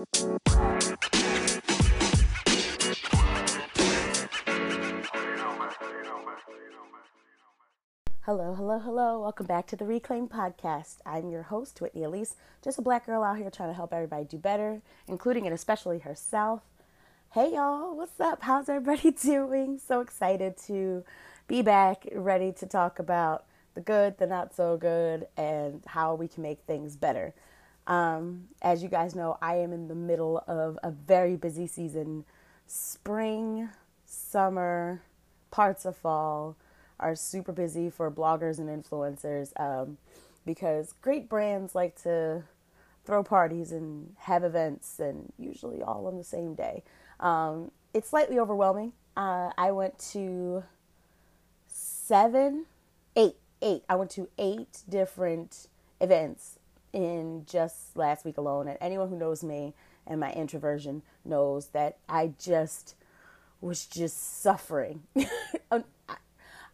Hello, 0.00 0.08
hello, 8.54 8.78
hello. 8.78 9.20
Welcome 9.20 9.44
back 9.44 9.66
to 9.66 9.76
the 9.76 9.84
Reclaim 9.84 10.26
Podcast. 10.26 11.00
I'm 11.04 11.28
your 11.28 11.42
host, 11.42 11.82
Whitney 11.82 12.04
Elise, 12.04 12.36
just 12.64 12.78
a 12.78 12.82
black 12.82 13.04
girl 13.04 13.22
out 13.22 13.36
here 13.36 13.50
trying 13.50 13.68
to 13.68 13.74
help 13.74 13.92
everybody 13.92 14.24
do 14.24 14.38
better, 14.38 14.80
including 15.06 15.44
and 15.44 15.54
especially 15.54 15.98
herself. 15.98 16.62
Hey, 17.32 17.52
y'all, 17.52 17.94
what's 17.94 18.18
up? 18.18 18.40
How's 18.40 18.70
everybody 18.70 19.10
doing? 19.22 19.78
So 19.78 20.00
excited 20.00 20.56
to 20.68 21.04
be 21.46 21.60
back, 21.60 22.08
ready 22.14 22.52
to 22.52 22.66
talk 22.66 22.98
about 22.98 23.44
the 23.74 23.82
good, 23.82 24.16
the 24.16 24.26
not 24.26 24.54
so 24.54 24.78
good, 24.78 25.26
and 25.36 25.82
how 25.86 26.14
we 26.14 26.26
can 26.26 26.42
make 26.42 26.60
things 26.66 26.96
better. 26.96 27.34
Um, 27.90 28.44
as 28.62 28.84
you 28.84 28.88
guys 28.88 29.16
know, 29.16 29.36
I 29.42 29.56
am 29.56 29.72
in 29.72 29.88
the 29.88 29.96
middle 29.96 30.44
of 30.46 30.78
a 30.84 30.92
very 30.92 31.34
busy 31.34 31.66
season. 31.66 32.24
Spring, 32.68 33.68
summer, 34.06 35.02
parts 35.50 35.84
of 35.84 35.96
fall 35.96 36.56
are 37.00 37.16
super 37.16 37.50
busy 37.50 37.90
for 37.90 38.08
bloggers 38.08 38.60
and 38.60 38.68
influencers 38.68 39.52
um, 39.58 39.98
because 40.46 40.94
great 41.02 41.28
brands 41.28 41.74
like 41.74 42.00
to 42.02 42.44
throw 43.04 43.24
parties 43.24 43.72
and 43.72 44.14
have 44.20 44.44
events, 44.44 45.00
and 45.00 45.32
usually 45.36 45.82
all 45.82 46.06
on 46.06 46.16
the 46.16 46.22
same 46.22 46.54
day. 46.54 46.84
Um, 47.18 47.72
it's 47.92 48.10
slightly 48.10 48.38
overwhelming. 48.38 48.92
Uh, 49.16 49.50
I 49.58 49.72
went 49.72 49.98
to 50.12 50.62
seven, 51.66 52.66
eight, 53.16 53.34
eight. 53.60 53.82
I 53.88 53.96
went 53.96 54.12
to 54.12 54.28
eight 54.38 54.82
different 54.88 55.66
events 56.00 56.59
in 56.92 57.44
just 57.46 57.96
last 57.96 58.24
week 58.24 58.38
alone. 58.38 58.68
And 58.68 58.78
anyone 58.80 59.08
who 59.08 59.16
knows 59.16 59.44
me 59.44 59.74
and 60.06 60.20
my 60.20 60.32
introversion 60.32 61.02
knows 61.24 61.68
that 61.68 61.98
I 62.08 62.32
just 62.38 62.94
was 63.60 63.86
just 63.86 64.40
suffering. 64.42 65.02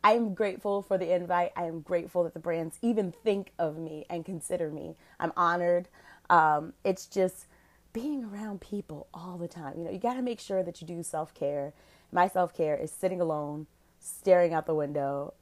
I 0.04 0.12
am 0.12 0.34
grateful 0.34 0.82
for 0.82 0.98
the 0.98 1.12
invite. 1.12 1.50
I 1.56 1.64
am 1.64 1.80
grateful 1.80 2.22
that 2.24 2.32
the 2.34 2.38
brands 2.40 2.78
even 2.80 3.12
think 3.12 3.52
of 3.58 3.76
me 3.76 4.06
and 4.08 4.24
consider 4.24 4.70
me. 4.70 4.96
I'm 5.18 5.32
honored. 5.36 5.88
Um, 6.30 6.74
it's 6.84 7.06
just 7.06 7.46
being 7.92 8.24
around 8.24 8.60
people 8.60 9.08
all 9.12 9.36
the 9.36 9.48
time. 9.48 9.74
You 9.78 9.84
know, 9.84 9.90
you 9.90 9.98
got 9.98 10.14
to 10.14 10.22
make 10.22 10.38
sure 10.38 10.62
that 10.62 10.80
you 10.80 10.86
do 10.86 11.02
self 11.02 11.34
care. 11.34 11.72
My 12.12 12.28
self 12.28 12.54
care 12.54 12.76
is 12.76 12.92
sitting 12.92 13.20
alone, 13.20 13.66
staring 13.98 14.54
out 14.54 14.66
the 14.66 14.74
window, 14.76 15.34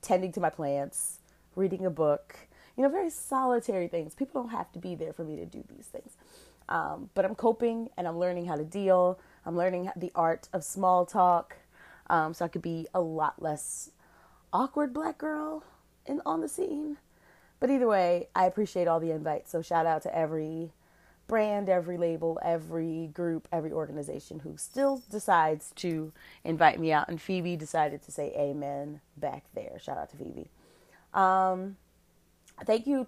tending 0.00 0.32
to 0.32 0.40
my 0.40 0.50
plants, 0.50 1.18
reading 1.54 1.84
a 1.84 1.90
book. 1.90 2.36
You 2.76 2.82
know, 2.82 2.88
very 2.88 3.10
solitary 3.10 3.88
things. 3.88 4.14
People 4.14 4.42
don't 4.42 4.50
have 4.50 4.72
to 4.72 4.78
be 4.78 4.94
there 4.94 5.12
for 5.12 5.24
me 5.24 5.36
to 5.36 5.46
do 5.46 5.62
these 5.68 5.86
things. 5.86 6.16
Um, 6.68 7.10
but 7.14 7.24
I'm 7.24 7.34
coping 7.34 7.90
and 7.96 8.08
I'm 8.08 8.18
learning 8.18 8.46
how 8.46 8.56
to 8.56 8.64
deal. 8.64 9.18
I'm 9.46 9.56
learning 9.56 9.90
the 9.96 10.10
art 10.14 10.48
of 10.52 10.64
small 10.64 11.06
talk 11.06 11.56
um, 12.08 12.34
so 12.34 12.44
I 12.44 12.48
could 12.48 12.62
be 12.62 12.86
a 12.94 13.00
lot 13.00 13.40
less 13.40 13.90
awkward 14.52 14.92
black 14.92 15.18
girl 15.18 15.64
in 16.06 16.20
on 16.24 16.40
the 16.40 16.48
scene. 16.48 16.96
But 17.60 17.70
either 17.70 17.86
way, 17.86 18.28
I 18.34 18.46
appreciate 18.46 18.88
all 18.88 19.00
the 19.00 19.10
invites. 19.10 19.50
So 19.50 19.62
shout 19.62 19.86
out 19.86 20.02
to 20.02 20.16
every 20.16 20.72
brand, 21.26 21.68
every 21.68 21.96
label, 21.96 22.38
every 22.42 23.08
group, 23.08 23.48
every 23.50 23.72
organization 23.72 24.40
who 24.40 24.56
still 24.56 25.02
decides 25.10 25.72
to 25.76 26.12
invite 26.44 26.78
me 26.78 26.92
out. 26.92 27.08
And 27.08 27.20
Phoebe 27.20 27.56
decided 27.56 28.02
to 28.02 28.12
say 28.12 28.32
amen 28.36 29.00
back 29.16 29.44
there. 29.54 29.78
Shout 29.78 29.96
out 29.96 30.10
to 30.10 30.16
Phoebe. 30.16 30.50
Um, 31.14 31.76
thank 32.64 32.86
you, 32.86 33.06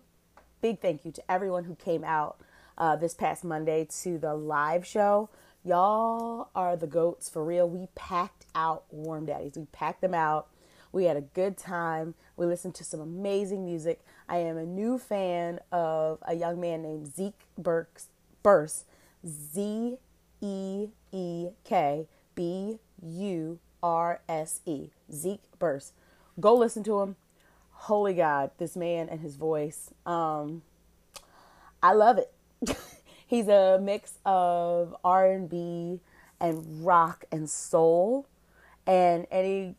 big 0.61 0.81
thank 0.81 1.05
you 1.05 1.13
to 1.13 1.31
everyone 1.31 1.65
who 1.65 1.75
came 1.75 2.05
out 2.05 2.39
uh, 2.79 2.97
this 2.97 3.15
past 3.15 3.45
Monday 3.45 3.87
to 4.03 4.19
the 4.19 4.35
live 4.35 4.87
show. 4.87 5.29
Y'all 5.65 6.49
are 6.55 6.77
the 6.77 6.87
goats 6.87 7.29
for 7.29 7.45
real. 7.45 7.69
We 7.69 7.89
packed 7.95 8.47
out 8.55 8.85
Warm 8.91 9.27
Daddies. 9.27 9.55
We 9.57 9.67
packed 9.73 10.01
them 10.01 10.15
out. 10.15 10.49
We 10.93 11.05
had 11.05 11.17
a 11.17 11.23
good 11.23 11.57
time. 11.57 12.15
We 12.37 12.47
listened 12.47 12.75
to 12.77 12.85
some 12.85 13.01
amazing 13.01 13.65
music. 13.65 14.01
I 14.29 14.39
am 14.39 14.57
a 14.57 14.65
new 14.65 14.99
fan 14.99 15.61
of 15.73 16.19
a 16.23 16.35
young 16.35 16.61
man 16.61 16.83
named 16.83 17.15
Zeke 17.15 17.41
Burks, 17.59 18.09
Burse, 18.43 18.85
Z 19.27 19.99
E 20.41 20.87
E 21.13 21.49
K 21.65 22.07
B 22.35 22.79
U 23.03 23.59
R 23.83 24.21
S 24.29 24.61
E, 24.67 24.91
Zeke 25.13 25.43
Burse. 25.59 25.93
Go 26.39 26.55
listen 26.55 26.83
to 26.85 27.01
him. 27.01 27.17
Holy 27.81 28.15
God, 28.15 28.51
this 28.59 28.75
man 28.77 29.09
and 29.09 29.21
his 29.21 29.37
voice. 29.37 29.91
Um, 30.05 30.63
I 31.83 31.93
love 31.93 32.19
it. 32.19 32.33
He's 33.27 33.49
a 33.49 33.79
mix 33.81 34.19
of 34.25 34.97
R&B 35.05 36.01
and 36.41 36.85
rock 36.85 37.25
and 37.31 37.49
soul. 37.49 38.27
And 38.87 39.27
any 39.31 39.75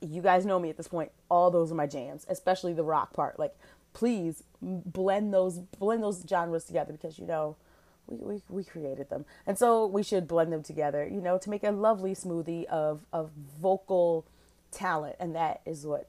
you 0.00 0.22
guys 0.22 0.46
know 0.46 0.58
me 0.58 0.70
at 0.70 0.76
this 0.76 0.88
point, 0.88 1.10
all 1.28 1.50
those 1.50 1.72
are 1.72 1.74
my 1.74 1.86
jams, 1.86 2.26
especially 2.28 2.72
the 2.72 2.84
rock 2.84 3.12
part. 3.12 3.38
Like 3.38 3.56
please 3.92 4.44
blend 4.60 5.34
those 5.34 5.58
blend 5.58 6.02
those 6.02 6.24
genres 6.28 6.64
together 6.64 6.92
because 6.92 7.18
you 7.18 7.26
know 7.26 7.56
we, 8.06 8.16
we, 8.16 8.42
we 8.48 8.64
created 8.64 9.10
them. 9.10 9.24
And 9.46 9.58
so 9.58 9.86
we 9.86 10.02
should 10.02 10.26
blend 10.26 10.52
them 10.52 10.62
together, 10.62 11.06
you 11.06 11.20
know, 11.20 11.38
to 11.38 11.50
make 11.50 11.64
a 11.64 11.70
lovely 11.70 12.14
smoothie 12.14 12.64
of 12.66 13.00
of 13.12 13.30
vocal 13.60 14.26
talent 14.70 15.16
and 15.20 15.34
that 15.34 15.60
is 15.66 15.86
what 15.86 16.08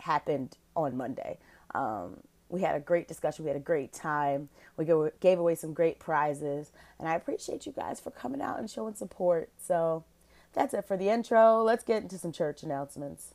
happened 0.00 0.58
on 0.76 0.96
Monday. 0.96 1.38
Um, 1.74 2.18
we 2.48 2.60
had 2.60 2.76
a 2.76 2.80
great 2.80 3.08
discussion. 3.08 3.44
We 3.44 3.48
had 3.48 3.56
a 3.56 3.60
great 3.60 3.92
time. 3.92 4.48
We 4.76 4.86
gave 5.20 5.38
away 5.38 5.54
some 5.54 5.72
great 5.72 5.98
prizes. 5.98 6.70
And 6.98 7.08
I 7.08 7.14
appreciate 7.14 7.66
you 7.66 7.72
guys 7.72 8.00
for 8.00 8.10
coming 8.10 8.40
out 8.40 8.58
and 8.58 8.70
showing 8.70 8.94
support. 8.94 9.50
So 9.58 10.04
that's 10.52 10.74
it 10.74 10.86
for 10.86 10.96
the 10.96 11.08
intro. 11.08 11.62
Let's 11.62 11.84
get 11.84 12.02
into 12.02 12.18
some 12.18 12.32
church 12.32 12.62
announcements. 12.62 13.34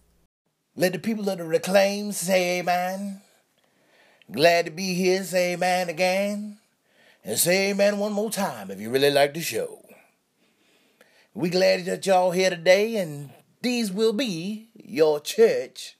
Let 0.75 0.93
the 0.93 0.99
people 0.99 1.27
of 1.29 1.39
the 1.39 1.43
Reclaim 1.43 2.11
say 2.13 2.59
amen. 2.59 3.21
Glad 4.31 4.65
to 4.65 4.71
be 4.71 4.93
here. 4.93 5.23
Say 5.23 5.53
amen 5.53 5.89
again. 5.89 6.59
And 7.23 7.37
say 7.37 7.71
amen 7.71 7.99
one 7.99 8.13
more 8.13 8.31
time 8.31 8.71
if 8.71 8.79
you 8.79 8.89
really 8.89 9.11
like 9.11 9.33
the 9.33 9.41
show. 9.41 9.83
We 11.33 11.49
glad 11.49 11.85
that 11.85 12.05
y'all 12.05 12.31
here 12.31 12.49
today, 12.49 12.95
and 12.95 13.31
these 13.61 13.91
will 13.91 14.13
be 14.13 14.69
your 14.73 15.19
church 15.19 15.97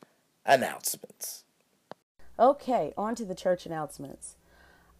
announcements. 0.49 1.45
Okay, 2.37 2.93
on 2.97 3.15
to 3.15 3.23
the 3.23 3.35
church 3.35 3.65
announcements. 3.65 4.35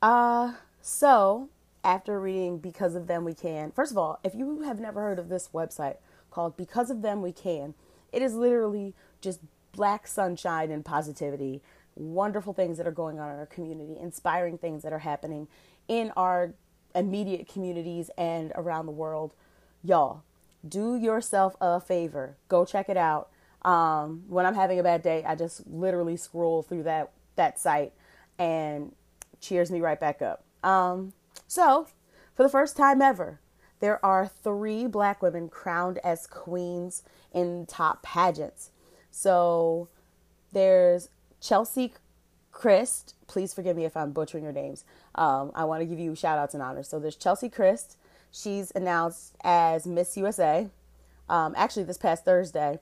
Uh, 0.02 0.54
so 0.82 1.50
after 1.84 2.20
reading 2.20 2.60
Because 2.60 2.96
of 2.96 3.08
Them 3.08 3.26
We 3.26 3.34
Can, 3.34 3.72
first 3.72 3.92
of 3.92 3.98
all, 3.98 4.20
if 4.24 4.36
you 4.36 4.62
have 4.62 4.80
never 4.80 5.02
heard 5.02 5.20
of 5.20 5.30
this 5.30 5.50
website 5.54 5.98
called 6.32 6.56
Because 6.56 6.90
of 6.90 7.02
Them 7.02 7.22
We 7.22 7.32
Can, 7.32 7.74
it 8.12 8.22
is 8.22 8.36
literally 8.36 8.94
just 9.22 9.40
black 9.72 10.08
sunshine 10.08 10.72
and 10.72 10.86
positivity, 10.86 11.62
wonderful 11.96 12.54
things 12.54 12.78
that 12.78 12.88
are 12.88 12.92
going 12.92 13.20
on 13.20 13.32
in 13.32 13.40
our 13.40 13.46
community, 13.46 13.98
inspiring 14.00 14.58
things 14.58 14.84
that 14.84 14.94
are 14.94 15.00
happening 15.00 15.48
in 15.88 16.12
our 16.16 16.54
immediate 16.94 17.48
communities 17.48 18.10
and 18.18 18.52
around 18.56 18.86
the 18.86 18.92
world. 18.92 19.34
Y'all, 19.84 20.24
do 20.68 20.96
yourself 20.96 21.56
a 21.62 21.80
favor. 21.80 22.36
Go 22.48 22.66
check 22.66 22.90
it 22.90 22.98
out. 22.98 23.30
Um, 23.64 24.24
when 24.28 24.46
I'm 24.46 24.56
having 24.56 24.80
a 24.80 24.84
bad 24.84 25.02
day, 25.02 25.24
I 25.26 25.36
just 25.36 25.68
literally 25.68 26.18
scroll 26.18 26.64
through 26.64 26.84
that 26.84 27.12
that 27.36 27.60
site 27.60 27.94
and 28.38 28.94
cheers 29.40 29.72
me 29.72 29.82
right 29.82 30.00
back 30.00 30.22
up. 30.22 30.44
Um, 30.64 31.14
so, 31.48 31.88
for 32.36 32.44
the 32.44 32.50
first 32.50 32.78
time 32.78 33.02
ever, 33.02 33.40
there 33.80 34.04
are 34.06 34.28
three 34.28 34.88
black 34.88 35.22
women 35.22 35.50
crowned 35.50 36.00
as 36.04 36.28
queens 36.28 37.04
in 37.34 37.66
top 37.66 38.04
pageants. 38.04 38.72
So, 39.12 39.90
there's 40.52 41.10
Chelsea 41.42 41.94
Kryst. 42.54 43.14
Please 43.28 43.54
forgive 43.54 43.78
me 43.78 43.86
if 43.86 43.96
I'm 43.96 44.12
butchering 44.12 44.44
your 44.44 44.54
names. 44.54 44.84
Um, 45.16 45.52
I 45.56 45.64
want 45.66 45.82
to 45.82 45.86
give 45.86 46.00
you 46.00 46.16
shout 46.16 46.38
outs 46.38 46.54
and 46.54 46.64
honors. 46.64 46.88
So, 46.88 47.00
there's 47.00 47.16
Chelsea 47.16 47.50
Kryst. 47.50 47.96
She's 48.32 48.72
announced 48.76 49.36
as 49.44 49.88
Miss 49.88 50.16
USA. 50.18 50.70
Um, 51.28 51.54
actually, 51.58 51.84
this 51.84 51.98
past 51.98 52.26
Thursday. 52.26 52.80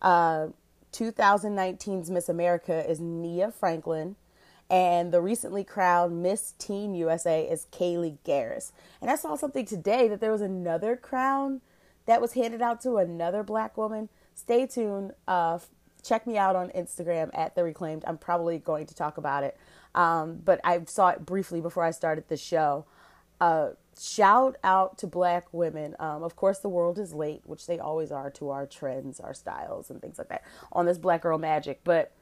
Uh, 0.00 0.48
2019's 0.92 2.10
Miss 2.10 2.28
America 2.28 2.88
is 2.88 3.00
Nia 3.00 3.50
Franklin, 3.50 4.16
and 4.70 5.12
the 5.12 5.20
recently 5.20 5.64
crowned 5.64 6.22
Miss 6.22 6.54
Teen 6.58 6.94
USA 6.94 7.44
is 7.48 7.66
Kaylee 7.72 8.18
Garris. 8.24 8.72
And 9.00 9.10
I 9.10 9.16
saw 9.16 9.36
something 9.36 9.66
today 9.66 10.08
that 10.08 10.20
there 10.20 10.32
was 10.32 10.40
another 10.40 10.96
crown 10.96 11.60
that 12.06 12.20
was 12.20 12.32
handed 12.32 12.62
out 12.62 12.80
to 12.82 12.96
another 12.96 13.42
black 13.42 13.76
woman. 13.76 14.08
Stay 14.34 14.66
tuned. 14.66 15.12
Uh, 15.26 15.58
check 16.02 16.26
me 16.26 16.38
out 16.38 16.56
on 16.56 16.70
Instagram 16.70 17.30
at 17.34 17.54
the 17.54 17.64
Reclaimed. 17.64 18.04
I'm 18.06 18.18
probably 18.18 18.58
going 18.58 18.86
to 18.86 18.94
talk 18.94 19.18
about 19.18 19.44
it, 19.44 19.58
um, 19.94 20.40
but 20.44 20.60
I 20.64 20.84
saw 20.86 21.08
it 21.08 21.26
briefly 21.26 21.60
before 21.60 21.84
I 21.84 21.90
started 21.90 22.28
the 22.28 22.36
show. 22.36 22.86
Uh, 23.40 23.70
shout 23.98 24.56
out 24.62 24.98
to 24.98 25.06
black 25.06 25.46
women. 25.52 25.94
Um, 25.98 26.22
of 26.22 26.36
course, 26.36 26.58
the 26.58 26.68
world 26.68 26.98
is 26.98 27.14
late, 27.14 27.42
which 27.44 27.66
they 27.66 27.78
always 27.78 28.10
are 28.12 28.30
to 28.32 28.50
our 28.50 28.66
trends, 28.66 29.20
our 29.20 29.34
styles, 29.34 29.90
and 29.90 30.00
things 30.00 30.18
like 30.18 30.28
that 30.28 30.44
on 30.72 30.86
this 30.86 30.98
Black 30.98 31.22
Girl 31.22 31.38
Magic. 31.38 31.80
But 31.84 32.12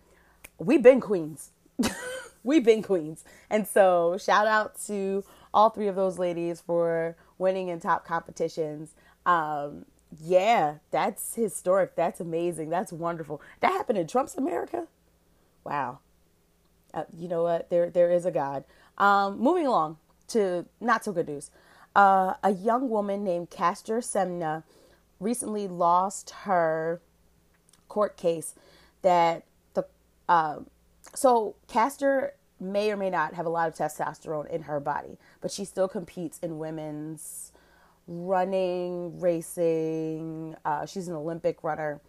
we've 0.58 0.82
been 0.82 1.00
queens. 1.00 1.50
we've 2.44 2.64
been 2.64 2.82
queens. 2.82 3.24
And 3.50 3.66
so, 3.66 4.16
shout 4.18 4.46
out 4.46 4.80
to 4.86 5.24
all 5.52 5.70
three 5.70 5.88
of 5.88 5.96
those 5.96 6.18
ladies 6.18 6.60
for 6.60 7.16
winning 7.38 7.68
in 7.68 7.80
top 7.80 8.06
competitions. 8.06 8.94
Um, 9.24 9.86
yeah, 10.20 10.76
that's 10.90 11.34
historic. 11.34 11.96
That's 11.96 12.20
amazing. 12.20 12.70
That's 12.70 12.92
wonderful. 12.92 13.40
That 13.60 13.72
happened 13.72 13.98
in 13.98 14.06
Trump's 14.06 14.36
America. 14.36 14.86
Wow. 15.64 15.98
Uh, 16.94 17.04
you 17.16 17.28
know 17.28 17.42
what? 17.42 17.68
There, 17.70 17.90
there 17.90 18.10
is 18.10 18.24
a 18.24 18.30
God. 18.30 18.64
Um, 18.96 19.38
moving 19.38 19.66
along 19.66 19.98
to 20.28 20.66
not 20.80 21.04
so 21.04 21.12
good 21.12 21.28
news. 21.28 21.50
Uh, 21.94 22.34
a 22.42 22.52
young 22.52 22.88
woman 22.88 23.24
named 23.24 23.50
Caster 23.50 23.98
Semenya 23.98 24.64
recently 25.18 25.66
lost 25.66 26.30
her 26.44 27.00
court 27.88 28.16
case 28.16 28.54
that 29.02 29.44
the 29.74 29.86
uh, 30.28 30.58
so 31.14 31.56
Caster 31.68 32.34
may 32.60 32.90
or 32.90 32.96
may 32.96 33.10
not 33.10 33.34
have 33.34 33.46
a 33.46 33.48
lot 33.48 33.68
of 33.68 33.74
testosterone 33.74 34.48
in 34.50 34.62
her 34.62 34.80
body, 34.80 35.18
but 35.40 35.50
she 35.50 35.64
still 35.64 35.88
competes 35.88 36.38
in 36.40 36.58
women's 36.58 37.52
running, 38.06 39.18
racing. 39.20 40.56
Uh, 40.64 40.86
she's 40.86 41.08
an 41.08 41.14
Olympic 41.14 41.62
runner. 41.62 42.00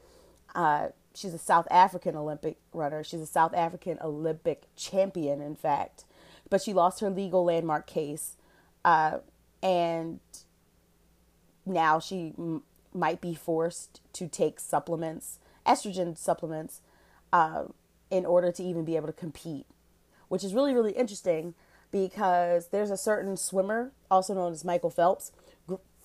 Uh, 0.55 0.89
she's 1.13 1.33
a 1.33 1.37
South 1.37 1.67
African 1.71 2.15
Olympic 2.15 2.57
runner. 2.73 3.03
She's 3.03 3.21
a 3.21 3.27
South 3.27 3.53
African 3.53 3.97
Olympic 4.01 4.63
champion, 4.75 5.41
in 5.41 5.55
fact. 5.55 6.05
But 6.49 6.61
she 6.61 6.73
lost 6.73 7.01
her 7.01 7.09
legal 7.09 7.43
landmark 7.43 7.87
case, 7.87 8.37
uh, 8.85 9.19
and 9.61 10.19
now 11.65 11.99
she 11.99 12.33
m- 12.37 12.63
might 12.93 13.19
be 13.19 13.35
forced 13.35 14.01
to 14.13 14.27
take 14.27 14.59
supplements, 14.59 15.39
estrogen 15.65 16.17
supplements, 16.17 16.81
uh, 17.33 17.65
in 18.09 18.25
order 18.25 18.51
to 18.51 18.63
even 18.63 18.85
be 18.85 18.95
able 18.95 19.07
to 19.07 19.13
compete, 19.13 19.65
which 20.29 20.43
is 20.43 20.53
really, 20.53 20.73
really 20.73 20.93
interesting 20.93 21.53
because 21.91 22.69
there's 22.69 22.91
a 22.91 22.97
certain 22.97 23.37
swimmer, 23.37 23.91
also 24.09 24.33
known 24.33 24.51
as 24.51 24.63
Michael 24.63 24.89
Phelps, 24.89 25.31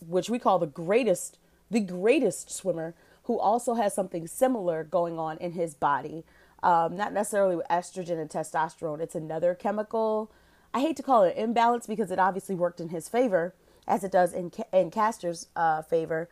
which 0.06 0.28
we 0.30 0.38
call 0.38 0.58
the 0.58 0.66
greatest, 0.66 1.38
the 1.70 1.80
greatest 1.80 2.50
swimmer, 2.50 2.94
who 3.24 3.38
also 3.38 3.74
has 3.74 3.94
something 3.94 4.26
similar 4.26 4.82
going 4.82 5.18
on 5.18 5.38
in 5.38 5.52
his 5.52 5.74
body. 5.74 6.24
Um, 6.62 6.96
not 6.96 7.12
necessarily 7.12 7.56
with 7.56 7.66
estrogen 7.68 8.20
and 8.20 8.30
testosterone. 8.30 9.00
It's 9.00 9.14
another 9.14 9.54
chemical. 9.54 10.30
I 10.72 10.80
hate 10.80 10.96
to 10.96 11.02
call 11.02 11.24
it 11.24 11.36
imbalance 11.36 11.86
because 11.86 12.10
it 12.10 12.18
obviously 12.18 12.54
worked 12.54 12.80
in 12.80 12.90
his 12.90 13.08
favor, 13.08 13.54
as 13.86 14.04
it 14.04 14.12
does 14.12 14.32
in 14.32 14.52
in 14.72 14.90
Caster's 14.90 15.48
uh, 15.56 15.82
favor. 15.82 16.28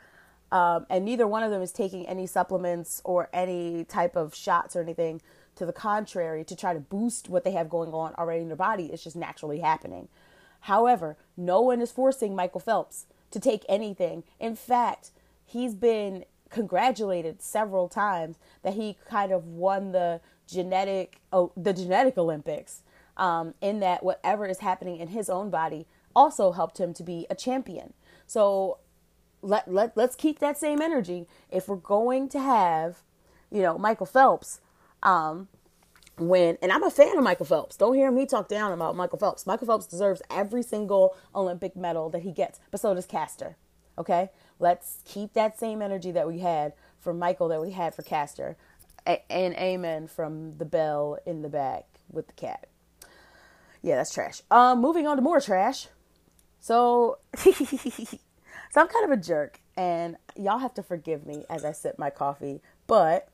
Um, 0.53 0.87
and 0.91 1.05
neither 1.05 1.27
one 1.27 1.43
of 1.43 1.50
them 1.50 1.62
is 1.62 1.73
taking 1.73 2.06
any 2.06 2.27
supplements 2.27 3.00
or 3.05 3.29
any 3.32 3.85
type 3.85 4.17
of 4.17 4.35
shots 4.35 4.75
or 4.75 4.82
anything. 4.82 5.21
To 5.56 5.67
the 5.67 5.73
contrary, 5.73 6.43
to 6.44 6.56
try 6.56 6.73
to 6.73 6.81
boost 6.81 7.29
what 7.29 7.44
they 7.44 7.50
have 7.50 7.69
going 7.69 7.93
on 7.93 8.15
already 8.15 8.41
in 8.41 8.49
their 8.49 8.56
body, 8.56 8.87
it's 8.87 9.05
just 9.05 9.17
naturally 9.17 9.61
happening. 9.61 10.09
However, 10.61 11.17
no 11.37 11.61
one 11.61 11.82
is 11.82 11.91
forcing 11.91 12.35
Michael 12.35 12.61
Phelps 12.61 13.06
to 13.31 13.41
take 13.41 13.65
anything. 13.69 14.25
In 14.38 14.55
fact, 14.55 15.11
he's 15.44 15.75
been 15.75 16.25
congratulated 16.50 17.41
several 17.41 17.88
times 17.88 18.37
that 18.62 18.75
he 18.75 18.97
kind 19.08 19.32
of 19.32 19.47
won 19.47 19.93
the 19.93 20.20
genetic 20.47 21.20
oh, 21.32 21.52
the 21.56 21.73
genetic 21.73 22.19
Olympics. 22.19 22.82
Um, 23.17 23.52
in 23.61 23.81
that 23.81 24.02
whatever 24.02 24.47
is 24.47 24.61
happening 24.61 24.97
in 24.97 25.08
his 25.08 25.29
own 25.29 25.50
body 25.50 25.87
also 26.17 26.52
helped 26.52 26.79
him 26.79 26.94
to 26.94 27.02
be 27.02 27.26
a 27.29 27.35
champion. 27.35 27.93
So 28.26 28.79
let 29.43 29.70
let 29.73 29.97
let's 29.97 30.17
keep 30.17 30.38
that 30.38 30.58
same 30.58 30.81
energy. 30.81 31.26
If 31.50 31.69
we're 31.69 31.76
going 31.76 32.29
to 32.31 32.41
have, 32.41 33.03
you 33.50 33.62
know, 33.62 33.79
Michael 33.79 34.06
Phelps, 34.06 34.61
um, 35.03 35.49
when 36.17 36.58
and 36.62 36.70
I'm 36.73 36.82
a 36.82 36.91
fan 36.91 37.17
of 37.17 37.25
Michael 37.25 37.46
Phelps. 37.46 37.76
Don't 37.76 37.94
hear 37.94 38.11
me 38.11 38.26
talk 38.26 38.49
down 38.49 38.73
about 38.73 38.96
Michael 38.96 39.19
Phelps. 39.19 39.46
Michael 39.46 39.67
Phelps 39.67 39.87
deserves 39.87 40.23
every 40.31 40.62
single 40.62 41.17
Olympic 41.35 41.76
medal 41.76 42.11
that 42.11 42.23
he 42.23 42.32
gets, 42.32 42.61
but 42.70 42.81
so 42.81 42.94
does 42.94 43.06
Caster. 43.06 43.56
Okay? 43.99 44.31
Let's 44.61 44.99
keep 45.05 45.33
that 45.33 45.59
same 45.59 45.83
energy 45.83 46.12
that 46.12 46.29
we 46.29 46.39
had 46.41 46.75
for 47.01 47.12
Michael 47.15 47.49
that 47.49 47.61
we 47.61 47.73
had 47.73 47.95
for 47.95 48.03
Caster. 48.03 48.57
A- 49.07 49.33
and 49.33 49.55
amen 49.55 50.07
from 50.07 50.59
the 50.59 50.67
bell 50.67 51.19
in 51.25 51.41
the 51.43 51.49
back 51.49 51.87
with 52.11 52.27
the 52.27 52.35
cat. 52.35 52.69
Yeah, 53.83 53.97
that's 53.97 54.12
trash. 54.12 54.43
Um 54.51 54.81
moving 54.81 55.07
on 55.07 55.17
to 55.17 55.23
more 55.23 55.41
trash. 55.41 55.89
So 56.61 57.19
so 57.37 57.51
I'm 58.77 58.89
kind 58.89 59.05
of 59.05 59.11
a 59.11 59.17
jerk 59.17 59.61
and 59.77 60.17
y'all 60.37 60.59
have 60.59 60.75
to 60.75 60.83
forgive 60.83 61.27
me 61.27 61.45
as 61.49 61.65
I 61.65 61.73
sip 61.73 61.99
my 61.99 62.11
coffee, 62.11 62.61
but 62.87 63.29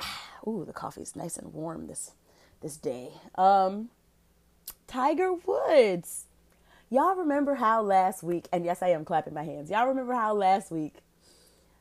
Ooh, 0.46 0.64
the 0.66 0.72
coffee's 0.72 1.14
nice 1.14 1.36
and 1.36 1.54
warm 1.54 1.86
this 1.86 2.10
this 2.60 2.76
day. 2.76 3.10
Um, 3.36 3.90
Tiger 4.88 5.32
Woods. 5.32 6.26
Y'all 6.92 7.14
remember 7.14 7.54
how 7.54 7.80
last 7.80 8.22
week, 8.22 8.46
and 8.52 8.66
yes, 8.66 8.82
I 8.82 8.88
am 8.88 9.06
clapping 9.06 9.32
my 9.32 9.44
hands. 9.44 9.70
Y'all 9.70 9.86
remember 9.86 10.12
how 10.12 10.34
last 10.34 10.70
week 10.70 10.96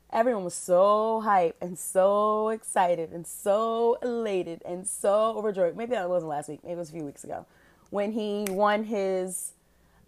everyone 0.09 0.45
was 0.45 0.53
so 0.53 1.21
hyped 1.25 1.55
and 1.59 1.77
so 1.77 2.47
excited 2.47 3.11
and 3.11 3.27
so 3.27 3.97
elated 4.01 4.61
and 4.63 4.87
so 4.87 5.35
overjoyed. 5.35 5.75
Maybe 5.75 5.95
that 5.95 6.07
wasn't 6.07 6.29
last 6.29 6.47
week. 6.47 6.61
Maybe 6.63 6.75
it 6.75 6.77
was 6.77 6.91
a 6.91 6.93
few 6.93 7.03
weeks 7.03 7.25
ago 7.25 7.45
when 7.89 8.13
he 8.13 8.45
won 8.51 8.85
his 8.85 9.51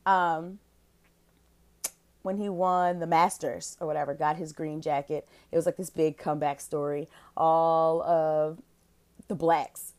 um, 0.06 0.60
when 2.22 2.38
he 2.38 2.48
won 2.48 3.00
the 3.00 3.08
Masters 3.08 3.76
or 3.82 3.88
whatever, 3.88 4.14
got 4.14 4.38
his 4.38 4.54
green 4.54 4.80
jacket. 4.80 5.28
It 5.52 5.58
was 5.58 5.66
like 5.66 5.76
this 5.76 5.90
big 5.90 6.18
comeback 6.18 6.62
story. 6.62 7.10
All 7.36 8.02
of 8.04 8.62
the 9.28 9.36
blacks 9.36 9.92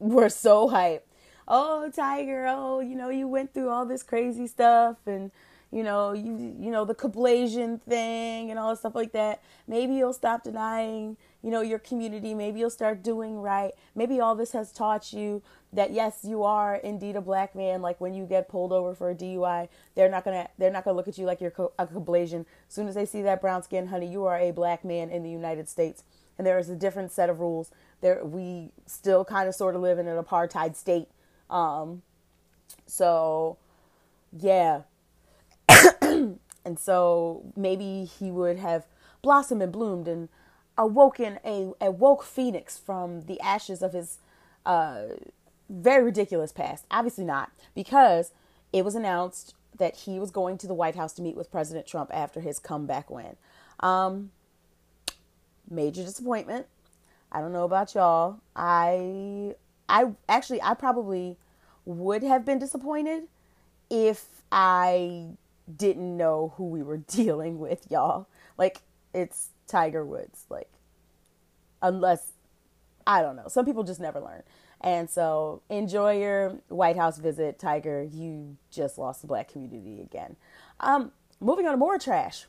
were 0.00 0.28
so 0.28 0.68
hyped. 0.70 1.02
Oh, 1.46 1.90
Tiger, 1.90 2.46
oh, 2.48 2.80
you 2.80 2.94
know, 2.94 3.10
you 3.10 3.28
went 3.28 3.52
through 3.52 3.68
all 3.68 3.84
this 3.84 4.02
crazy 4.02 4.46
stuff 4.46 4.96
and 5.06 5.30
you 5.70 5.82
know, 5.82 6.12
you 6.12 6.54
you 6.60 6.70
know, 6.70 6.84
the 6.84 6.94
Kablasian 6.94 7.82
thing 7.82 8.48
and 8.48 8.60
all 8.60 8.70
that 8.70 8.78
stuff 8.78 8.94
like 8.94 9.10
that. 9.12 9.42
Maybe 9.66 9.94
you'll 9.94 10.12
stop 10.12 10.44
denying, 10.44 11.16
you 11.42 11.50
know, 11.50 11.62
your 11.62 11.80
community. 11.80 12.32
Maybe 12.32 12.60
you'll 12.60 12.70
start 12.70 13.02
doing 13.02 13.40
right. 13.40 13.72
Maybe 13.94 14.20
all 14.20 14.36
this 14.36 14.52
has 14.52 14.70
taught 14.70 15.12
you 15.12 15.42
that 15.72 15.92
yes, 15.92 16.20
you 16.22 16.44
are 16.44 16.76
indeed 16.76 17.16
a 17.16 17.20
black 17.20 17.56
man. 17.56 17.82
Like 17.82 18.00
when 18.00 18.14
you 18.14 18.24
get 18.24 18.48
pulled 18.48 18.72
over 18.72 18.94
for 18.94 19.10
a 19.10 19.16
DUI, 19.16 19.68
they're 19.96 20.08
not 20.08 20.24
gonna 20.24 20.48
they're 20.58 20.70
not 20.70 20.84
gonna 20.84 20.96
look 20.96 21.08
at 21.08 21.18
you 21.18 21.26
like 21.26 21.40
you're 21.40 21.52
a 21.76 21.86
Kablasian. 21.86 22.46
As 22.68 22.74
soon 22.74 22.86
as 22.86 22.94
they 22.94 23.04
see 23.04 23.22
that 23.22 23.40
brown 23.40 23.64
skin, 23.64 23.88
honey, 23.88 24.06
you 24.06 24.24
are 24.26 24.38
a 24.38 24.52
black 24.52 24.84
man 24.84 25.10
in 25.10 25.24
the 25.24 25.30
United 25.30 25.68
States, 25.68 26.04
and 26.38 26.46
there 26.46 26.58
is 26.58 26.68
a 26.68 26.76
different 26.76 27.10
set 27.10 27.28
of 27.28 27.40
rules. 27.40 27.72
There, 28.00 28.24
we 28.24 28.70
still 28.86 29.24
kind 29.24 29.48
of 29.48 29.56
sort 29.56 29.74
of 29.74 29.82
live 29.82 29.98
in 29.98 30.06
an 30.06 30.22
apartheid 30.22 30.76
state. 30.76 31.08
Um, 31.50 32.02
so, 32.86 33.56
yeah. 34.38 34.82
and 36.00 36.78
so 36.78 37.44
maybe 37.56 38.04
he 38.04 38.30
would 38.30 38.58
have 38.58 38.86
blossomed 39.22 39.62
and 39.62 39.72
bloomed 39.72 40.08
and 40.08 40.28
awoken 40.76 41.38
a, 41.44 41.72
a 41.80 41.90
woke 41.90 42.24
phoenix 42.24 42.76
from 42.78 43.22
the 43.22 43.40
ashes 43.40 43.82
of 43.82 43.92
his 43.92 44.18
uh, 44.66 45.02
very 45.68 46.04
ridiculous 46.04 46.52
past. 46.52 46.84
Obviously 46.90 47.24
not, 47.24 47.50
because 47.74 48.32
it 48.72 48.84
was 48.84 48.94
announced 48.94 49.54
that 49.78 49.96
he 49.98 50.18
was 50.18 50.30
going 50.30 50.58
to 50.58 50.66
the 50.66 50.74
White 50.74 50.94
House 50.94 51.12
to 51.14 51.22
meet 51.22 51.36
with 51.36 51.50
President 51.50 51.86
Trump 51.86 52.10
after 52.12 52.40
his 52.40 52.58
comeback 52.58 53.10
win. 53.10 53.36
Um, 53.80 54.30
major 55.68 56.02
disappointment. 56.02 56.66
I 57.32 57.40
don't 57.40 57.52
know 57.52 57.64
about 57.64 57.94
y'all. 57.94 58.38
I 58.54 59.54
I 59.88 60.12
actually 60.28 60.62
I 60.62 60.74
probably 60.74 61.36
would 61.84 62.22
have 62.22 62.44
been 62.44 62.58
disappointed 62.58 63.24
if 63.90 64.42
I 64.50 65.26
didn't 65.74 66.16
know 66.16 66.54
who 66.56 66.68
we 66.68 66.82
were 66.82 66.96
dealing 67.08 67.58
with, 67.58 67.86
y'all. 67.90 68.28
Like 68.56 68.82
it's 69.12 69.48
Tiger 69.66 70.04
Woods. 70.04 70.44
Like 70.48 70.70
unless 71.82 72.32
I 73.06 73.22
don't 73.22 73.36
know. 73.36 73.48
Some 73.48 73.64
people 73.64 73.84
just 73.84 74.00
never 74.00 74.20
learn. 74.20 74.42
And 74.80 75.08
so 75.08 75.62
enjoy 75.70 76.18
your 76.18 76.58
White 76.68 76.96
House 76.96 77.18
visit, 77.18 77.58
Tiger. 77.58 78.02
You 78.02 78.56
just 78.70 78.98
lost 78.98 79.22
the 79.22 79.26
black 79.26 79.50
community 79.50 80.00
again. 80.02 80.36
Um, 80.80 81.12
moving 81.40 81.66
on 81.66 81.72
to 81.72 81.78
more 81.78 81.98
trash. 81.98 82.46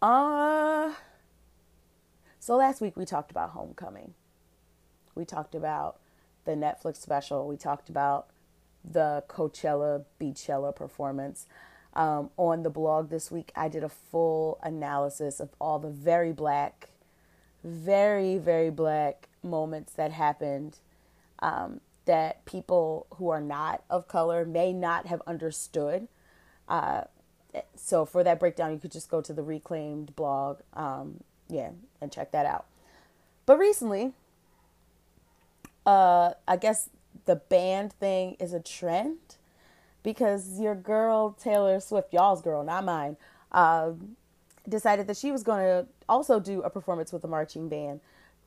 Uh 0.00 0.92
so 2.38 2.56
last 2.56 2.80
week 2.80 2.96
we 2.96 3.04
talked 3.04 3.30
about 3.30 3.50
homecoming. 3.50 4.14
We 5.18 5.24
talked 5.24 5.56
about 5.56 5.98
the 6.44 6.52
Netflix 6.52 6.98
special. 6.98 7.48
We 7.48 7.56
talked 7.56 7.88
about 7.88 8.28
the 8.88 9.24
Coachella 9.28 10.04
Beychella 10.20 10.74
performance. 10.74 11.46
Um, 11.92 12.30
on 12.36 12.62
the 12.62 12.70
blog 12.70 13.10
this 13.10 13.28
week, 13.28 13.50
I 13.56 13.68
did 13.68 13.82
a 13.82 13.88
full 13.88 14.60
analysis 14.62 15.40
of 15.40 15.48
all 15.60 15.80
the 15.80 15.90
very 15.90 16.32
black, 16.32 16.90
very, 17.64 18.38
very 18.38 18.70
black 18.70 19.28
moments 19.42 19.92
that 19.94 20.12
happened 20.12 20.78
um, 21.40 21.80
that 22.04 22.44
people 22.44 23.08
who 23.16 23.28
are 23.30 23.40
not 23.40 23.82
of 23.90 24.06
color 24.06 24.44
may 24.44 24.72
not 24.72 25.06
have 25.06 25.20
understood. 25.26 26.06
Uh, 26.68 27.02
so 27.74 28.04
for 28.04 28.22
that 28.22 28.38
breakdown, 28.38 28.72
you 28.72 28.78
could 28.78 28.92
just 28.92 29.10
go 29.10 29.20
to 29.20 29.32
the 29.32 29.42
Reclaimed 29.42 30.14
blog, 30.14 30.60
um, 30.74 31.24
yeah, 31.48 31.70
and 32.00 32.12
check 32.12 32.30
that 32.30 32.46
out. 32.46 32.66
But 33.46 33.58
recently, 33.58 34.12
uh, 35.88 36.34
I 36.46 36.56
guess 36.58 36.90
the 37.24 37.36
band 37.36 37.94
thing 37.94 38.36
is 38.38 38.52
a 38.52 38.60
trend 38.60 39.36
because 40.02 40.60
your 40.60 40.74
girl 40.74 41.32
Taylor 41.32 41.80
Swift, 41.80 42.12
y'all's 42.12 42.42
girl, 42.42 42.62
not 42.62 42.84
mine, 42.84 43.16
uh, 43.52 43.92
decided 44.68 45.06
that 45.06 45.16
she 45.16 45.32
was 45.32 45.42
going 45.42 45.64
to 45.64 45.86
also 46.06 46.40
do 46.40 46.60
a 46.60 46.68
performance 46.68 47.10
with 47.10 47.24
a 47.24 47.26
marching 47.26 47.70
band 47.70 48.00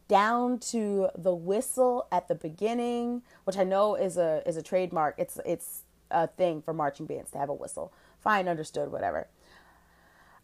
down 0.07 0.59
to 0.59 1.09
the 1.17 1.33
whistle 1.33 2.05
at 2.11 2.27
the 2.27 2.35
beginning, 2.35 3.23
which 3.45 3.57
I 3.57 3.63
know 3.63 3.95
is 3.95 4.17
a 4.17 4.43
is 4.45 4.55
a 4.55 4.61
trademark. 4.61 5.15
It's 5.17 5.39
it's 5.43 5.81
a 6.11 6.27
thing 6.27 6.61
for 6.61 6.75
marching 6.75 7.07
bands 7.07 7.31
to 7.31 7.39
have 7.39 7.49
a 7.49 7.55
whistle. 7.55 7.91
Fine, 8.19 8.47
understood, 8.47 8.91
whatever. 8.91 9.27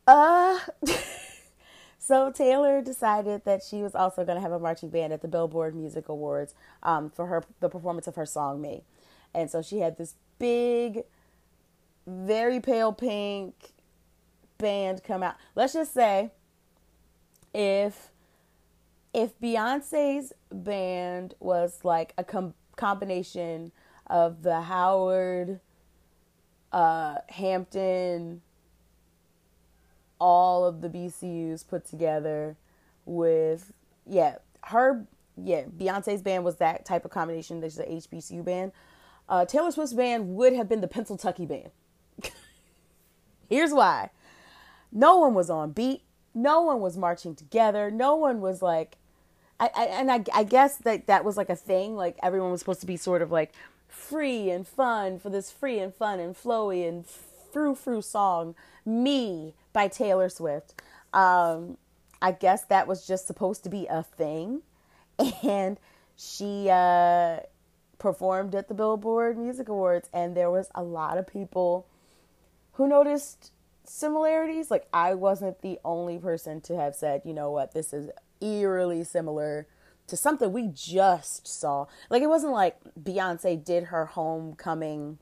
Uh 0.08 0.58
so 2.08 2.32
Taylor 2.32 2.82
decided 2.82 3.44
that 3.44 3.62
she 3.62 3.82
was 3.82 3.94
also 3.94 4.24
going 4.24 4.38
to 4.38 4.42
have 4.42 4.54
a 4.54 4.60
marching 4.60 4.90
band 4.90 5.12
at 5.12 5.22
the 5.22 5.28
Billboard 5.28 5.76
Music 5.76 6.08
Awards 6.08 6.56
um, 6.82 7.10
for 7.10 7.28
her 7.28 7.44
the 7.60 7.68
performance 7.68 8.08
of 8.08 8.16
her 8.16 8.26
song 8.26 8.62
"Me," 8.62 8.84
and 9.36 9.52
so 9.52 9.62
she 9.62 9.80
had 9.80 9.98
this 9.98 10.16
big, 10.40 11.04
very 12.06 12.62
pale 12.62 12.94
pink 12.94 13.74
band 14.58 15.04
come 15.04 15.22
out. 15.22 15.36
Let's 15.54 15.74
just 15.74 15.94
say, 15.94 16.32
if 17.54 18.12
if 19.14 19.38
Beyonce's 19.42 20.32
band 20.50 21.34
was 21.42 21.84
like 21.84 22.14
a 22.18 22.24
com- 22.24 22.54
combination 22.78 23.74
of 24.06 24.44
the 24.44 24.62
Howard, 24.62 25.60
uh, 26.72 27.16
Hampton, 27.28 28.44
all 30.20 30.66
of 30.66 30.82
the 30.82 30.90
BCUs 30.90 31.68
put 31.68 31.86
together 31.86 32.56
with, 33.06 33.74
yeah, 34.06 34.36
her, 34.66 35.06
yeah, 35.36 35.64
Beyonce's 35.64 36.22
band 36.22 36.44
was 36.44 36.58
that 36.58 36.86
type 36.86 37.06
of 37.06 37.12
combination. 37.12 37.64
Is 37.64 37.78
an 37.78 37.86
HBCU 37.86 38.44
band. 38.44 38.72
Uh, 39.30 39.46
Taylor 39.46 39.72
Swift's 39.72 39.94
band 39.94 40.36
would 40.36 40.54
have 40.54 40.70
been 40.70 40.82
the 40.82 40.88
Pennsyltucky 40.88 41.48
band. 41.48 41.72
Here's 43.50 43.72
why. 43.72 44.10
No 44.92 45.18
one 45.18 45.34
was 45.34 45.50
on 45.50 45.72
beat. 45.72 46.02
No 46.34 46.62
one 46.62 46.80
was 46.80 46.98
marching 46.98 47.36
together. 47.36 47.92
No 47.92 48.16
one 48.16 48.42
was 48.42 48.62
like, 48.62 48.98
I, 49.60 49.70
I 49.76 49.86
and 49.86 50.12
I, 50.12 50.24
I 50.34 50.44
guess 50.44 50.78
that 50.78 51.08
that 51.08 51.26
was 51.26 51.36
like 51.36 51.50
a 51.50 51.56
thing. 51.56 51.96
Like 51.96 52.18
everyone 52.22 52.52
was 52.52 52.60
supposed 52.60 52.82
to 52.82 52.88
be 52.88 52.98
sort 52.98 53.22
of 53.22 53.32
like 53.32 53.54
free 53.88 54.50
and 54.50 54.68
fun 54.68 55.20
for 55.20 55.30
this 55.30 55.52
free 55.52 55.80
and 55.80 55.94
fun 55.94 56.20
and 56.20 56.36
flowy 56.36 56.88
and 56.88 57.06
frou 57.06 57.76
frou 57.76 58.02
song, 58.02 58.56
"Me" 58.86 59.56
by 59.78 59.88
Taylor 59.88 60.28
Swift. 60.28 60.74
Um, 61.14 61.78
I 62.20 62.32
guess 62.32 62.66
that 62.66 62.88
was 62.88 63.06
just 63.06 63.28
supposed 63.28 63.64
to 63.64 63.70
be 63.70 63.86
a 63.86 64.02
thing, 64.02 64.64
and 65.44 65.80
she 66.16 66.68
uh, 66.68 67.42
performed 68.00 68.56
at 68.56 68.70
the 68.70 68.74
Billboard 68.74 69.38
Music 69.38 69.70
Awards, 69.70 70.10
and 70.12 70.36
there 70.36 70.50
was 70.50 70.72
a 70.74 70.82
lot 70.82 71.20
of 71.20 71.28
people 71.28 71.86
who 72.72 72.88
noticed 72.88 73.52
similarities. 73.84 74.72
Like 74.72 74.88
I 74.92 75.14
wasn't 75.14 75.62
the 75.62 75.78
only 75.86 76.18
person 76.18 76.60
to 76.62 76.76
have 76.76 76.96
said, 76.96 77.22
you 77.24 77.34
know 77.36 77.52
what, 77.52 77.76
this 77.76 77.94
is 77.94 78.10
eerily 78.42 79.04
similar 79.04 79.68
to 80.08 80.18
something 80.18 80.52
we 80.52 80.70
just 80.74 81.48
saw. 81.48 81.86
Like 82.10 82.24
it 82.24 82.30
wasn't 82.30 82.54
like 82.54 82.80
Beyonce 83.00 83.64
did 83.64 83.84
her 83.86 84.08
homecoming 84.08 85.20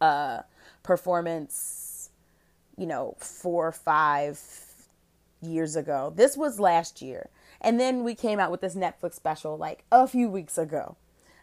uh 0.00 0.40
performance, 0.82 1.83
you 2.76 2.86
know, 2.86 3.16
4 3.18 3.68
or 3.68 3.72
5 3.72 4.40
years 5.40 5.76
ago. 5.76 6.12
This 6.14 6.36
was 6.36 6.58
last 6.58 7.02
year. 7.02 7.28
And 7.60 7.78
then 7.78 8.04
we 8.04 8.14
came 8.14 8.38
out 8.38 8.50
with 8.50 8.60
this 8.60 8.74
Netflix 8.74 9.14
special 9.14 9.56
like 9.56 9.84
a 9.92 10.06
few 10.06 10.28
weeks 10.28 10.58
ago. 10.58 10.96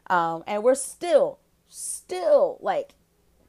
Um 0.08 0.44
and 0.48 0.64
we're 0.64 0.76
still 0.76 1.40
still 1.70 2.58
like 2.62 2.96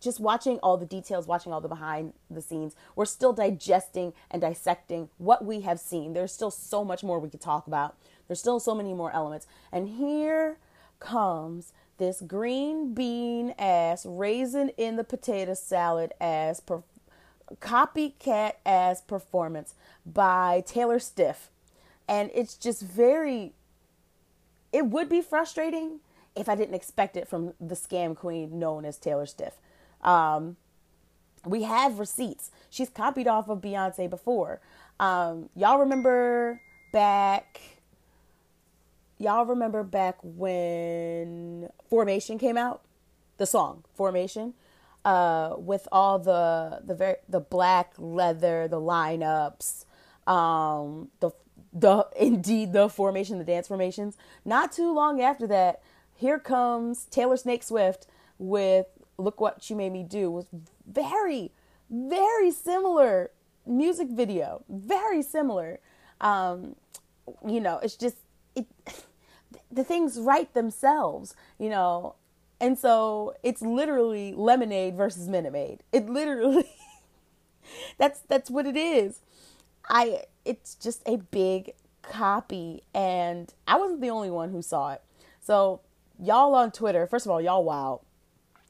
just 0.02 0.20
watching 0.20 0.58
all 0.58 0.76
the 0.76 0.86
details, 0.86 1.26
watching 1.26 1.52
all 1.52 1.60
the 1.60 1.68
behind 1.68 2.12
the 2.28 2.42
scenes, 2.42 2.74
we're 2.96 3.04
still 3.04 3.32
digesting 3.32 4.12
and 4.30 4.42
dissecting 4.42 5.08
what 5.16 5.44
we 5.44 5.60
have 5.60 5.78
seen. 5.78 6.12
There's 6.12 6.32
still 6.32 6.50
so 6.50 6.84
much 6.84 7.04
more 7.04 7.20
we 7.20 7.30
could 7.30 7.40
talk 7.40 7.66
about. 7.66 7.96
There's 8.26 8.40
still 8.40 8.58
so 8.58 8.74
many 8.74 8.94
more 8.94 9.12
elements. 9.12 9.46
And 9.70 9.88
here 9.88 10.58
comes 10.98 11.72
this 11.98 12.20
green 12.20 12.94
bean 12.94 13.54
ass, 13.58 14.04
raisin 14.04 14.70
in 14.70 14.96
the 14.96 15.04
potato 15.04 15.54
salad 15.54 16.12
ass, 16.20 16.60
copycat 17.60 18.52
ass 18.64 19.00
performance 19.00 19.74
by 20.04 20.62
Taylor 20.66 20.98
Stiff. 20.98 21.50
And 22.08 22.30
it's 22.34 22.56
just 22.56 22.82
very, 22.82 23.52
it 24.72 24.86
would 24.86 25.08
be 25.08 25.20
frustrating 25.20 26.00
if 26.34 26.48
I 26.48 26.54
didn't 26.54 26.74
expect 26.74 27.16
it 27.16 27.28
from 27.28 27.54
the 27.60 27.74
scam 27.74 28.16
queen 28.16 28.58
known 28.58 28.84
as 28.84 28.98
Taylor 28.98 29.26
Stiff. 29.26 29.54
Um, 30.02 30.56
we 31.44 31.62
have 31.64 31.98
receipts. 31.98 32.50
She's 32.70 32.88
copied 32.88 33.26
off 33.26 33.48
of 33.48 33.60
Beyonce 33.60 34.08
before. 34.08 34.60
Um, 35.00 35.48
y'all 35.54 35.78
remember 35.78 36.60
back 36.92 37.60
y'all 39.22 39.46
remember 39.46 39.82
back 39.84 40.18
when 40.22 41.68
Formation 41.88 42.38
came 42.38 42.56
out? 42.56 42.82
The 43.38 43.46
song 43.46 43.84
Formation. 43.94 44.54
Uh, 45.04 45.56
with 45.58 45.88
all 45.90 46.18
the 46.20 46.80
the 46.84 46.94
very 46.94 47.16
the 47.28 47.40
black 47.40 47.92
leather, 47.98 48.68
the 48.68 48.80
lineups, 48.80 49.84
um, 50.28 51.08
the 51.18 51.30
the 51.72 52.06
indeed 52.16 52.72
the 52.72 52.88
formation, 52.88 53.38
the 53.38 53.44
dance 53.44 53.68
formations. 53.68 54.16
Not 54.44 54.72
too 54.72 54.94
long 54.94 55.20
after 55.20 55.46
that, 55.48 55.82
here 56.14 56.38
comes 56.38 57.06
Taylor 57.06 57.36
Snake 57.36 57.62
Swift 57.62 58.06
with 58.38 58.86
Look 59.18 59.40
What 59.40 59.68
You 59.68 59.76
Made 59.76 59.92
Me 59.92 60.02
Do 60.02 60.30
was 60.30 60.46
very, 60.86 61.52
very 61.90 62.50
similar 62.50 63.30
music 63.66 64.08
video. 64.08 64.64
Very 64.68 65.22
similar. 65.22 65.80
Um, 66.20 66.76
you 67.46 67.60
know, 67.60 67.78
it's 67.82 67.96
just, 67.96 68.16
it, 68.54 68.66
the 69.72 69.84
things 69.84 70.18
write 70.18 70.54
themselves, 70.54 71.34
you 71.58 71.68
know. 71.68 72.14
And 72.62 72.78
so 72.78 73.34
it's 73.44 73.62
literally 73.62 74.34
lemonade 74.34 74.96
versus 74.96 75.28
Minute 75.28 75.52
Maid. 75.52 75.80
It 75.92 76.08
literally, 76.08 76.70
that's, 77.98 78.20
that's 78.28 78.50
what 78.50 78.66
it 78.66 78.76
is. 78.76 79.20
I, 79.88 80.22
it's 80.46 80.76
just 80.76 81.02
a 81.06 81.18
big 81.18 81.72
copy. 82.02 82.84
And 82.94 83.52
I 83.68 83.78
wasn't 83.78 84.00
the 84.02 84.10
only 84.10 84.30
one 84.30 84.50
who 84.52 84.62
saw 84.62 84.92
it. 84.92 85.02
So 85.42 85.80
y'all 86.20 86.54
on 86.54 86.72
Twitter, 86.72 87.06
first 87.06 87.26
of 87.26 87.32
all, 87.32 87.42
y'all 87.42 87.64
wild 87.64 88.02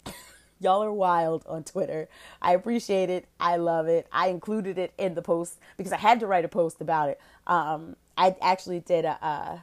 Y'all 0.60 0.84
are 0.84 0.92
wild 0.92 1.44
on 1.48 1.64
Twitter. 1.64 2.08
I 2.42 2.54
appreciate 2.54 3.10
it. 3.10 3.26
I 3.40 3.56
love 3.56 3.88
it. 3.88 4.06
I 4.12 4.28
included 4.28 4.78
it 4.78 4.94
in 4.98 5.14
the 5.16 5.22
post 5.22 5.58
because 5.76 5.92
I 5.92 5.98
had 5.98 6.20
to 6.20 6.28
write 6.28 6.46
a 6.46 6.48
post 6.48 6.80
about 6.80 7.10
it. 7.10 7.20
Um, 7.48 7.96
I 8.16 8.36
actually 8.40 8.80
did 8.80 9.04
a, 9.04 9.18
uh, 9.24 9.58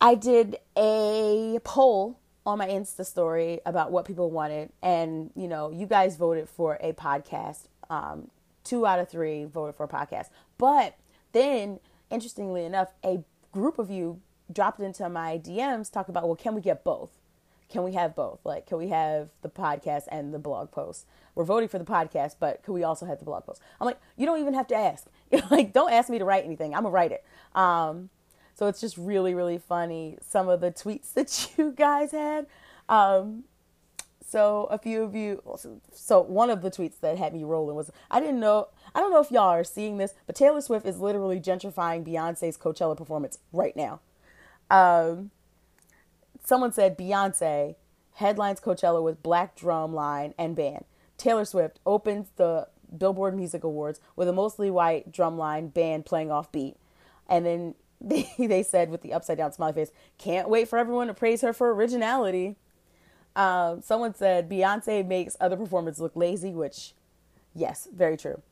I 0.00 0.14
did 0.14 0.58
a 0.76 1.58
poll 1.64 2.19
on 2.46 2.58
my 2.58 2.68
Insta 2.68 3.04
story 3.04 3.60
about 3.66 3.92
what 3.92 4.04
people 4.04 4.30
wanted, 4.30 4.70
and 4.82 5.30
you 5.34 5.48
know, 5.48 5.70
you 5.70 5.86
guys 5.86 6.16
voted 6.16 6.48
for 6.48 6.78
a 6.80 6.92
podcast. 6.92 7.66
Um, 7.88 8.30
two 8.62 8.86
out 8.86 9.00
of 9.00 9.08
three 9.08 9.44
voted 9.44 9.74
for 9.74 9.84
a 9.84 9.88
podcast, 9.88 10.28
but 10.58 10.96
then, 11.32 11.80
interestingly 12.10 12.64
enough, 12.64 12.92
a 13.04 13.22
group 13.52 13.78
of 13.78 13.90
you 13.90 14.20
dropped 14.52 14.80
into 14.80 15.08
my 15.08 15.38
DMs 15.38 15.90
talking 15.90 16.12
about, 16.12 16.26
well, 16.26 16.36
can 16.36 16.54
we 16.54 16.60
get 16.60 16.84
both? 16.84 17.10
can 17.70 17.84
we 17.84 17.92
have 17.92 18.14
both? 18.14 18.40
Like, 18.44 18.66
can 18.66 18.78
we 18.78 18.88
have 18.88 19.28
the 19.42 19.48
podcast 19.48 20.02
and 20.10 20.34
the 20.34 20.38
blog 20.38 20.70
post? 20.72 21.06
We're 21.34 21.44
voting 21.44 21.68
for 21.68 21.78
the 21.78 21.84
podcast, 21.84 22.34
but 22.40 22.62
could 22.62 22.72
we 22.72 22.82
also 22.82 23.06
have 23.06 23.20
the 23.20 23.24
blog 23.24 23.46
post? 23.46 23.62
I'm 23.80 23.86
like, 23.86 23.98
you 24.16 24.26
don't 24.26 24.40
even 24.40 24.54
have 24.54 24.66
to 24.68 24.74
ask. 24.74 25.06
like, 25.50 25.72
don't 25.72 25.92
ask 25.92 26.10
me 26.10 26.18
to 26.18 26.24
write 26.24 26.44
anything. 26.44 26.74
I'm 26.74 26.82
gonna 26.82 26.92
write 26.92 27.12
it. 27.12 27.24
Um, 27.54 28.10
so 28.54 28.66
it's 28.66 28.80
just 28.80 28.96
really, 28.96 29.34
really 29.34 29.58
funny 29.58 30.18
some 30.26 30.48
of 30.48 30.60
the 30.60 30.70
tweets 30.70 31.12
that 31.14 31.50
you 31.56 31.72
guys 31.72 32.12
had. 32.12 32.46
Um, 32.88 33.44
so 34.26 34.68
a 34.70 34.78
few 34.78 35.02
of 35.02 35.16
you, 35.16 35.42
so 35.92 36.20
one 36.20 36.50
of 36.50 36.62
the 36.62 36.70
tweets 36.70 37.00
that 37.00 37.18
had 37.18 37.34
me 37.34 37.42
rolling 37.42 37.74
was, 37.74 37.90
I 38.10 38.20
didn't 38.20 38.38
know, 38.38 38.68
I 38.94 39.00
don't 39.00 39.10
know 39.10 39.20
if 39.20 39.30
y'all 39.32 39.48
are 39.48 39.64
seeing 39.64 39.98
this, 39.98 40.14
but 40.26 40.36
Taylor 40.36 40.60
Swift 40.60 40.86
is 40.86 40.98
literally 41.00 41.40
gentrifying 41.40 42.06
Beyonce's 42.06 42.56
Coachella 42.56 42.96
performance 42.96 43.38
right 43.52 43.74
now. 43.74 43.98
Um, 44.70 45.32
someone 46.44 46.72
said 46.72 46.96
Beyonce 46.96 47.74
headlines 48.14 48.60
Coachella 48.60 49.02
with 49.02 49.22
black 49.22 49.56
drum 49.56 49.94
line 49.94 50.34
and 50.38 50.54
band. 50.54 50.84
Taylor 51.16 51.44
Swift 51.44 51.80
opens 51.84 52.28
the 52.36 52.68
Billboard 52.96 53.36
Music 53.36 53.64
Awards 53.64 54.00
with 54.14 54.28
a 54.28 54.32
mostly 54.32 54.70
white 54.70 55.10
drum 55.10 55.38
line 55.38 55.68
band 55.68 56.06
playing 56.06 56.30
off 56.30 56.52
beat. 56.52 56.76
And 57.28 57.44
then 57.44 57.74
they, 58.00 58.28
they 58.38 58.62
said 58.62 58.90
with 58.90 59.02
the 59.02 59.12
upside 59.12 59.38
down 59.38 59.52
smiley 59.52 59.72
face, 59.74 59.92
can't 60.18 60.48
wait 60.48 60.68
for 60.68 60.78
everyone 60.78 61.08
to 61.08 61.14
praise 61.14 61.42
her 61.42 61.52
for 61.52 61.72
originality. 61.72 62.56
Um, 63.36 63.82
someone 63.82 64.14
said 64.14 64.48
Beyonce 64.48 65.06
makes 65.06 65.36
other 65.40 65.56
performers 65.56 66.00
look 66.00 66.16
lazy, 66.16 66.50
which, 66.50 66.94
yes, 67.54 67.88
very 67.94 68.16
true. 68.16 68.42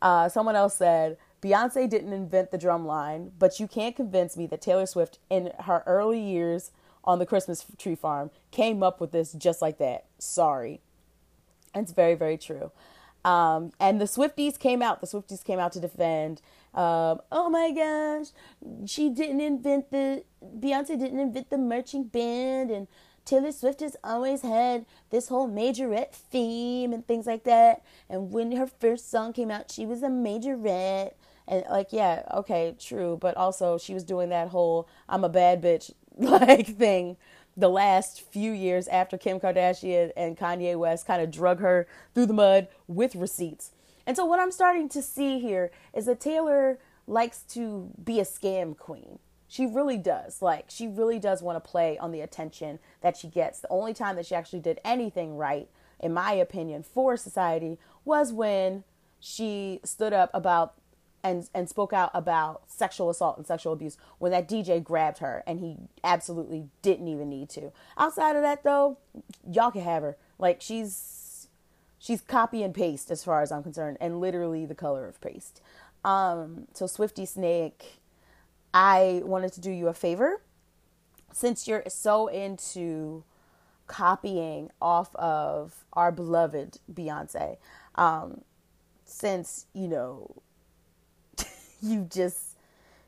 Uh, 0.00 0.28
someone 0.28 0.56
else 0.56 0.76
said 0.76 1.16
Beyonce 1.42 1.88
didn't 1.88 2.12
invent 2.12 2.50
the 2.50 2.58
drum 2.58 2.86
line, 2.86 3.32
but 3.38 3.60
you 3.60 3.68
can't 3.68 3.94
convince 3.94 4.36
me 4.36 4.46
that 4.46 4.60
Taylor 4.60 4.86
Swift, 4.86 5.18
in 5.28 5.52
her 5.60 5.82
early 5.86 6.20
years 6.20 6.70
on 7.04 7.18
the 7.18 7.26
Christmas 7.26 7.66
tree 7.78 7.94
farm 7.94 8.30
came 8.50 8.82
up 8.82 9.00
with 9.00 9.12
this 9.12 9.32
just 9.32 9.60
like 9.60 9.78
that. 9.78 10.06
Sorry. 10.18 10.80
It's 11.74 11.92
very, 11.92 12.14
very 12.14 12.38
true. 12.38 12.70
Um, 13.24 13.72
and 13.80 14.00
the 14.00 14.04
Swifties 14.04 14.58
came 14.58 14.82
out. 14.82 15.00
The 15.00 15.06
Swifties 15.06 15.44
came 15.44 15.58
out 15.58 15.72
to 15.72 15.80
defend. 15.80 16.40
Um, 16.74 17.20
oh 17.30 17.50
my 17.50 17.70
gosh, 17.70 18.28
she 18.88 19.10
didn't 19.10 19.40
invent 19.40 19.90
the 19.90 20.24
Beyonce 20.42 20.98
didn't 20.98 21.20
invent 21.20 21.50
the 21.50 21.58
marching 21.58 22.04
band, 22.04 22.70
and 22.70 22.88
Taylor 23.24 23.52
Swift 23.52 23.80
has 23.80 23.96
always 24.02 24.42
had 24.42 24.86
this 25.10 25.28
whole 25.28 25.48
majorette 25.48 26.12
theme 26.12 26.92
and 26.92 27.06
things 27.06 27.26
like 27.26 27.44
that. 27.44 27.82
And 28.08 28.32
when 28.32 28.52
her 28.52 28.66
first 28.66 29.10
song 29.10 29.32
came 29.32 29.50
out, 29.50 29.70
she 29.70 29.86
was 29.86 30.02
a 30.02 30.08
majorette. 30.08 31.12
And 31.46 31.64
like, 31.70 31.92
yeah, 31.92 32.22
okay, 32.34 32.74
true. 32.78 33.18
But 33.20 33.36
also, 33.36 33.78
she 33.78 33.94
was 33.94 34.04
doing 34.04 34.30
that 34.30 34.48
whole 34.48 34.88
"I'm 35.08 35.24
a 35.24 35.28
bad 35.28 35.62
bitch" 35.62 35.92
like 36.16 36.76
thing 36.76 37.16
the 37.56 37.68
last 37.68 38.22
few 38.22 38.52
years 38.52 38.88
after 38.88 39.18
Kim 39.18 39.38
Kardashian 39.38 40.10
and 40.16 40.36
Kanye 40.38 40.76
West 40.76 41.06
kind 41.06 41.20
of 41.20 41.30
drug 41.30 41.60
her 41.60 41.86
through 42.14 42.26
the 42.26 42.32
mud 42.32 42.68
with 42.88 43.14
receipts. 43.14 43.72
And 44.06 44.16
so 44.16 44.24
what 44.24 44.40
I'm 44.40 44.52
starting 44.52 44.88
to 44.90 45.02
see 45.02 45.38
here 45.38 45.70
is 45.94 46.06
that 46.06 46.20
Taylor 46.20 46.78
likes 47.06 47.42
to 47.42 47.90
be 48.02 48.20
a 48.20 48.24
scam 48.24 48.76
queen. 48.76 49.18
She 49.48 49.66
really 49.66 49.98
does. 49.98 50.40
Like, 50.40 50.66
she 50.68 50.88
really 50.88 51.18
does 51.18 51.42
want 51.42 51.62
to 51.62 51.70
play 51.70 51.98
on 51.98 52.10
the 52.10 52.22
attention 52.22 52.78
that 53.02 53.16
she 53.16 53.28
gets. 53.28 53.60
The 53.60 53.68
only 53.68 53.92
time 53.92 54.16
that 54.16 54.26
she 54.26 54.34
actually 54.34 54.60
did 54.60 54.80
anything 54.84 55.36
right, 55.36 55.68
in 56.00 56.14
my 56.14 56.32
opinion, 56.32 56.82
for 56.82 57.16
society 57.16 57.78
was 58.04 58.32
when 58.32 58.84
she 59.20 59.80
stood 59.84 60.12
up 60.12 60.30
about 60.32 60.74
and 61.22 61.48
and 61.54 61.68
spoke 61.68 61.92
out 61.92 62.10
about 62.14 62.62
sexual 62.66 63.08
assault 63.08 63.36
and 63.36 63.46
sexual 63.46 63.72
abuse 63.72 63.96
when 64.18 64.32
that 64.32 64.48
DJ 64.48 64.82
grabbed 64.82 65.18
her 65.18 65.42
and 65.46 65.60
he 65.60 65.76
absolutely 66.02 66.68
didn't 66.82 67.08
even 67.08 67.28
need 67.28 67.48
to. 67.50 67.72
Outside 67.96 68.36
of 68.36 68.42
that 68.42 68.64
though, 68.64 68.98
y'all 69.48 69.70
can 69.70 69.82
have 69.82 70.02
her. 70.02 70.16
Like 70.38 70.60
she's 70.60 71.21
she's 72.02 72.20
copy 72.20 72.64
and 72.64 72.74
paste 72.74 73.10
as 73.12 73.22
far 73.22 73.42
as 73.42 73.52
I'm 73.52 73.62
concerned 73.62 73.96
and 74.00 74.20
literally 74.20 74.66
the 74.66 74.74
color 74.74 75.06
of 75.06 75.20
paste. 75.20 75.62
Um 76.04 76.66
so 76.74 76.86
Swifty 76.86 77.24
Snake, 77.24 78.00
I 78.74 79.22
wanted 79.24 79.52
to 79.52 79.60
do 79.60 79.70
you 79.70 79.86
a 79.86 79.94
favor 79.94 80.42
since 81.32 81.68
you're 81.68 81.84
so 81.88 82.26
into 82.26 83.22
copying 83.86 84.70
off 84.80 85.14
of 85.14 85.84
our 85.92 86.10
beloved 86.10 86.78
Beyonce. 86.92 87.58
Um 87.94 88.42
since, 89.04 89.66
you 89.72 89.86
know, 89.86 90.42
you 91.80 92.08
just 92.10 92.56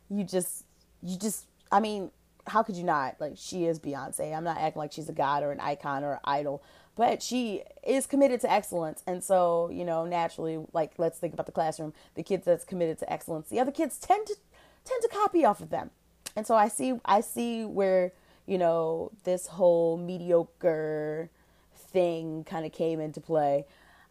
you 0.09 0.23
just 0.23 0.65
you 1.03 1.19
just 1.19 1.47
I 1.73 1.81
mean, 1.81 2.13
how 2.47 2.63
could 2.63 2.77
you 2.77 2.85
not? 2.85 3.17
Like 3.21 3.33
she 3.35 3.65
is 3.65 3.81
Beyonce. 3.81 4.37
I'm 4.37 4.45
not 4.45 4.59
acting 4.59 4.79
like 4.79 4.93
she's 4.93 5.09
a 5.09 5.13
god 5.13 5.43
or 5.43 5.51
an 5.51 5.59
icon 5.59 6.05
or 6.05 6.13
an 6.13 6.21
idol, 6.25 6.63
but 6.97 7.23
she 7.23 7.63
is 7.87 8.07
committed 8.07 8.41
to 8.43 8.51
excellence. 8.51 9.03
And 9.07 9.23
so, 9.23 9.71
you 9.73 9.85
know, 9.85 10.05
naturally, 10.05 10.65
like 10.73 10.93
let's 10.99 11.19
think 11.19 11.35
about 11.35 11.47
the 11.47 11.53
classroom, 11.53 11.93
the 12.15 12.23
kids 12.23 12.45
that's 12.45 12.65
committed 12.65 12.99
to 12.99 13.13
excellence, 13.13 13.49
the 13.49 13.61
other 13.61 13.73
kids 13.73 13.99
tend 13.99 14.27
to 14.27 14.37
tend 14.85 15.03
to 15.03 15.09
copy 15.09 15.45
off 15.45 15.61
of 15.61 15.71
them. 15.71 15.91
And 16.37 16.47
so 16.47 16.55
I 16.55 16.69
see 16.69 17.01
I 17.05 17.21
see 17.21 17.65
where, 17.65 18.13
you 18.47 18.59
know, 18.59 19.11
this 19.25 19.47
whole 19.49 19.97
mediocre 19.97 21.31
thing 21.75 22.45
kind 22.45 22.67
of 22.67 22.73
came 22.73 23.01
into 23.01 23.21
play. 23.21 23.67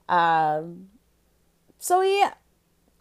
Um 0.10 0.90
so 1.80 2.02
yeah, 2.02 2.34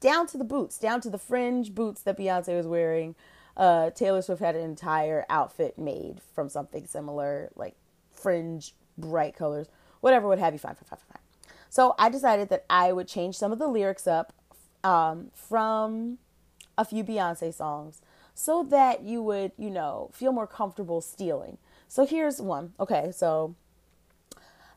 down 0.01 0.27
to 0.27 0.37
the 0.37 0.45
boots, 0.45 0.79
down 0.79 1.01
to 1.01 1.09
the 1.11 1.19
fringe 1.19 1.75
boots 1.75 2.03
that 2.03 2.19
Beyonce 2.19 2.57
was 2.57 2.67
wearing. 2.67 3.15
Uh, 3.57 3.91
Taylor 3.91 4.23
Swift 4.23 4.41
had 4.41 4.57
an 4.57 4.65
entire 4.65 5.25
outfit 5.29 5.79
made 5.79 6.21
from 6.35 6.49
something 6.49 6.87
similar, 6.87 7.51
like 7.55 7.77
fringe, 8.11 8.75
bright 8.97 9.37
colors, 9.37 9.69
whatever 10.01 10.29
would 10.29 10.39
have 10.39 10.53
you. 10.53 10.59
Fine, 10.59 10.75
fine, 10.75 10.85
fine, 10.89 10.99
fine. 11.09 11.55
So 11.69 11.95
I 11.99 12.09
decided 12.09 12.49
that 12.51 12.65
I 12.69 12.93
would 12.93 13.09
change 13.09 13.37
some 13.37 13.53
of 13.53 13.59
the 13.59 13.69
lyrics 13.69 14.07
up 14.07 14.33
um, 14.85 15.31
from 15.35 16.19
a 16.77 16.85
few 16.85 17.05
Beyonce 17.05 17.55
songs 17.55 18.03
so 18.35 18.63
that 18.65 19.03
you 19.03 19.23
would, 19.23 19.53
you 19.59 19.71
know, 19.71 20.11
feel 20.13 20.33
more 20.33 20.47
comfortable 20.47 21.01
stealing. 21.01 21.59
So 21.89 22.07
here's 22.07 22.41
one. 22.41 22.73
Okay, 22.81 23.11
so 23.15 23.55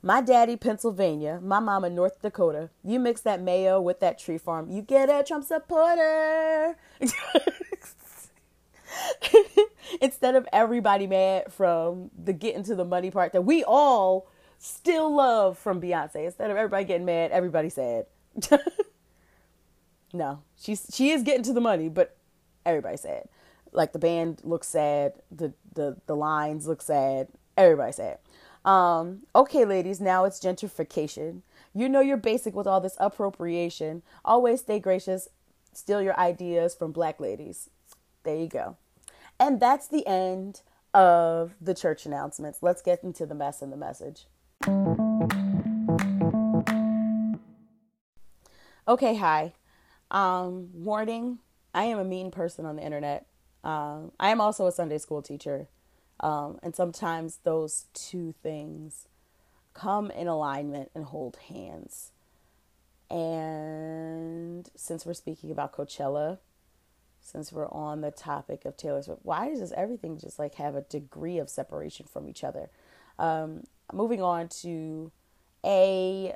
my 0.05 0.21
daddy, 0.21 0.55
Pennsylvania. 0.55 1.39
My 1.41 1.59
mama, 1.59 1.89
North 1.89 2.21
Dakota. 2.21 2.69
You 2.83 2.99
mix 2.99 3.21
that 3.21 3.41
mayo 3.41 3.81
with 3.81 3.99
that 4.01 4.19
tree 4.19 4.37
farm. 4.37 4.69
You 4.69 4.83
get 4.83 5.09
a 5.09 5.23
Trump 5.23 5.45
supporter. 5.45 6.77
Instead 10.01 10.35
of 10.35 10.47
everybody 10.51 11.07
mad 11.07 11.51
from 11.51 12.09
the 12.17 12.33
getting 12.33 12.63
to 12.63 12.75
the 12.75 12.85
money 12.85 13.11
part 13.11 13.33
that 13.33 13.43
we 13.43 13.63
all 13.63 14.27
still 14.57 15.13
love 15.13 15.57
from 15.57 15.81
Beyonce. 15.81 16.25
Instead 16.25 16.51
of 16.51 16.57
everybody 16.57 16.85
getting 16.85 17.05
mad, 17.05 17.31
everybody 17.31 17.69
sad. 17.69 18.05
no, 20.13 20.41
she's 20.59 20.87
she 20.93 21.11
is 21.11 21.23
getting 21.23 21.43
to 21.43 21.53
the 21.53 21.61
money, 21.61 21.89
but 21.89 22.17
everybody 22.65 22.97
sad. 22.97 23.27
Like 23.71 23.93
the 23.93 23.99
band 23.99 24.41
looks 24.43 24.67
sad, 24.67 25.13
the 25.31 25.53
the 25.73 25.97
the 26.07 26.15
lines 26.15 26.67
look 26.67 26.81
sad, 26.81 27.27
everybody 27.57 27.91
sad. 27.91 28.19
Um, 28.65 29.21
okay, 29.35 29.63
ladies, 29.63 30.01
now 30.01 30.25
it's 30.25 30.39
gentrification. 30.39 31.41
You 31.73 31.87
know 31.87 31.99
you're 31.99 32.17
basic 32.17 32.55
with 32.55 32.65
all 32.65 32.81
this 32.81 32.97
appropriation. 32.99 34.01
Always 34.23 34.61
stay 34.61 34.79
gracious. 34.79 35.27
Steal 35.73 36.01
your 36.01 36.17
ideas 36.19 36.73
from 36.73 36.91
black 36.91 37.19
ladies. 37.19 37.69
There 38.23 38.35
you 38.35 38.47
go. 38.47 38.77
And 39.39 39.59
that's 39.59 39.87
the 39.87 40.05
end 40.07 40.61
of 40.93 41.55
the 41.59 41.73
church 41.73 42.05
announcements. 42.05 42.59
Let's 42.61 42.81
get 42.81 43.03
into 43.03 43.25
the 43.25 43.35
mess 43.35 43.61
and 43.61 43.71
the 43.71 43.77
message. 43.77 44.27
Okay, 48.87 49.15
hi. 49.15 49.53
Um, 50.11 50.69
warning 50.73 51.39
I 51.73 51.85
am 51.85 51.99
a 51.99 52.05
mean 52.05 52.31
person 52.31 52.65
on 52.65 52.77
the 52.77 52.83
internet. 52.83 53.25
Um, 53.63 54.11
I 54.19 54.29
am 54.29 54.39
also 54.39 54.67
a 54.67 54.71
Sunday 54.71 54.97
school 54.97 55.21
teacher. 55.21 55.67
Um, 56.21 56.59
and 56.63 56.73
sometimes 56.73 57.39
those 57.43 57.87
two 57.93 58.33
things 58.41 59.07
come 59.73 60.09
in 60.11 60.27
alignment 60.27 60.91
and 60.95 61.03
hold 61.05 61.37
hands. 61.49 62.11
And 63.09 64.69
since 64.75 65.05
we're 65.05 65.13
speaking 65.13 65.51
about 65.51 65.73
Coachella, 65.73 66.39
since 67.25 67.51
we're 67.51 67.67
on 67.69 68.01
the 68.01 68.11
topic 68.11 68.65
of 68.65 68.77
Taylor 68.77 69.01
Swift, 69.01 69.21
why 69.23 69.49
does 69.49 69.71
everything 69.71 70.19
just 70.19 70.37
like 70.37 70.55
have 70.55 70.75
a 70.75 70.81
degree 70.81 71.39
of 71.39 71.49
separation 71.49 72.05
from 72.05 72.29
each 72.29 72.43
other? 72.43 72.69
Um, 73.17 73.63
moving 73.91 74.21
on 74.21 74.47
to 74.61 75.11
a 75.65 76.35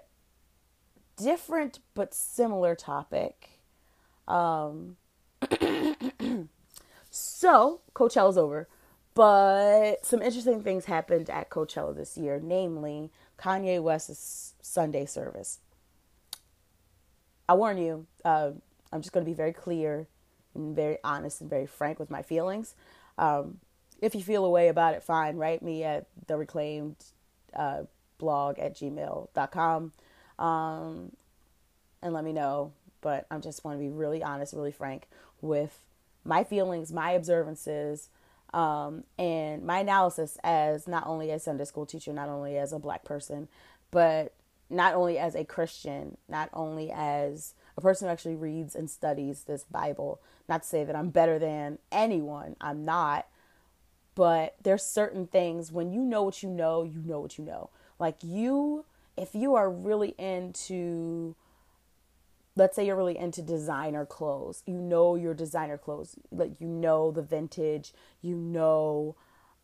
different 1.15 1.77
but 1.93 2.15
similar 2.15 2.73
topic. 2.73 3.61
Um, 4.27 4.97
so 7.11 7.81
Coachella's 7.93 8.37
over. 8.37 8.67
But 9.13 10.05
some 10.05 10.23
interesting 10.23 10.63
things 10.63 10.85
happened 10.85 11.29
at 11.29 11.51
Coachella 11.51 11.95
this 11.95 12.17
year, 12.17 12.39
namely 12.41 13.11
Kanye 13.37 13.81
West's 13.81 14.55
Sunday 14.61 15.05
service. 15.05 15.59
I 17.47 17.53
warn 17.53 17.77
you, 17.77 18.07
uh, 18.25 18.51
I'm 18.91 19.01
just 19.01 19.11
going 19.11 19.23
to 19.23 19.29
be 19.29 19.35
very 19.35 19.53
clear 19.53 20.07
and 20.59 20.75
very 20.75 20.97
honest 21.03 21.41
and 21.41 21.49
very 21.49 21.65
frank 21.65 21.99
with 21.99 22.09
my 22.09 22.21
feelings. 22.21 22.75
Um, 23.17 23.59
if 24.01 24.15
you 24.15 24.21
feel 24.21 24.45
a 24.45 24.49
way 24.49 24.67
about 24.67 24.93
it, 24.93 25.03
fine. 25.03 25.37
Write 25.37 25.61
me 25.61 25.83
at 25.83 26.07
the 26.27 26.37
reclaimed 26.37 26.95
uh, 27.53 27.83
blog 28.17 28.59
at 28.59 28.75
gmail.com 28.75 29.93
um, 30.37 31.11
and 32.01 32.13
let 32.13 32.23
me 32.23 32.33
know. 32.33 32.73
But 33.01 33.25
I 33.31 33.37
just 33.39 33.63
want 33.63 33.77
to 33.77 33.79
be 33.79 33.89
really 33.89 34.21
honest, 34.21 34.53
really 34.53 34.71
frank 34.71 35.07
with 35.41 35.79
my 36.25 36.43
feelings, 36.43 36.91
my 36.91 37.11
observances, 37.11 38.09
um, 38.53 39.03
and 39.17 39.63
my 39.63 39.79
analysis 39.79 40.37
as 40.43 40.87
not 40.87 41.07
only 41.07 41.31
a 41.31 41.39
Sunday 41.39 41.65
school 41.65 41.85
teacher, 41.85 42.11
not 42.11 42.29
only 42.29 42.57
as 42.57 42.73
a 42.73 42.79
black 42.79 43.05
person, 43.05 43.47
but 43.91 44.33
not 44.69 44.95
only 44.95 45.17
as 45.17 45.35
a 45.35 45.45
Christian, 45.45 46.17
not 46.27 46.49
only 46.53 46.91
as 46.91 47.53
a 47.79 47.81
person 47.81 48.07
who 48.07 48.11
actually 48.11 48.35
reads 48.35 48.75
and 48.75 48.89
studies 48.89 49.43
this 49.43 49.63
Bible. 49.63 50.21
Not 50.47 50.63
to 50.63 50.67
say 50.67 50.83
that 50.83 50.95
I'm 50.95 51.09
better 51.09 51.39
than 51.39 51.79
anyone, 51.91 52.55
I'm 52.59 52.83
not. 52.85 53.27
But 54.15 54.55
there's 54.61 54.83
certain 54.83 55.27
things 55.27 55.71
when 55.71 55.93
you 55.93 56.01
know 56.01 56.23
what 56.23 56.43
you 56.43 56.49
know, 56.49 56.83
you 56.83 57.01
know 57.05 57.21
what 57.21 57.37
you 57.37 57.45
know. 57.45 57.69
Like 57.97 58.17
you, 58.21 58.85
if 59.15 59.33
you 59.33 59.55
are 59.55 59.69
really 59.69 60.13
into 60.17 61.35
let's 62.55 62.75
say 62.75 62.85
you're 62.85 62.95
really 62.97 63.17
into 63.17 63.41
designer 63.41 64.05
clothes 64.05 64.63
you 64.65 64.73
know 64.73 65.15
your 65.15 65.33
designer 65.33 65.77
clothes 65.77 66.15
like 66.29 66.59
you 66.59 66.67
know 66.67 67.09
the 67.09 67.21
vintage 67.21 67.93
you 68.21 68.35
know 68.35 69.15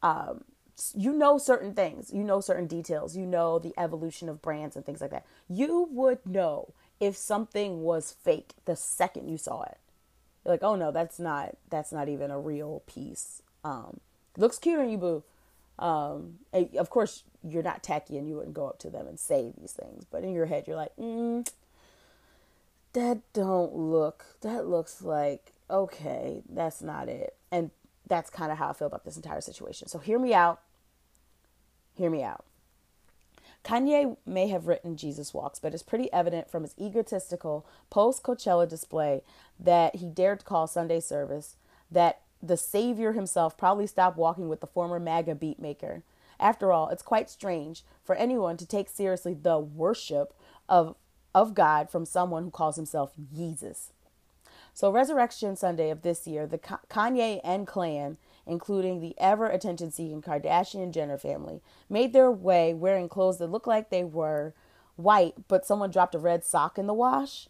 um, 0.02 0.46
you 0.94 1.12
know 1.12 1.38
certain 1.38 1.74
things 1.74 2.14
you 2.14 2.24
know 2.24 2.40
certain 2.40 2.68
details 2.68 3.18
you 3.18 3.26
know 3.26 3.60
the 3.60 3.74
evolution 3.78 4.30
of 4.30 4.42
brands 4.42 4.78
and 4.78 4.86
things 4.86 5.02
like 5.02 5.12
that 5.12 5.26
you 5.50 5.90
would 5.92 6.20
know 6.26 6.74
if 7.00 7.16
something 7.18 7.84
was 7.84 8.12
fake 8.24 8.54
the 8.66 8.76
second 8.76 9.28
you 9.30 9.38
saw 9.38 9.64
it 9.64 9.78
you're 10.44 10.54
like 10.54 10.64
oh 10.64 10.76
no 10.76 10.92
that's 10.92 11.20
not 11.20 11.58
that's 11.70 11.92
not 11.92 12.08
even 12.10 12.32
a 12.32 12.40
real 12.40 12.82
piece 12.88 13.42
um 13.64 14.00
looks 14.38 14.58
cute 14.60 14.80
on 14.80 14.90
you 14.90 14.98
boo 14.98 15.24
Um, 15.78 16.40
of 16.78 16.90
course, 16.90 17.24
you're 17.44 17.64
not 17.64 17.84
tacky 17.84 18.18
and 18.18 18.28
you 18.30 18.36
wouldn't 18.38 18.54
go 18.56 18.68
up 18.68 18.80
to 18.80 18.90
them 18.90 19.08
and 19.08 19.20
say 19.20 19.52
these 19.58 19.74
things, 19.74 20.06
but 20.10 20.24
in 20.24 20.34
your 20.34 20.46
head, 20.46 20.68
you're 20.68 20.78
like, 20.78 20.96
mm, 20.96 21.46
that 22.94 23.18
don't 23.34 23.76
look, 23.76 24.26
that 24.42 24.68
looks 24.68 25.02
like, 25.02 25.52
okay, 25.70 26.44
that's 26.50 26.82
not 26.82 27.10
it. 27.10 27.36
And 27.52 27.72
that's 28.08 28.30
kind 28.30 28.52
of 28.54 28.58
how 28.58 28.70
I 28.70 28.74
feel 28.74 28.88
about 28.88 29.04
this 29.04 29.18
entire 29.18 29.42
situation. 29.42 29.90
So 29.90 30.00
hear 30.00 30.18
me 30.18 30.34
out. 30.34 30.62
Hear 31.98 32.10
me 32.10 32.24
out. 32.24 32.46
Kanye 33.66 34.16
may 34.28 34.48
have 34.50 34.68
written 34.68 34.96
Jesus 34.96 35.34
Walks, 35.34 35.60
but 35.60 35.74
it's 35.74 35.84
pretty 35.84 36.12
evident 36.14 36.50
from 36.50 36.62
his 36.62 36.76
egotistical 36.80 37.66
post 37.90 38.22
Coachella 38.22 38.70
display 38.70 39.24
that 39.60 39.96
he 39.96 40.08
dared 40.08 40.42
to 40.42 40.46
call 40.46 40.68
Sunday 40.68 41.00
service 41.00 41.56
that 41.90 42.22
the 42.44 42.58
Savior 42.58 43.14
himself 43.14 43.58
probably 43.58 43.88
stopped 43.88 44.18
walking 44.18 44.50
with 44.50 44.62
the 44.62 44.68
former 44.68 45.00
MAGA 45.00 45.36
beatmaker. 45.36 46.04
After 46.40 46.72
all, 46.72 46.90
it's 46.90 47.02
quite 47.02 47.30
strange 47.30 47.84
for 48.04 48.16
anyone 48.16 48.56
to 48.58 48.68
take 48.68 48.88
seriously 48.88 49.34
the 49.34 49.58
worship 49.58 50.34
of, 50.70 50.96
of 51.34 51.56
God 51.56 51.90
from 51.90 52.06
someone 52.06 52.44
who 52.44 52.52
calls 52.52 52.76
himself 52.76 53.14
Jesus. 53.34 53.94
So, 54.74 54.92
Resurrection 54.92 55.56
Sunday 55.56 55.90
of 55.90 56.02
this 56.02 56.28
year, 56.28 56.46
the 56.46 56.60
Kanye 56.60 57.40
and 57.44 57.66
clan, 57.66 58.18
including 58.48 59.00
the 59.00 59.16
ever 59.18 59.48
attention 59.48 59.92
seeking 59.92 60.22
Kardashian 60.22 60.92
Jenner 60.92 61.18
family, 61.18 61.62
made 61.90 62.14
their 62.14 62.32
way 62.32 62.74
wearing 62.74 63.10
clothes 63.10 63.38
that 63.40 63.48
looked 63.48 63.68
like 63.68 63.90
they 63.90 64.04
were 64.04 64.54
white, 64.96 65.48
but 65.48 65.66
someone 65.66 65.92
dropped 65.92 66.16
a 66.16 66.20
red 66.20 66.44
sock 66.44 66.78
in 66.78 66.88
the 66.88 66.94
wash, 66.94 67.48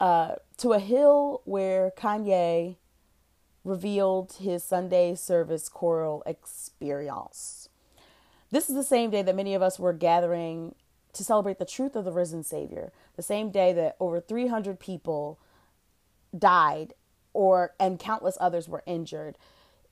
uh, 0.00 0.36
to 0.56 0.72
a 0.72 0.78
hill 0.78 1.42
where 1.44 1.90
Kanye 1.96 2.76
revealed 3.64 4.34
his 4.34 4.62
Sunday 4.62 5.14
service 5.14 5.68
choral 5.68 6.22
experience. 6.26 7.68
This 8.50 8.68
is 8.68 8.74
the 8.74 8.84
same 8.84 9.10
day 9.10 9.22
that 9.22 9.34
many 9.34 9.54
of 9.54 9.62
us 9.62 9.78
were 9.78 9.92
gathering 9.92 10.74
to 11.14 11.24
celebrate 11.24 11.58
the 11.58 11.64
truth 11.64 11.96
of 11.96 12.04
the 12.04 12.12
risen 12.12 12.44
Savior, 12.44 12.92
the 13.16 13.22
same 13.22 13.50
day 13.50 13.72
that 13.72 13.96
over 13.98 14.20
300 14.20 14.78
people 14.78 15.38
died 16.36 16.92
or 17.32 17.74
and 17.80 17.98
countless 17.98 18.36
others 18.40 18.68
were 18.68 18.82
injured 18.86 19.36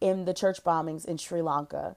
in 0.02 0.24
the 0.24 0.34
church 0.34 0.64
bombings 0.64 1.04
in 1.04 1.16
Sri 1.16 1.40
Lanka. 1.40 1.94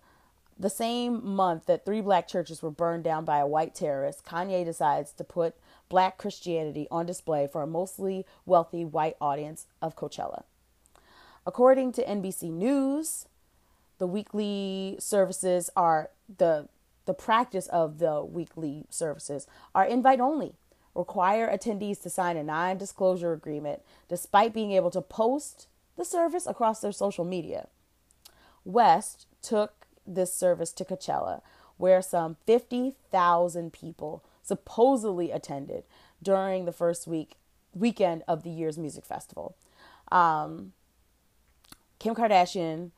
The 0.57 0.69
same 0.69 1.25
month 1.25 1.65
that 1.65 1.83
three 1.83 2.01
black 2.01 2.27
churches 2.27 2.61
were 2.61 2.71
burned 2.71 3.03
down 3.03 3.25
by 3.25 3.39
a 3.39 3.47
white 3.47 3.73
terrorist, 3.73 4.23
Kanye 4.23 4.63
decides 4.63 5.11
to 5.13 5.23
put 5.23 5.55
black 5.89 6.17
Christianity 6.17 6.87
on 6.91 7.07
display 7.07 7.47
for 7.51 7.63
a 7.63 7.67
mostly 7.67 8.25
wealthy 8.45 8.85
white 8.85 9.17
audience 9.19 9.65
of 9.81 9.95
Coachella. 9.95 10.43
According 11.45 11.91
to 11.93 12.05
NBC 12.05 12.51
News, 12.51 13.25
the 13.97 14.07
weekly 14.07 14.95
services 14.99 15.69
are 15.75 16.11
the 16.37 16.67
the 17.05 17.13
practice 17.13 17.67
of 17.67 17.99
the 17.99 18.23
weekly 18.23 18.85
services 18.89 19.45
are 19.75 19.85
invite 19.85 20.19
only 20.19 20.53
require 20.95 21.47
attendees 21.47 22.01
to 22.01 22.09
sign 22.09 22.37
a 22.37 22.43
non 22.43 22.77
disclosure 22.77 23.33
agreement 23.33 23.81
despite 24.09 24.53
being 24.53 24.71
able 24.71 24.89
to 24.91 25.01
post 25.01 25.67
the 25.97 26.05
service 26.05 26.47
across 26.47 26.79
their 26.79 26.91
social 26.91 27.25
media. 27.25 27.67
West 28.65 29.27
took 29.41 29.85
this 30.05 30.33
service 30.33 30.71
to 30.73 30.83
Coachella, 30.83 31.41
where 31.77 32.01
some 32.01 32.37
50,000 32.45 33.71
people 33.71 34.23
supposedly 34.43 35.31
attended 35.31 35.83
during 36.21 36.65
the 36.65 36.71
first 36.71 37.07
week 37.07 37.35
weekend 37.73 38.23
of 38.27 38.43
the 38.43 38.49
year's 38.49 38.77
music 38.77 39.05
festival. 39.05 39.55
Um, 40.11 40.71
Kim 41.99 42.15
Kardashian 42.15 42.91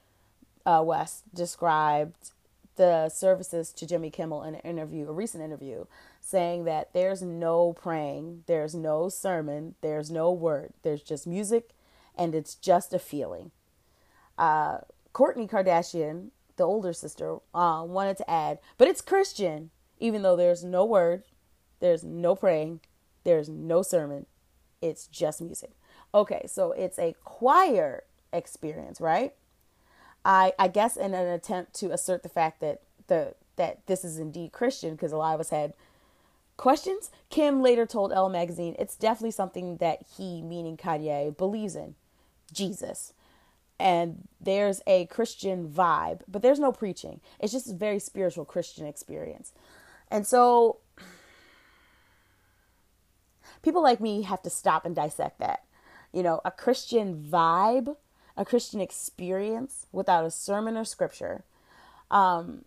uh, 0.66 0.84
West 0.86 1.24
described 1.34 2.32
the 2.76 3.10
services 3.10 3.74
to 3.74 3.88
Jimmy 3.88 4.12
Kimmel 4.12 4.44
in 4.44 4.56
an 4.56 4.62
interview, 4.62 5.08
a 5.10 5.12
recent 5.12 5.44
interview, 5.44 5.86
saying 6.22 6.66
that 6.66 6.94
there's 6.94 7.22
no 7.22 7.74
praying, 7.74 8.44
there's 8.46 8.76
no 8.76 9.10
sermon, 9.10 9.76
there's 9.82 10.12
no 10.12 10.32
word, 10.32 10.74
there's 10.84 11.02
just 11.02 11.26
music, 11.26 11.70
and 12.16 12.36
it's 12.36 12.54
just 12.54 12.94
a 12.94 13.00
feeling. 13.00 13.52
Uh, 14.38 14.80
Kourtney 15.18 15.50
Kardashian, 15.50 16.30
the 16.58 16.64
older 16.64 16.94
sister, 16.94 17.38
uh, 17.52 17.84
wanted 17.84 18.18
to 18.18 18.30
add, 18.30 18.60
but 18.78 18.88
it's 18.88 19.02
Christian, 19.02 19.72
even 20.00 20.22
though 20.22 20.36
there's 20.36 20.64
no 20.64 20.86
word, 20.86 21.24
there's 21.80 22.04
no 22.04 22.36
praying, 22.36 22.82
there's 23.24 23.50
no 23.50 23.82
sermon, 23.82 24.28
it's 24.80 25.08
just 25.08 25.42
music. 25.42 25.72
Okay, 26.14 26.44
so 26.46 26.72
it's 26.72 27.00
a 27.00 27.16
choir 27.24 28.04
experience, 28.32 29.02
right? 29.02 29.34
I 30.24 30.54
I 30.60 30.68
guess 30.68 30.96
in 30.96 31.16
an 31.16 31.28
attempt 31.28 31.74
to 31.80 31.92
assert 31.92 32.22
the 32.22 32.30
fact 32.30 32.62
that 32.62 32.82
the 33.08 33.34
that 33.56 33.88
this 33.88 34.06
is 34.06 34.20
indeed 34.20 34.52
Christian, 34.52 34.92
because 34.92 35.12
a 35.12 35.18
lot 35.18 35.34
of 35.34 35.40
us 35.40 35.50
had 35.50 35.74
questions. 36.58 37.10
Kim 37.32 37.64
later 37.64 37.88
told 37.88 38.14
Elle 38.14 38.30
magazine 38.30 38.76
it's 38.78 38.96
definitely 38.96 39.32
something 39.32 39.78
that 39.78 40.04
he, 40.16 40.44
meaning 40.44 40.78
Kanye, 40.78 41.36
believes 41.36 41.76
in 41.76 41.96
Jesus. 42.54 43.14
And 43.80 44.28
there's 44.42 44.82
a 44.88 45.06
Christian 45.06 45.70
vibe, 45.70 46.22
but 46.28 46.42
there's 46.42 46.60
no 46.60 46.72
preaching. 46.72 47.22
It's 47.40 47.54
just 47.54 47.70
a 47.70 47.76
very 47.76 48.00
spiritual 48.00 48.46
Christian 48.46 48.88
experience. 48.88 49.54
And 50.10 50.26
so 50.26 50.78
people 53.62 53.84
like 53.84 54.00
me 54.00 54.24
have 54.24 54.42
to 54.44 54.50
stop 54.50 54.86
and 54.86 54.96
dissect 54.96 55.40
that. 55.40 55.64
You 56.12 56.24
know, 56.24 56.42
a 56.44 56.52
Christian 56.52 57.24
vibe, 57.30 57.98
a 58.36 58.46
Christian 58.46 58.82
experience 58.82 59.86
without 59.92 60.26
a 60.26 60.32
sermon 60.32 60.78
or 60.78 60.86
scripture. 60.86 61.44
Um, 62.10 62.66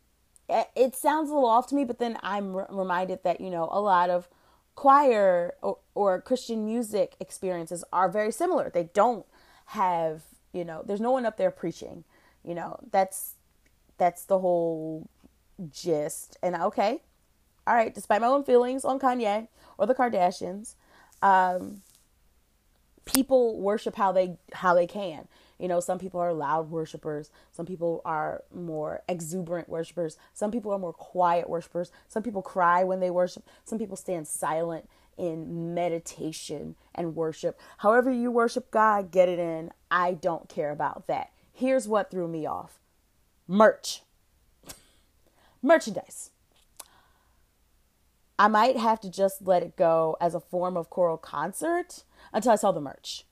it 0.77 0.97
sounds 0.97 1.31
a 1.31 1.35
little 1.35 1.49
off 1.49 1.69
to 1.69 1.75
me, 1.75 1.85
but 1.85 1.99
then 1.99 2.19
I'm 2.23 2.55
reminded 2.55 3.23
that, 3.23 3.41
you 3.41 3.51
know, 3.51 3.69
a 3.71 3.81
lot 3.81 4.11
of 4.11 4.29
choir 4.75 5.55
or, 5.63 5.79
or 5.95 6.21
Christian 6.21 6.65
music 6.65 7.15
experiences 7.21 7.85
are 7.93 8.09
very 8.09 8.33
similar. 8.33 8.69
They 8.69 8.91
don't 8.93 9.27
have, 9.67 10.23
you 10.53 10.65
know, 10.65 10.83
there's 10.85 11.01
no 11.01 11.11
one 11.11 11.27
up 11.27 11.37
there 11.37 11.51
preaching. 11.51 12.05
You 12.45 12.55
know, 12.55 12.79
that's 12.91 13.35
that's 13.99 14.25
the 14.25 14.39
whole 14.39 15.09
gist. 15.71 16.37
And 16.43 16.57
okay, 16.57 17.03
all 17.67 17.75
right, 17.75 17.95
despite 17.95 18.21
my 18.21 18.27
own 18.27 18.45
feelings 18.45 18.85
on 18.85 18.99
Kanye 18.99 19.49
or 19.79 19.87
the 19.87 19.95
Kardashians, 19.95 20.75
um, 21.23 21.83
people 23.05 23.61
worship 23.61 23.97
how 23.97 24.13
they 24.13 24.37
how 24.53 24.75
they 24.75 24.87
can. 24.87 25.29
You 25.59 25.69
know, 25.69 25.81
some 25.81 25.99
people 25.99 26.21
are 26.21 26.33
loud 26.33 26.71
worshipers, 26.71 27.31
some 27.53 27.67
people 27.67 28.01
are 28.07 28.43
more 28.55 29.03
exuberant 29.07 29.69
worshipers, 29.69 30.17
some 30.33 30.51
people 30.51 30.73
are 30.73 30.79
more 30.79 30.95
quiet 30.95 31.51
worshipers, 31.51 31.93
some 32.09 32.23
people 32.23 32.41
cry 32.41 32.83
when 32.83 33.01
they 33.01 33.11
worship, 33.11 33.45
some 33.65 33.79
people 33.79 33.97
stand 33.97 34.27
silent 34.27 34.89
in 35.17 35.75
meditation 35.75 36.77
and 36.95 37.17
worship. 37.17 37.59
However, 37.79 38.11
you 38.11 38.31
worship 38.31 38.71
God, 38.71 39.11
get 39.11 39.29
it 39.29 39.39
in. 39.39 39.71
I 39.91 40.15
don't 40.15 40.49
care 40.49 40.71
about 40.71 41.07
that. 41.07 41.31
Here's 41.53 41.89
what 41.89 42.11
threw 42.11 42.29
me 42.29 42.47
off 42.47 42.79
merch, 43.47 44.03
merchandise. 45.63 46.31
I 48.39 48.49
might 48.49 48.79
have 48.79 49.01
to 49.01 49.11
just 49.11 49.43
let 49.47 49.63
it 49.63 49.77
go 49.77 50.17
as 50.21 50.35
a 50.35 50.41
form 50.41 50.77
of 50.77 50.89
choral 50.89 51.19
concert 51.19 52.05
until 52.33 52.53
I 52.53 52.57
saw 52.57 52.73
the 52.73 52.81
merch 52.81 53.27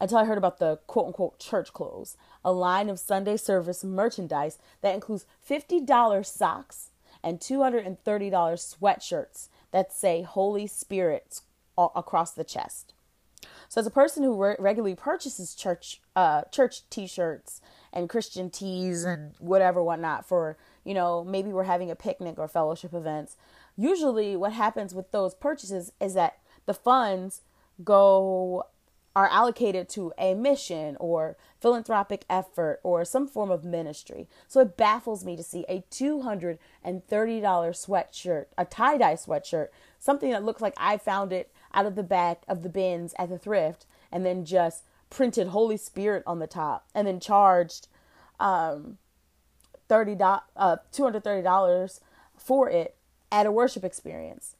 until 0.00 0.18
I 0.18 0.24
heard 0.24 0.38
about 0.38 0.58
the 0.58 0.78
quote 0.86 1.06
unquote 1.06 1.38
church 1.38 1.72
clothes, 1.72 2.16
a 2.44 2.52
line 2.52 2.88
of 2.88 2.98
Sunday 2.98 3.36
service 3.36 3.82
merchandise 3.82 4.58
that 4.82 4.94
includes 4.94 5.26
$50 5.48 6.26
socks 6.26 6.90
and 7.22 7.40
$230 7.40 7.98
sweatshirts 7.98 9.48
that 9.72 9.92
say 9.92 10.22
Holy 10.22 10.66
Spirit 10.66 11.40
across 11.76 12.32
the 12.32 12.44
chest. 12.44 12.94
So, 13.68 13.80
as 13.80 13.86
a 13.86 13.90
person 13.90 14.22
who 14.22 14.40
re- 14.40 14.56
regularly 14.58 14.94
purchases 14.94 15.54
church 15.54 16.00
uh, 16.14 16.42
church 16.52 16.88
T-shirts 16.90 17.60
and 17.92 18.08
Christian 18.08 18.50
tees 18.50 19.04
and 19.04 19.34
whatever 19.38 19.82
whatnot 19.82 20.26
for 20.26 20.56
you 20.84 20.94
know 20.94 21.24
maybe 21.24 21.52
we're 21.52 21.64
having 21.64 21.90
a 21.90 21.96
picnic 21.96 22.38
or 22.38 22.48
fellowship 22.48 22.94
events, 22.94 23.36
usually 23.76 24.36
what 24.36 24.52
happens 24.52 24.94
with 24.94 25.10
those 25.10 25.34
purchases 25.34 25.92
is 26.00 26.14
that 26.14 26.38
the 26.66 26.74
funds 26.74 27.42
go 27.84 28.66
are 29.16 29.30
allocated 29.30 29.88
to 29.88 30.12
a 30.18 30.34
mission 30.34 30.94
or 31.00 31.38
philanthropic 31.58 32.26
effort 32.28 32.78
or 32.82 33.02
some 33.02 33.26
form 33.26 33.50
of 33.50 33.64
ministry. 33.64 34.28
So 34.46 34.60
it 34.60 34.76
baffles 34.76 35.24
me 35.24 35.36
to 35.36 35.42
see 35.42 35.64
a 35.70 35.82
$230 35.90 36.58
sweatshirt, 36.84 38.44
a 38.58 38.64
tie 38.66 38.98
dye 38.98 39.14
sweatshirt, 39.14 39.68
something 39.98 40.30
that 40.32 40.44
looks 40.44 40.60
like 40.60 40.74
I 40.76 40.98
found 40.98 41.32
it 41.32 41.50
out 41.72 41.86
of 41.86 41.94
the 41.94 42.02
back 42.02 42.42
of 42.46 42.62
the 42.62 42.68
bins 42.68 43.14
at 43.18 43.30
the 43.30 43.38
thrift 43.38 43.86
and 44.12 44.26
then 44.26 44.44
just 44.44 44.84
printed 45.08 45.48
Holy 45.48 45.78
Spirit 45.78 46.22
on 46.26 46.38
the 46.38 46.46
top 46.46 46.86
and 46.94 47.06
then 47.06 47.18
charged 47.18 47.88
um, 48.38 48.98
$30, 49.88 50.42
uh, 50.56 50.76
$230 50.92 52.00
for 52.36 52.68
it 52.68 52.96
at 53.32 53.46
a 53.46 53.50
worship 53.50 53.82
experience. 53.82 54.56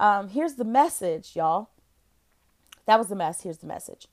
Um, 0.00 0.30
here's 0.30 0.54
the 0.54 0.64
message, 0.64 1.36
y'all. 1.36 1.68
That 2.86 2.98
was 2.98 3.08
the 3.08 3.16
mess. 3.16 3.42
Here's 3.42 3.58
the 3.58 3.66
message. 3.66 4.08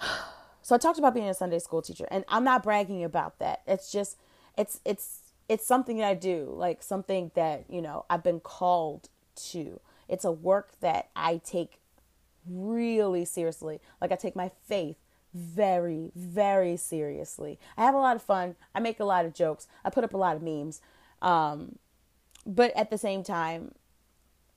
So 0.62 0.74
I 0.74 0.78
talked 0.78 0.98
about 0.98 1.14
being 1.14 1.28
a 1.28 1.32
Sunday 1.32 1.60
school 1.60 1.80
teacher, 1.80 2.08
and 2.10 2.24
I'm 2.26 2.42
not 2.42 2.64
bragging 2.64 3.04
about 3.04 3.38
that. 3.38 3.62
It's 3.68 3.92
just 3.92 4.16
it's 4.58 4.80
it's 4.84 5.20
it's 5.48 5.66
something 5.66 5.98
that 5.98 6.06
I 6.08 6.14
do, 6.14 6.52
like 6.56 6.82
something 6.82 7.30
that, 7.34 7.64
you 7.68 7.80
know, 7.80 8.04
I've 8.10 8.22
been 8.22 8.40
called 8.40 9.08
to. 9.50 9.80
It's 10.08 10.24
a 10.24 10.32
work 10.32 10.72
that 10.80 11.08
I 11.14 11.40
take 11.44 11.78
really 12.48 13.24
seriously. 13.24 13.80
Like 14.00 14.12
I 14.12 14.16
take 14.16 14.34
my 14.34 14.50
faith 14.66 14.96
very, 15.34 16.10
very 16.16 16.76
seriously. 16.76 17.58
I 17.76 17.84
have 17.84 17.94
a 17.94 17.98
lot 17.98 18.16
of 18.16 18.22
fun. 18.22 18.56
I 18.74 18.80
make 18.80 18.98
a 18.98 19.04
lot 19.04 19.24
of 19.24 19.34
jokes. 19.34 19.68
I 19.84 19.90
put 19.90 20.04
up 20.04 20.14
a 20.14 20.18
lot 20.18 20.36
of 20.36 20.42
memes. 20.42 20.80
Um, 21.22 21.78
but 22.44 22.76
at 22.76 22.90
the 22.90 22.98
same 22.98 23.22
time, 23.22 23.72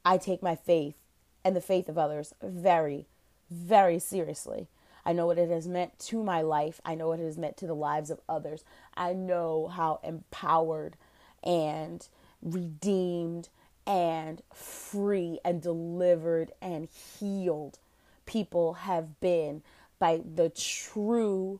I 0.05 0.17
take 0.17 0.41
my 0.41 0.55
faith 0.55 0.95
and 1.43 1.55
the 1.55 1.61
faith 1.61 1.89
of 1.89 1.97
others 1.97 2.33
very, 2.41 3.07
very 3.49 3.99
seriously. 3.99 4.67
I 5.05 5.13
know 5.13 5.25
what 5.25 5.37
it 5.37 5.49
has 5.49 5.67
meant 5.67 5.97
to 5.99 6.23
my 6.23 6.41
life. 6.41 6.81
I 6.85 6.95
know 6.95 7.07
what 7.07 7.19
it 7.19 7.25
has 7.25 7.37
meant 7.37 7.57
to 7.57 7.67
the 7.67 7.75
lives 7.75 8.09
of 8.09 8.19
others. 8.27 8.63
I 8.95 9.13
know 9.13 9.67
how 9.67 9.99
empowered 10.03 10.95
and 11.43 12.07
redeemed 12.41 13.49
and 13.87 14.41
free 14.53 15.39
and 15.43 15.61
delivered 15.61 16.51
and 16.61 16.87
healed 17.19 17.79
people 18.25 18.73
have 18.73 19.19
been 19.19 19.63
by 19.97 20.21
the 20.35 20.49
true, 20.49 21.59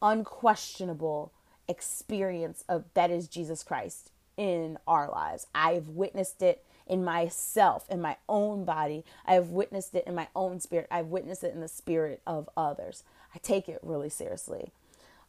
unquestionable 0.00 1.32
experience 1.68 2.62
of 2.68 2.84
that 2.94 3.10
is 3.10 3.26
Jesus 3.26 3.64
Christ 3.64 4.12
in 4.36 4.78
our 4.86 5.10
lives. 5.10 5.46
I've 5.54 5.88
witnessed 5.88 6.42
it 6.42 6.64
in 6.86 7.04
myself, 7.04 7.86
in 7.90 8.00
my 8.00 8.16
own 8.28 8.64
body. 8.64 9.04
I 9.26 9.34
have 9.34 9.50
witnessed 9.50 9.94
it 9.94 10.06
in 10.06 10.14
my 10.14 10.28
own 10.36 10.60
spirit. 10.60 10.86
I've 10.90 11.06
witnessed 11.06 11.44
it 11.44 11.54
in 11.54 11.60
the 11.60 11.68
spirit 11.68 12.20
of 12.26 12.48
others. 12.56 13.02
I 13.34 13.38
take 13.38 13.68
it 13.68 13.80
really 13.82 14.08
seriously. 14.08 14.72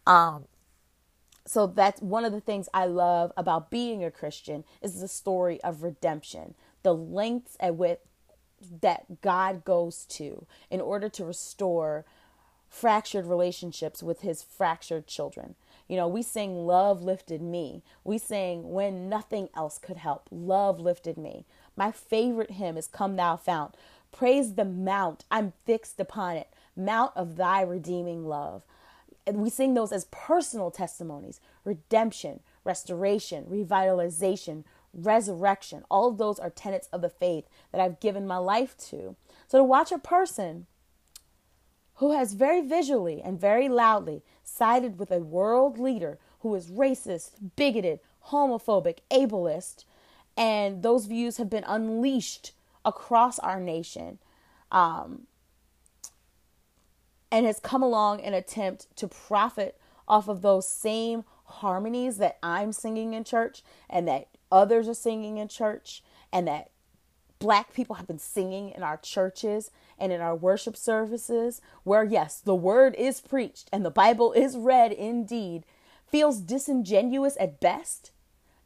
Um, 0.06 0.46
so 1.46 1.66
that's 1.68 2.02
one 2.02 2.26
of 2.26 2.34
the 2.34 2.42
things 2.42 2.70
I 2.74 2.86
love 2.86 3.32
about 3.38 3.72
being 3.72 4.04
a 4.04 4.12
Christian 4.12 4.66
is 4.82 5.00
the 5.00 5.08
story 5.08 5.62
of 5.64 5.84
redemption, 5.84 6.56
the 6.84 6.94
lengths 6.94 7.58
at 7.60 7.76
which 7.76 8.00
that 8.82 9.22
God 9.22 9.64
goes 9.64 10.06
to 10.06 10.46
in 10.70 10.82
order 10.82 11.10
to 11.10 11.26
restore 11.26 12.06
fractured 12.70 13.26
relationships 13.26 14.04
with 14.04 14.22
his 14.22 14.44
fractured 14.44 15.08
children. 15.08 15.56
You 15.88 15.96
know, 15.96 16.08
we 16.08 16.22
sing 16.22 16.66
Love 16.66 17.02
Lifted 17.02 17.42
Me. 17.42 17.84
We 18.04 18.18
sing 18.18 18.72
When 18.72 19.08
Nothing 19.08 19.50
Else 19.56 19.78
Could 19.78 19.98
Help. 19.98 20.28
Love 20.32 20.80
Lifted 20.80 21.18
Me. 21.18 21.46
My 21.76 21.92
favorite 21.92 22.52
hymn 22.52 22.78
is 22.78 22.88
Come 22.88 23.16
Thou 23.16 23.38
Fount. 23.38 23.76
Praise 24.12 24.56
the 24.56 24.66
mount. 24.66 25.24
I'm 25.32 25.54
fixed 25.66 26.00
upon 26.00 26.38
it. 26.38 26.50
Mount 26.76 27.12
of 27.16 27.38
thy 27.38 27.62
redeeming 27.62 28.26
love. 28.26 28.64
And 29.26 29.38
we 29.38 29.50
sing 29.50 29.74
those 29.74 29.92
as 29.92 30.06
personal 30.06 30.72
testimonies 30.72 31.40
redemption, 31.66 32.40
restoration, 32.64 33.46
revitalization, 33.46 34.64
resurrection. 34.94 35.84
All 35.90 36.10
of 36.10 36.18
those 36.18 36.40
are 36.40 36.50
tenets 36.50 36.88
of 36.92 37.02
the 37.02 37.10
faith 37.10 37.46
that 37.72 37.82
I've 37.82 38.00
given 38.00 38.26
my 38.26 38.38
life 38.38 38.78
to. 38.90 39.16
So 39.48 39.58
to 39.58 39.64
watch 39.64 39.92
a 39.92 40.00
person 40.00 40.66
who 41.98 42.12
has 42.12 42.34
very 42.34 42.62
visually 42.62 43.22
and 43.22 43.40
very 43.40 43.70
loudly 43.70 44.24
sided 44.44 44.98
with 45.00 45.12
a 45.12 45.20
world 45.20 45.78
leader 45.78 46.20
who 46.40 46.54
is 46.56 46.72
racist, 46.72 47.32
bigoted, 47.56 48.00
homophobic, 48.28 49.00
ableist, 49.12 49.84
and 50.36 50.84
those 50.84 51.06
views 51.06 51.38
have 51.38 51.50
been 51.50 51.64
unleashed 51.66 52.52
across 52.86 53.40
our 53.40 53.60
nation. 53.60 54.20
Um, 54.72 55.28
and 57.32 57.46
has 57.46 57.60
come 57.60 57.84
along 57.84 58.20
in 58.20 58.34
attempt 58.34 58.88
to 58.98 59.08
profit 59.08 59.78
off 60.08 60.28
of 60.28 60.42
those 60.42 60.68
same 60.68 61.24
harmonies 61.46 62.18
that 62.18 62.38
I'm 62.42 62.72
singing 62.72 63.14
in 63.14 63.24
church 63.24 63.64
and 63.90 64.08
that 64.08 64.28
others 64.52 64.88
are 64.88 64.94
singing 64.94 65.38
in 65.38 65.48
church 65.48 66.04
and 66.32 66.48
that 66.48 66.70
black 67.40 67.74
people 67.74 67.96
have 67.96 68.08
been 68.08 68.20
singing 68.20 68.70
in 68.70 68.84
our 68.84 68.98
churches 68.98 69.72
and 69.98 70.12
in 70.12 70.22
our 70.22 70.36
worship 70.36 70.76
services, 70.76 71.62
where 71.84 72.04
yes, 72.04 72.40
the 72.40 72.56
word 72.56 72.96
is 72.96 73.22
preached 73.22 73.70
and 73.72 73.86
the 73.86 73.92
Bible 73.92 74.34
is 74.34 74.58
read 74.58 74.92
indeed, 74.92 75.66
feels 76.06 76.40
disingenuous 76.40 77.38
at 77.40 77.60
best 77.60 78.12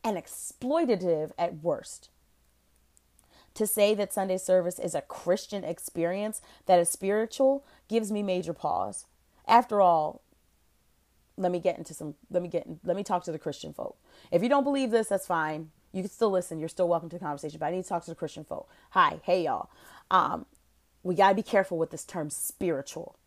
and 0.04 0.18
exploitative 0.18 1.32
at 1.38 1.62
worst. 1.64 2.10
To 3.56 3.68
say 3.68 3.94
that 3.96 4.14
Sunday 4.14 4.38
service 4.38 4.80
is 4.80 4.96
a 4.96 5.02
Christian 5.02 5.64
experience 5.64 6.42
that 6.68 6.80
is 6.80 6.90
spiritual 6.90 7.66
gives 7.90 8.12
me 8.12 8.24
major 8.24 8.54
pause. 8.54 9.06
After 9.46 9.82
all, 9.82 10.22
let 11.38 11.52
me 11.52 11.60
get 11.60 11.78
into 11.78 11.94
some 11.94 12.16
let 12.30 12.42
me 12.42 12.48
get 12.48 12.66
let 12.84 12.96
me 12.96 13.04
talk 13.04 13.24
to 13.26 13.32
the 13.32 13.40
Christian 13.40 13.74
folk. 13.74 13.98
If 14.32 14.42
you 14.44 14.50
don't 14.50 14.64
believe 14.64 14.92
this, 14.92 15.08
that's 15.08 15.28
fine. 15.28 15.72
You 15.92 16.04
can 16.04 16.12
still 16.12 16.32
listen. 16.32 16.60
You're 16.60 16.70
still 16.70 16.88
welcome 16.88 17.10
to 17.10 17.18
the 17.18 17.24
conversation, 17.24 17.60
but 17.60 17.68
I 17.68 17.72
need 17.72 17.84
to 17.84 17.90
talk 17.90 18.04
to 18.06 18.12
the 18.12 18.16
Christian 18.16 18.44
folk. 18.44 18.70
Hi, 18.92 19.20
hey 19.24 19.44
y'all. 19.44 19.70
Um, 20.10 20.46
we 21.04 21.16
got 21.16 21.30
to 21.30 21.36
be 21.36 21.44
careful 21.44 21.78
with 21.78 21.92
this 21.92 22.06
term 22.06 22.30
spiritual 22.30 23.18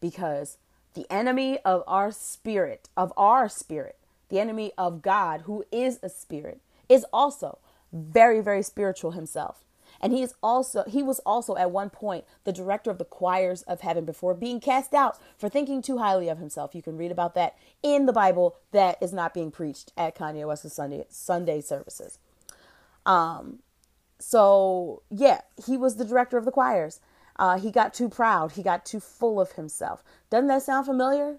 because 0.00 0.58
the 0.94 1.06
enemy 1.10 1.58
of 1.64 1.82
our 1.86 2.12
spirit, 2.12 2.88
of 2.96 3.12
our 3.16 3.48
spirit, 3.48 3.96
the 4.28 4.38
enemy 4.38 4.72
of 4.78 5.02
God, 5.02 5.42
who 5.42 5.64
is 5.72 5.98
a 6.02 6.08
spirit, 6.08 6.60
is 6.88 7.04
also 7.12 7.58
very, 7.92 8.40
very 8.40 8.62
spiritual 8.62 9.12
himself. 9.12 9.64
And 10.04 10.12
he 10.12 10.20
is 10.20 10.34
also 10.42 10.84
he 10.86 11.02
was 11.02 11.18
also 11.20 11.56
at 11.56 11.70
one 11.70 11.88
point 11.88 12.26
the 12.44 12.52
director 12.52 12.90
of 12.90 12.98
the 12.98 13.06
choirs 13.06 13.62
of 13.62 13.80
heaven 13.80 14.04
before 14.04 14.34
being 14.34 14.60
cast 14.60 14.92
out 14.92 15.16
for 15.38 15.48
thinking 15.48 15.80
too 15.80 15.96
highly 15.96 16.28
of 16.28 16.36
himself. 16.36 16.74
You 16.74 16.82
can 16.82 16.98
read 16.98 17.10
about 17.10 17.34
that 17.36 17.56
in 17.82 18.04
the 18.04 18.12
Bible 18.12 18.56
that 18.72 19.02
is 19.02 19.14
not 19.14 19.32
being 19.32 19.50
preached 19.50 19.94
at 19.96 20.14
Kanye 20.14 20.46
West's 20.46 20.74
Sunday 20.74 21.06
Sunday 21.08 21.62
services. 21.62 22.18
Um 23.06 23.60
so 24.18 25.00
yeah, 25.08 25.40
he 25.64 25.78
was 25.78 25.96
the 25.96 26.04
director 26.04 26.36
of 26.36 26.44
the 26.44 26.52
choirs. 26.52 27.00
Uh, 27.36 27.58
he 27.58 27.70
got 27.70 27.94
too 27.94 28.10
proud. 28.10 28.52
He 28.52 28.62
got 28.62 28.84
too 28.84 29.00
full 29.00 29.40
of 29.40 29.52
himself. 29.52 30.04
Doesn't 30.28 30.48
that 30.48 30.62
sound 30.62 30.84
familiar? 30.84 31.38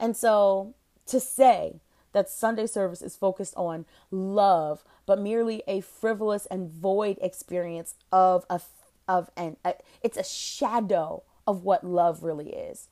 And 0.00 0.16
so 0.16 0.74
to 1.08 1.20
say 1.20 1.81
that 2.12 2.28
Sunday 2.28 2.66
service 2.66 3.02
is 3.02 3.16
focused 3.16 3.54
on 3.56 3.86
love, 4.10 4.84
but 5.06 5.20
merely 5.20 5.62
a 5.66 5.80
frivolous 5.80 6.46
and 6.46 6.70
void 6.70 7.18
experience 7.20 7.94
of 8.10 8.44
a 8.48 8.60
of 9.08 9.30
an 9.36 9.56
a, 9.64 9.74
it's 10.02 10.16
a 10.16 10.24
shadow 10.24 11.22
of 11.46 11.64
what 11.64 11.84
love 11.84 12.22
really 12.22 12.50
is. 12.50 12.88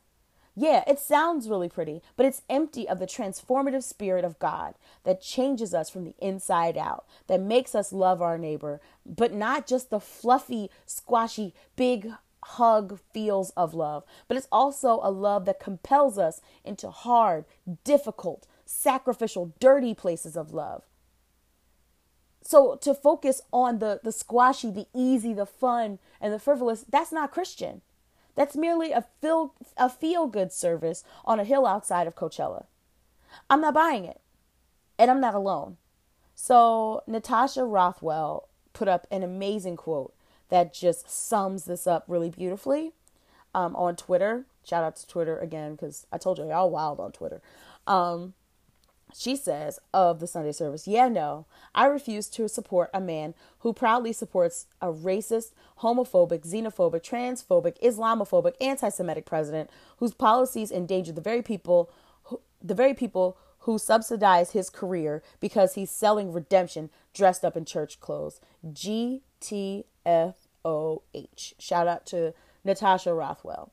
Yeah, 0.56 0.82
it 0.86 0.98
sounds 0.98 1.48
really 1.48 1.68
pretty, 1.68 2.02
but 2.16 2.26
it's 2.26 2.42
empty 2.50 2.88
of 2.88 2.98
the 2.98 3.06
transformative 3.06 3.84
spirit 3.84 4.24
of 4.24 4.38
God 4.40 4.74
that 5.04 5.22
changes 5.22 5.72
us 5.72 5.88
from 5.88 6.04
the 6.04 6.14
inside 6.18 6.76
out, 6.76 7.06
that 7.28 7.40
makes 7.40 7.74
us 7.74 7.92
love 7.92 8.20
our 8.20 8.36
neighbor, 8.36 8.80
but 9.06 9.32
not 9.32 9.66
just 9.66 9.90
the 9.90 10.00
fluffy, 10.00 10.68
squashy, 10.84 11.54
big 11.76 12.12
hug 12.42 12.98
feels 13.12 13.50
of 13.50 13.74
love, 13.74 14.04
but 14.26 14.36
it's 14.36 14.48
also 14.50 14.98
a 15.02 15.10
love 15.10 15.44
that 15.44 15.60
compels 15.60 16.18
us 16.18 16.40
into 16.64 16.90
hard, 16.90 17.44
difficult, 17.84 18.46
sacrificial, 18.70 19.52
dirty 19.58 19.94
places 19.94 20.36
of 20.36 20.54
love. 20.54 20.84
So 22.42 22.76
to 22.76 22.94
focus 22.94 23.42
on 23.52 23.80
the 23.80 24.00
the 24.02 24.12
squashy, 24.12 24.70
the 24.70 24.86
easy, 24.94 25.34
the 25.34 25.46
fun, 25.46 25.98
and 26.20 26.32
the 26.32 26.38
frivolous, 26.38 26.84
that's 26.88 27.12
not 27.12 27.32
Christian. 27.32 27.82
That's 28.36 28.56
merely 28.56 28.92
a 28.92 29.04
feel 29.20 29.54
a 29.76 29.90
feel 29.90 30.26
good 30.26 30.52
service 30.52 31.04
on 31.24 31.40
a 31.40 31.44
hill 31.44 31.66
outside 31.66 32.06
of 32.06 32.14
Coachella. 32.14 32.64
I'm 33.48 33.60
not 33.60 33.74
buying 33.74 34.04
it. 34.04 34.20
And 34.98 35.10
I'm 35.10 35.20
not 35.20 35.34
alone. 35.34 35.76
So 36.34 37.02
Natasha 37.06 37.64
Rothwell 37.64 38.48
put 38.72 38.88
up 38.88 39.06
an 39.10 39.22
amazing 39.22 39.76
quote 39.76 40.14
that 40.48 40.72
just 40.72 41.10
sums 41.10 41.64
this 41.64 41.86
up 41.86 42.04
really 42.06 42.30
beautifully 42.30 42.92
um, 43.54 43.74
on 43.76 43.96
Twitter. 43.96 44.44
Shout 44.64 44.84
out 44.84 44.96
to 44.96 45.06
Twitter 45.06 45.38
again 45.38 45.72
because 45.72 46.06
I 46.12 46.18
told 46.18 46.38
you 46.38 46.48
y'all 46.48 46.70
wild 46.70 47.00
on 47.00 47.12
Twitter. 47.12 47.40
Um, 47.86 48.34
she 49.14 49.36
says 49.36 49.78
of 49.92 50.20
the 50.20 50.26
Sunday 50.26 50.52
service, 50.52 50.86
yeah, 50.86 51.08
no, 51.08 51.46
I 51.74 51.86
refuse 51.86 52.28
to 52.30 52.48
support 52.48 52.90
a 52.92 53.00
man 53.00 53.34
who 53.60 53.72
proudly 53.72 54.12
supports 54.12 54.66
a 54.80 54.92
racist, 54.92 55.52
homophobic, 55.80 56.46
xenophobic, 56.46 57.02
transphobic, 57.02 57.80
Islamophobic, 57.82 58.54
anti-Semitic 58.60 59.26
president 59.26 59.70
whose 59.98 60.14
policies 60.14 60.70
endanger 60.70 61.12
the 61.12 61.20
very 61.20 61.42
people, 61.42 61.90
who, 62.24 62.40
the 62.62 62.74
very 62.74 62.94
people 62.94 63.36
who 63.64 63.78
subsidize 63.78 64.52
his 64.52 64.70
career 64.70 65.22
because 65.38 65.74
he's 65.74 65.90
selling 65.90 66.32
redemption 66.32 66.90
dressed 67.12 67.44
up 67.44 67.56
in 67.56 67.64
church 67.64 68.00
clothes. 68.00 68.40
G 68.72 69.22
T 69.40 69.84
F 70.06 70.34
O 70.64 71.02
H. 71.12 71.54
Shout 71.58 71.86
out 71.86 72.06
to 72.06 72.32
Natasha 72.64 73.12
Rothwell. 73.12 73.70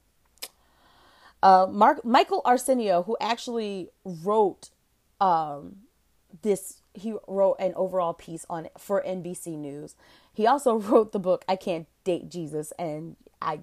Uh, 1.41 1.67
Mark 1.69 2.03
Michael 2.03 2.41
Arceneaux, 2.45 3.05
who 3.05 3.15
actually 3.21 3.89
wrote 4.03 4.71
um, 5.19 5.77
this 6.41 6.81
he 6.93 7.13
wrote 7.27 7.55
an 7.59 7.73
overall 7.75 8.13
piece 8.13 8.45
on 8.49 8.67
for 8.77 9.03
NBC 9.03 9.57
News. 9.57 9.95
He 10.33 10.45
also 10.47 10.75
wrote 10.79 11.11
the 11.11 11.19
book 11.19 11.45
I 11.47 11.55
Can't 11.55 11.87
Date 12.03 12.29
Jesus 12.29 12.71
and 12.77 13.15
I 13.41 13.61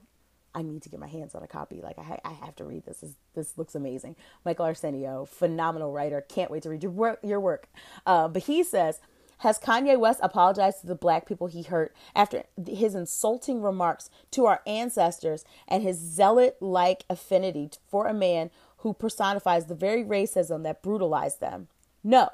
I 0.54 0.62
need 0.62 0.82
to 0.82 0.88
get 0.88 1.00
my 1.00 1.08
hands 1.08 1.34
on 1.34 1.42
a 1.42 1.48
copy. 1.48 1.80
Like 1.82 1.98
I, 1.98 2.20
I 2.24 2.32
have 2.32 2.54
to 2.56 2.64
read 2.64 2.84
this. 2.86 2.98
this. 2.98 3.14
This 3.34 3.58
looks 3.58 3.74
amazing. 3.74 4.14
Michael 4.44 4.66
Arceneaux, 4.66 5.26
phenomenal 5.26 5.92
writer. 5.92 6.20
Can't 6.20 6.50
wait 6.50 6.62
to 6.62 6.70
read 6.70 6.84
your 6.84 6.92
work. 6.92 7.18
Your 7.24 7.40
work. 7.40 7.68
Uh, 8.06 8.28
but 8.28 8.44
he 8.44 8.62
says, 8.62 9.00
has 9.38 9.58
Kanye 9.58 9.98
West 9.98 10.20
apologized 10.22 10.82
to 10.82 10.86
the 10.86 10.94
black 10.94 11.26
people 11.26 11.48
he 11.48 11.62
hurt 11.62 11.94
after 12.14 12.44
his 12.66 12.94
insulting 12.94 13.62
remarks 13.62 14.08
to 14.30 14.46
our 14.46 14.60
ancestors 14.66 15.44
and 15.66 15.82
his 15.82 15.98
zealot-like 15.98 17.04
affinity 17.10 17.70
for 17.86 18.06
a 18.06 18.14
man 18.14 18.50
who 18.84 18.92
personifies 18.92 19.64
the 19.64 19.74
very 19.74 20.04
racism 20.04 20.62
that 20.62 20.82
brutalized 20.82 21.40
them? 21.40 21.68
No. 22.04 22.28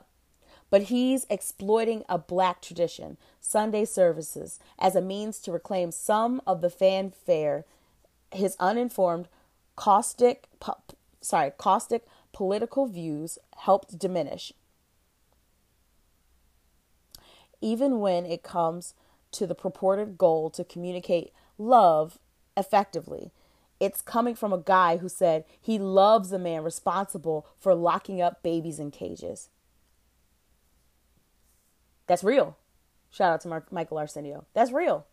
But 0.69 0.83
he's 0.83 1.25
exploiting 1.31 2.05
a 2.09 2.19
black 2.19 2.61
tradition, 2.61 3.17
Sunday 3.41 3.85
services, 3.85 4.59
as 4.77 4.97
a 4.97 5.01
means 5.01 5.39
to 5.41 5.53
reclaim 5.53 5.93
some 5.93 6.43
of 6.47 6.61
the 6.61 6.69
fanfare 6.69 7.65
his 8.33 8.57
uninformed, 8.59 9.29
caustic, 9.77 10.49
sorry, 11.21 11.53
caustic 11.57 12.05
political 12.33 12.87
views 12.87 13.39
helped 13.59 13.99
diminish. 13.99 14.53
Even 17.61 18.01
when 18.01 18.27
it 18.27 18.43
comes 18.43 18.95
to 19.33 19.47
the 19.47 19.55
purported 19.55 20.19
goal 20.19 20.51
to 20.51 20.65
communicate 20.65 21.33
love 21.59 22.19
effectively, 22.57 23.31
it's 23.81 24.03
coming 24.03 24.35
from 24.35 24.53
a 24.53 24.59
guy 24.59 24.99
who 24.99 25.09
said 25.09 25.45
he 25.61 25.79
loves 25.79 26.31
a 26.33 26.39
man 26.39 26.63
responsible 26.63 27.47
for 27.59 27.75
locking 27.75 28.21
up 28.21 28.43
babies 28.43 28.79
in 28.79 28.91
cages. 28.91 29.49
That's 32.07 32.23
real. 32.23 32.57
Shout 33.11 33.33
out 33.33 33.41
to 33.43 33.49
Mark, 33.49 33.73
Michael 33.73 33.97
Arceneaux. 33.97 34.45
That's 34.53 34.71
real. 34.71 35.07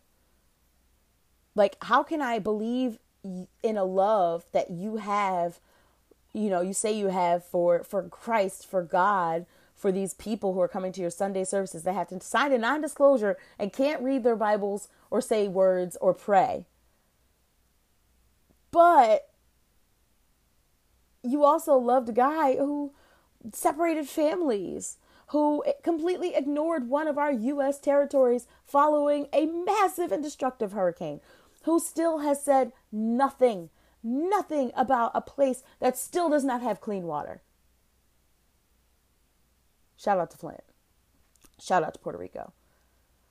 Like, 1.54 1.76
how 1.82 2.02
can 2.02 2.20
I 2.22 2.38
believe 2.38 2.98
in 3.62 3.76
a 3.76 3.84
love 3.84 4.44
that 4.52 4.70
you 4.70 4.96
have 4.96 5.58
you 6.32 6.48
know 6.50 6.60
you 6.60 6.72
say 6.72 6.92
you 6.92 7.08
have 7.08 7.44
for 7.44 7.82
for 7.82 8.02
Christ 8.04 8.66
for 8.66 8.82
God 8.82 9.44
for 9.74 9.90
these 9.92 10.14
people 10.14 10.54
who 10.54 10.60
are 10.60 10.68
coming 10.68 10.92
to 10.92 11.00
your 11.00 11.10
Sunday 11.10 11.44
services 11.44 11.82
that 11.84 11.94
have 11.94 12.08
to 12.08 12.20
sign 12.20 12.52
a 12.52 12.58
non-disclosure 12.58 13.36
and 13.58 13.72
can't 13.72 14.02
read 14.02 14.24
their 14.24 14.36
Bibles 14.36 14.88
or 15.10 15.20
say 15.20 15.46
words 15.46 15.96
or 16.00 16.12
pray. 16.12 16.66
But 18.70 19.28
you 21.22 21.44
also 21.44 21.76
loved 21.76 22.08
a 22.08 22.12
guy 22.12 22.56
who 22.56 22.94
separated 23.52 24.08
families, 24.08 24.98
who 25.28 25.64
completely 25.82 26.34
ignored 26.34 26.88
one 26.88 27.08
of 27.08 27.18
our 27.18 27.32
U.S. 27.32 27.78
territories 27.78 28.46
following 28.64 29.28
a 29.32 29.46
massive 29.46 30.12
and 30.12 30.22
destructive 30.22 30.72
hurricane, 30.72 31.20
who 31.64 31.80
still 31.80 32.18
has 32.18 32.42
said 32.42 32.72
nothing, 32.92 33.70
nothing 34.02 34.72
about 34.74 35.12
a 35.14 35.20
place 35.20 35.62
that 35.80 35.98
still 35.98 36.28
does 36.30 36.44
not 36.44 36.62
have 36.62 36.80
clean 36.80 37.04
water. 37.04 37.42
Shout 39.96 40.18
out 40.18 40.30
to 40.30 40.38
Flint. 40.38 40.62
Shout 41.60 41.82
out 41.82 41.94
to 41.94 42.00
Puerto 42.00 42.18
Rico, 42.18 42.52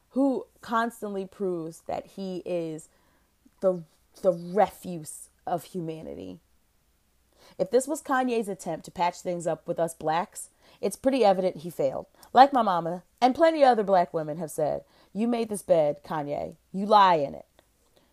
who 0.09 0.47
constantly 0.61 1.25
proves 1.25 1.81
that 1.87 2.05
he 2.07 2.43
is 2.45 2.89
the, 3.61 3.83
the 4.21 4.33
refuse 4.33 5.29
of 5.45 5.65
humanity. 5.65 6.39
If 7.57 7.71
this 7.71 7.87
was 7.87 8.03
Kanye's 8.03 8.47
attempt 8.47 8.85
to 8.85 8.91
patch 8.91 9.21
things 9.21 9.47
up 9.47 9.67
with 9.67 9.79
us 9.79 9.93
blacks, 9.93 10.49
it's 10.81 10.95
pretty 10.95 11.23
evident 11.23 11.57
he 11.57 11.69
failed. 11.69 12.05
Like 12.33 12.53
my 12.53 12.61
mama 12.61 13.03
and 13.21 13.33
plenty 13.33 13.63
of 13.63 13.69
other 13.69 13.83
black 13.83 14.13
women 14.13 14.37
have 14.37 14.51
said, 14.51 14.83
you 15.13 15.27
made 15.27 15.49
this 15.49 15.63
bed, 15.63 16.03
Kanye. 16.03 16.55
You 16.71 16.85
lie 16.85 17.15
in 17.15 17.33
it. 17.33 17.45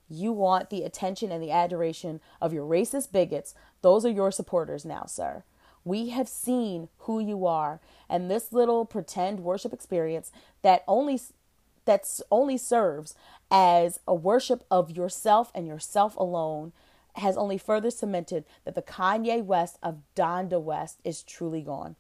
You 0.09 0.33
want 0.33 0.71
the 0.71 0.83
attention 0.83 1.33
and 1.33 1.43
the 1.43 1.51
adoration 1.51 2.21
of 2.41 2.53
your 2.53 2.67
racist 2.67 3.13
bigots. 3.13 3.55
Those 3.83 4.05
are 4.07 4.11
your 4.11 4.31
supporters 4.31 4.85
now, 4.85 5.05
sir. 5.07 5.45
We 5.85 6.11
have 6.11 6.29
seen 6.29 6.89
who 7.01 7.21
you 7.21 7.45
are, 7.47 7.81
and 8.09 8.31
this 8.31 8.53
little 8.53 8.87
pretend 8.87 9.41
worship 9.41 9.73
experience 9.73 10.33
that 10.63 10.85
only 10.89 11.21
that's 11.85 12.23
only 12.31 12.57
serves 12.57 13.15
as 13.51 14.01
a 14.07 14.15
worship 14.15 14.65
of 14.71 14.91
yourself 14.91 15.51
and 15.55 15.67
yourself 15.67 16.17
alone 16.17 16.73
has 17.17 17.37
only 17.37 17.59
further 17.59 17.91
cemented 17.91 18.45
that 18.65 18.75
the 18.75 18.83
Kanye 18.83 19.45
West 19.45 19.79
of 19.83 19.99
Donda 20.17 20.61
West 20.61 21.01
is 21.05 21.23
truly 21.23 21.63
gone. 21.63 21.97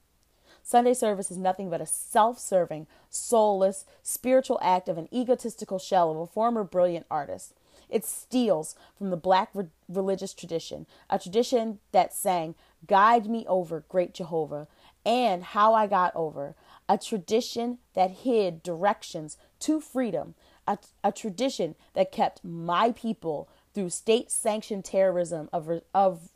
Sunday 0.62 0.94
service 0.94 1.30
is 1.30 1.36
nothing 1.36 1.68
but 1.68 1.80
a 1.80 1.86
self 1.86 2.38
serving, 2.38 2.86
soulless, 3.10 3.84
spiritual 4.02 4.58
act 4.62 4.88
of 4.88 4.96
an 4.96 5.08
egotistical 5.12 5.78
shell 5.78 6.10
of 6.10 6.16
a 6.16 6.26
former 6.26 6.64
brilliant 6.64 7.06
artist. 7.10 7.52
It 7.90 8.04
steals 8.06 8.74
from 8.96 9.10
the 9.10 9.16
black 9.16 9.50
re- 9.52 9.66
religious 9.88 10.32
tradition, 10.32 10.86
a 11.10 11.18
tradition 11.18 11.80
that 11.92 12.14
sang, 12.14 12.54
Guide 12.86 13.26
me 13.26 13.44
over, 13.46 13.84
great 13.88 14.14
Jehovah, 14.14 14.66
and 15.04 15.44
How 15.44 15.74
I 15.74 15.86
Got 15.86 16.16
Over, 16.16 16.54
a 16.88 16.98
tradition 16.98 17.78
that 17.94 18.10
hid 18.10 18.62
directions 18.62 19.36
to 19.64 19.80
freedom, 19.80 20.34
a, 20.66 20.76
a 21.02 21.10
tradition 21.10 21.74
that 21.94 22.12
kept 22.12 22.44
my 22.44 22.92
people 22.92 23.48
through 23.72 23.88
state 23.88 24.30
sanctioned 24.30 24.84
terrorism 24.84 25.48
of, 25.54 25.80
of, 25.94 26.28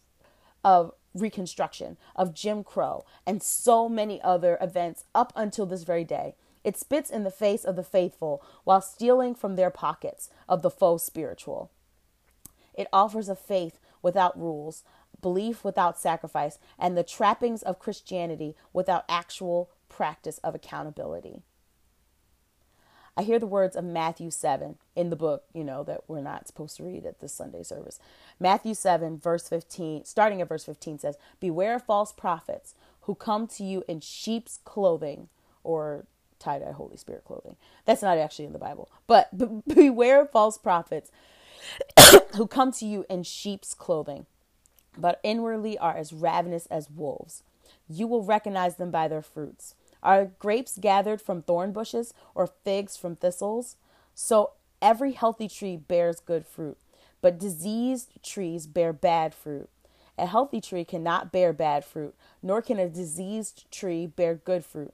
of 0.64 0.92
Reconstruction, 1.14 1.98
of 2.16 2.32
Jim 2.34 2.64
Crow, 2.64 3.04
and 3.26 3.42
so 3.42 3.86
many 3.86 4.20
other 4.22 4.56
events 4.62 5.04
up 5.14 5.34
until 5.36 5.66
this 5.66 5.84
very 5.84 6.04
day. 6.04 6.36
It 6.64 6.78
spits 6.78 7.10
in 7.10 7.24
the 7.24 7.30
face 7.30 7.64
of 7.64 7.76
the 7.76 7.84
faithful 7.84 8.42
while 8.64 8.80
stealing 8.80 9.34
from 9.34 9.56
their 9.56 9.70
pockets 9.70 10.30
of 10.48 10.62
the 10.62 10.70
faux 10.70 11.02
spiritual. 11.02 11.70
It 12.72 12.88
offers 12.94 13.28
a 13.28 13.36
faith 13.36 13.78
without 14.00 14.40
rules, 14.40 14.84
belief 15.20 15.64
without 15.64 15.98
sacrifice, 15.98 16.58
and 16.78 16.96
the 16.96 17.02
trappings 17.02 17.62
of 17.62 17.78
Christianity 17.78 18.56
without 18.72 19.04
actual 19.06 19.68
practice 19.90 20.38
of 20.38 20.54
accountability. 20.54 21.42
I 23.18 23.22
hear 23.22 23.40
the 23.40 23.48
words 23.48 23.74
of 23.74 23.84
Matthew 23.84 24.30
7 24.30 24.76
in 24.94 25.10
the 25.10 25.16
book, 25.16 25.42
you 25.52 25.64
know, 25.64 25.82
that 25.82 26.02
we're 26.06 26.20
not 26.20 26.46
supposed 26.46 26.76
to 26.76 26.84
read 26.84 27.04
at 27.04 27.20
this 27.20 27.32
Sunday 27.32 27.64
service. 27.64 27.98
Matthew 28.38 28.74
7, 28.74 29.18
verse 29.18 29.48
15, 29.48 30.04
starting 30.04 30.40
at 30.40 30.48
verse 30.48 30.64
15, 30.64 31.00
says, 31.00 31.18
Beware 31.40 31.74
of 31.74 31.82
false 31.82 32.12
prophets 32.12 32.76
who 33.02 33.16
come 33.16 33.48
to 33.48 33.64
you 33.64 33.82
in 33.88 33.98
sheep's 33.98 34.60
clothing 34.64 35.28
or 35.64 36.04
tie 36.38 36.60
dye 36.60 36.70
Holy 36.70 36.96
Spirit 36.96 37.24
clothing. 37.24 37.56
That's 37.86 38.02
not 38.02 38.18
actually 38.18 38.44
in 38.44 38.52
the 38.52 38.58
Bible. 38.60 38.88
But 39.08 39.36
beware 39.66 40.22
of 40.22 40.30
false 40.30 40.56
prophets 40.56 41.10
who 42.36 42.46
come 42.46 42.70
to 42.70 42.86
you 42.86 43.04
in 43.10 43.24
sheep's 43.24 43.74
clothing, 43.74 44.26
but 44.96 45.18
inwardly 45.24 45.76
are 45.76 45.96
as 45.96 46.12
ravenous 46.12 46.66
as 46.66 46.88
wolves. 46.88 47.42
You 47.88 48.06
will 48.06 48.22
recognize 48.22 48.76
them 48.76 48.92
by 48.92 49.08
their 49.08 49.22
fruits. 49.22 49.74
Are 50.02 50.26
grapes 50.38 50.78
gathered 50.80 51.20
from 51.20 51.42
thorn 51.42 51.72
bushes 51.72 52.14
or 52.34 52.46
figs 52.46 52.96
from 52.96 53.16
thistles? 53.16 53.76
So 54.14 54.52
every 54.80 55.12
healthy 55.12 55.48
tree 55.48 55.76
bears 55.76 56.20
good 56.20 56.46
fruit, 56.46 56.78
but 57.20 57.38
diseased 57.38 58.12
trees 58.22 58.66
bear 58.66 58.92
bad 58.92 59.34
fruit. 59.34 59.68
A 60.16 60.26
healthy 60.26 60.60
tree 60.60 60.84
cannot 60.84 61.30
bear 61.30 61.52
bad 61.52 61.84
fruit, 61.84 62.14
nor 62.42 62.60
can 62.60 62.78
a 62.78 62.88
diseased 62.88 63.70
tree 63.70 64.06
bear 64.06 64.34
good 64.34 64.64
fruit. 64.64 64.92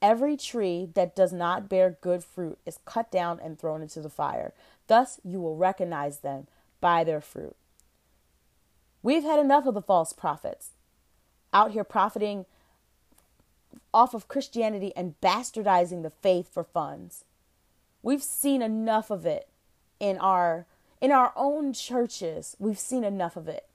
Every 0.00 0.36
tree 0.36 0.88
that 0.94 1.14
does 1.14 1.32
not 1.32 1.68
bear 1.68 1.96
good 2.00 2.24
fruit 2.24 2.58
is 2.66 2.78
cut 2.84 3.10
down 3.10 3.38
and 3.40 3.58
thrown 3.58 3.82
into 3.82 4.00
the 4.00 4.08
fire. 4.08 4.52
Thus 4.88 5.20
you 5.22 5.40
will 5.40 5.56
recognize 5.56 6.18
them 6.18 6.48
by 6.80 7.04
their 7.04 7.20
fruit. 7.20 7.54
We've 9.02 9.22
had 9.22 9.38
enough 9.38 9.66
of 9.66 9.74
the 9.74 9.82
false 9.82 10.12
prophets 10.12 10.70
out 11.52 11.72
here 11.72 11.84
profiting 11.84 12.46
off 13.94 14.14
of 14.14 14.28
Christianity 14.28 14.92
and 14.96 15.14
bastardizing 15.20 16.02
the 16.02 16.10
faith 16.10 16.52
for 16.52 16.64
funds. 16.64 17.24
We've 18.02 18.22
seen 18.22 18.62
enough 18.62 19.10
of 19.10 19.26
it 19.26 19.48
in 20.00 20.18
our 20.18 20.66
in 21.00 21.10
our 21.10 21.32
own 21.36 21.72
churches. 21.72 22.56
We've 22.58 22.78
seen 22.78 23.04
enough 23.04 23.36
of 23.36 23.48
it. 23.48 23.66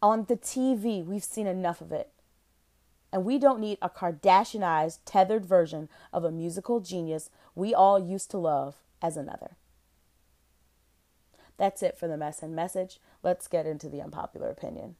On 0.00 0.24
the 0.24 0.36
TV, 0.36 1.04
we've 1.04 1.22
seen 1.22 1.46
enough 1.46 1.80
of 1.80 1.92
it. 1.92 2.10
And 3.12 3.24
we 3.24 3.38
don't 3.38 3.60
need 3.60 3.76
a 3.82 3.90
Kardashianized, 3.90 5.00
tethered 5.04 5.44
version 5.44 5.90
of 6.12 6.24
a 6.24 6.30
musical 6.30 6.80
genius 6.80 7.28
we 7.54 7.74
all 7.74 7.98
used 7.98 8.30
to 8.30 8.38
love 8.38 8.76
as 9.02 9.18
another. 9.18 9.56
That's 11.58 11.82
it 11.82 11.98
for 11.98 12.08
the 12.08 12.16
mess 12.16 12.42
and 12.42 12.56
message. 12.56 12.98
Let's 13.22 13.46
get 13.48 13.66
into 13.66 13.88
the 13.88 14.00
unpopular 14.00 14.48
opinion. 14.48 14.96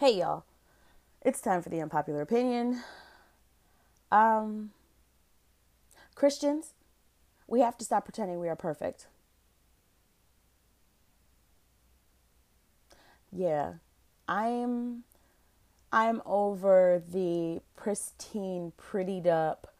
Hey 0.00 0.16
y'all. 0.20 0.44
It's 1.20 1.42
time 1.42 1.60
for 1.60 1.68
the 1.68 1.82
unpopular 1.82 2.22
opinion. 2.22 2.82
Um 4.10 4.70
Christians, 6.14 6.72
we 7.46 7.60
have 7.60 7.76
to 7.76 7.84
stop 7.84 8.06
pretending 8.06 8.40
we 8.40 8.48
are 8.48 8.56
perfect. 8.56 9.08
yeah, 13.30 13.74
I'm 14.26 15.04
I'm 15.92 16.22
over 16.24 17.02
the 17.06 17.60
pristine, 17.76 18.72
prettied 18.78 19.26
up, 19.26 19.74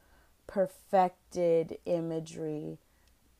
perfected 0.46 1.78
imagery 1.86 2.76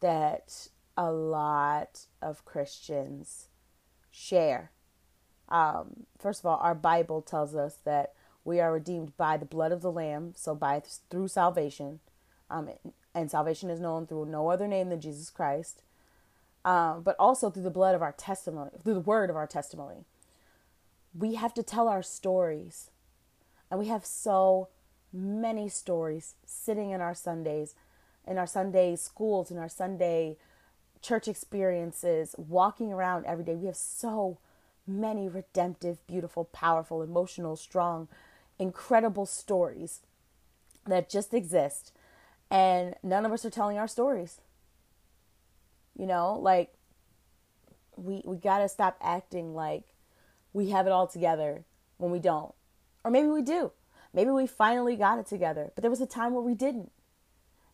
that 0.01 0.69
a 0.97 1.13
lot 1.13 2.07
of 2.23 2.47
Christians 2.47 3.49
share. 4.11 4.71
Um, 5.51 6.07
first 6.19 6.41
of 6.41 6.47
all, 6.47 6.59
our 6.59 6.75
Bible 6.75 7.23
tells 7.23 7.55
us 7.55 7.79
that 7.85 8.13
we 8.45 8.61
are 8.61 8.73
redeemed 8.73 9.17
by 9.17 9.37
the 9.37 9.45
blood 9.45 9.73
of 9.73 9.83
the 9.83 9.93
Lamb, 9.93 10.33
so 10.37 10.55
by 10.55 10.83
through 11.11 11.29
salvation, 11.29 12.01
um, 12.49 12.71
and 13.15 13.31
salvation 13.31 13.69
is 13.71 13.81
known 13.81 14.07
through 14.07 14.27
no 14.27 14.49
other 14.49 14.67
name 14.69 14.89
than 14.89 15.01
Jesus 15.01 15.31
Christ, 15.31 15.83
um, 16.65 17.03
but 17.03 17.17
also 17.19 17.51
through 17.51 17.65
the 17.65 17.71
blood 17.71 17.95
of 17.95 18.03
our 18.03 18.13
testimony, 18.13 18.71
through 18.83 18.95
the 18.95 19.01
word 19.01 19.31
of 19.31 19.37
our 19.37 19.47
testimony. 19.47 20.05
We 21.17 21.35
have 21.35 21.55
to 21.55 21.63
tell 21.63 21.89
our 21.89 22.03
stories, 22.03 22.91
and 23.71 23.81
we 23.81 23.89
have 23.89 24.07
so 24.07 24.69
many 25.13 25.69
stories 25.69 26.35
sitting 26.47 26.91
in 26.91 27.01
our 27.01 27.15
Sundays, 27.15 27.75
in 28.27 28.39
our 28.39 28.47
Sunday 28.47 28.97
schools, 28.97 29.51
in 29.51 29.59
our 29.59 29.69
Sunday 29.69 30.37
church 31.03 31.29
experiences, 31.29 32.35
walking 32.39 32.93
around 32.93 33.27
every 33.27 33.45
day. 33.45 33.55
We 33.55 33.67
have 33.67 33.77
so 33.77 34.39
many 34.91 35.29
redemptive, 35.29 36.05
beautiful, 36.07 36.45
powerful, 36.45 37.03
emotional, 37.03 37.57
strong, 37.57 38.09
incredible 38.59 39.27
stories 39.27 40.01
that 40.87 41.09
just 41.09 41.33
exist. 41.33 41.93
And 42.51 42.95
none 43.03 43.25
of 43.25 43.33
us 43.33 43.45
are 43.45 43.51
telling 43.51 43.79
our 43.79 43.89
stories. 43.89 44.41
You 45.97 46.07
know, 46.07 46.39
like 46.41 46.73
we 47.97 48.23
we 48.25 48.37
got 48.37 48.59
to 48.59 48.69
stop 48.69 48.97
acting 49.01 49.55
like 49.55 49.85
we 50.53 50.71
have 50.71 50.87
it 50.87 50.93
all 50.93 51.07
together 51.07 51.65
when 51.99 52.11
we 52.11 52.19
don't. 52.19 52.55
Or 53.05 53.11
maybe 53.11 53.29
we 53.29 53.43
do. 53.43 53.73
Maybe 54.13 54.31
we 54.31 54.47
finally 54.47 54.97
got 54.97 55.19
it 55.19 55.27
together, 55.27 55.71
but 55.75 55.83
there 55.83 55.91
was 55.91 56.01
a 56.01 56.07
time 56.07 56.33
where 56.33 56.43
we 56.43 56.55
didn't. 56.55 56.91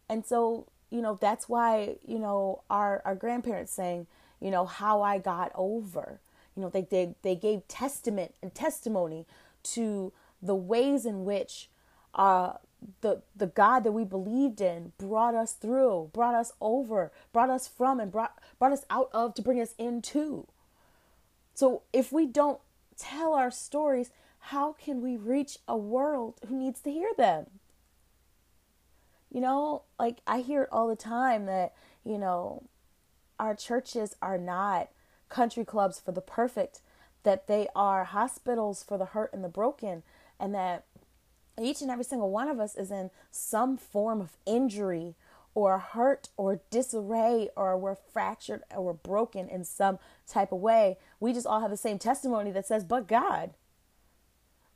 And 0.09 0.25
so, 0.25 0.67
you 0.91 1.01
know, 1.01 1.19
that's 1.21 1.49
why, 1.49 1.97
you 2.05 2.19
know, 2.19 2.63
our 2.69 3.01
our 3.05 3.15
grandparents 3.15 3.73
saying, 3.73 4.07
you 4.41 4.51
know, 4.51 4.67
how 4.67 5.03
I 5.03 5.19
got 5.19 5.53
over. 5.55 6.21
You 6.57 6.63
know, 6.63 6.69
they 6.71 6.83
they, 6.83 7.15
they 7.23 7.37
gave 7.37 7.69
testament 7.69 8.35
and 8.43 8.55
testimony 8.55 9.27
to 9.75 10.13
the 10.43 10.55
ways 10.55 11.05
in 11.05 11.25
which 11.25 11.69
uh, 12.15 12.55
the 13.01 13.23
the 13.37 13.47
God 13.47 13.85
that 13.85 13.93
we 13.93 14.05
believed 14.05 14.61
in 14.61 14.93
brought 14.99 15.35
us 15.35 15.53
through, 15.53 16.11
brought 16.13 16.35
us 16.35 16.53
over, 16.61 17.13
brought 17.33 17.51
us 17.51 17.69
from, 17.69 18.01
and 18.01 18.11
brought 18.11 18.39
brought 18.59 18.73
us 18.73 18.85
out 18.91 19.11
of 19.13 19.35
to 19.35 19.43
bring 19.43 19.61
us 19.61 19.75
into. 19.79 20.47
So 21.55 21.83
if 21.93 22.13
we 22.13 22.27
don't 22.27 22.61
tell 22.99 23.35
our 23.35 23.51
stories, 23.51 24.11
how 24.39 24.73
can 24.73 25.03
we 25.03 25.17
reach 25.17 25.59
a 25.67 25.77
world 25.77 26.39
who 26.49 26.57
needs 26.57 26.81
to 26.83 26.91
hear 26.91 27.11
them? 27.17 27.47
You 29.31 29.41
know, 29.41 29.83
like 29.99 30.19
I 30.27 30.41
hear 30.41 30.63
it 30.63 30.69
all 30.71 30.89
the 30.89 30.97
time 30.97 31.47
that, 31.47 31.75
you 32.05 32.17
know, 32.19 32.63
our 33.39 33.55
churches 33.55 34.15
are 34.23 34.39
not 34.39 34.89
country 35.29 35.65
clubs 35.65 36.01
for 36.01 36.13
the 36.13 36.21
perfect, 36.21 36.81
that 37.23 37.47
they 37.47 37.69
are 37.75 38.05
hospitals 38.05 38.83
for 38.83 38.97
the 38.99 39.07
hurt 39.07 39.33
and 39.33 39.43
the 39.43 39.49
broken, 39.49 40.03
and 40.39 40.55
that 40.55 40.85
each 41.61 41.81
and 41.81 41.91
every 41.91 42.05
single 42.05 42.31
one 42.31 42.49
of 42.49 42.61
us 42.61 42.75
is 42.75 42.91
in 42.91 43.11
some 43.31 43.77
form 43.77 44.21
of 44.21 44.37
injury 44.47 45.15
or 45.55 45.79
hurt 45.79 46.29
or 46.37 46.61
disarray 46.71 47.49
or 47.57 47.79
we're 47.79 47.95
fractured 47.95 48.63
or 48.75 48.85
we're 48.85 48.93
broken 48.93 49.49
in 49.49 49.65
some 49.65 49.99
type 50.29 50.53
of 50.53 50.61
way. 50.61 50.99
We 51.19 51.33
just 51.33 51.47
all 51.47 51.61
have 51.61 51.71
the 51.71 51.79
same 51.79 51.99
testimony 51.99 52.51
that 52.51 52.67
says, 52.67 52.85
but 52.85 53.09
God. 53.09 53.55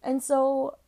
And 0.02 0.22
so 0.22 0.78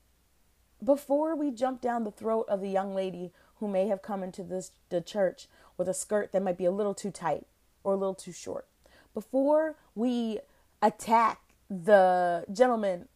before 0.82 1.36
we 1.36 1.50
jump 1.50 1.82
down 1.82 2.04
the 2.04 2.10
throat 2.10 2.46
of 2.48 2.62
the 2.62 2.70
young 2.70 2.94
lady 2.94 3.32
who 3.56 3.68
may 3.68 3.86
have 3.88 4.00
come 4.00 4.22
into 4.22 4.42
this 4.42 4.72
the 4.88 5.02
church 5.02 5.46
with 5.76 5.88
a 5.88 5.94
skirt 5.94 6.32
that 6.32 6.42
might 6.42 6.58
be 6.58 6.64
a 6.64 6.70
little 6.70 6.94
too 6.94 7.10
tight 7.10 7.46
or 7.84 7.92
a 7.92 7.96
little 7.96 8.14
too 8.14 8.32
short, 8.32 8.66
before 9.14 9.76
we 9.94 10.38
attack 10.80 11.40
the 11.68 12.44
gentleman 12.52 13.08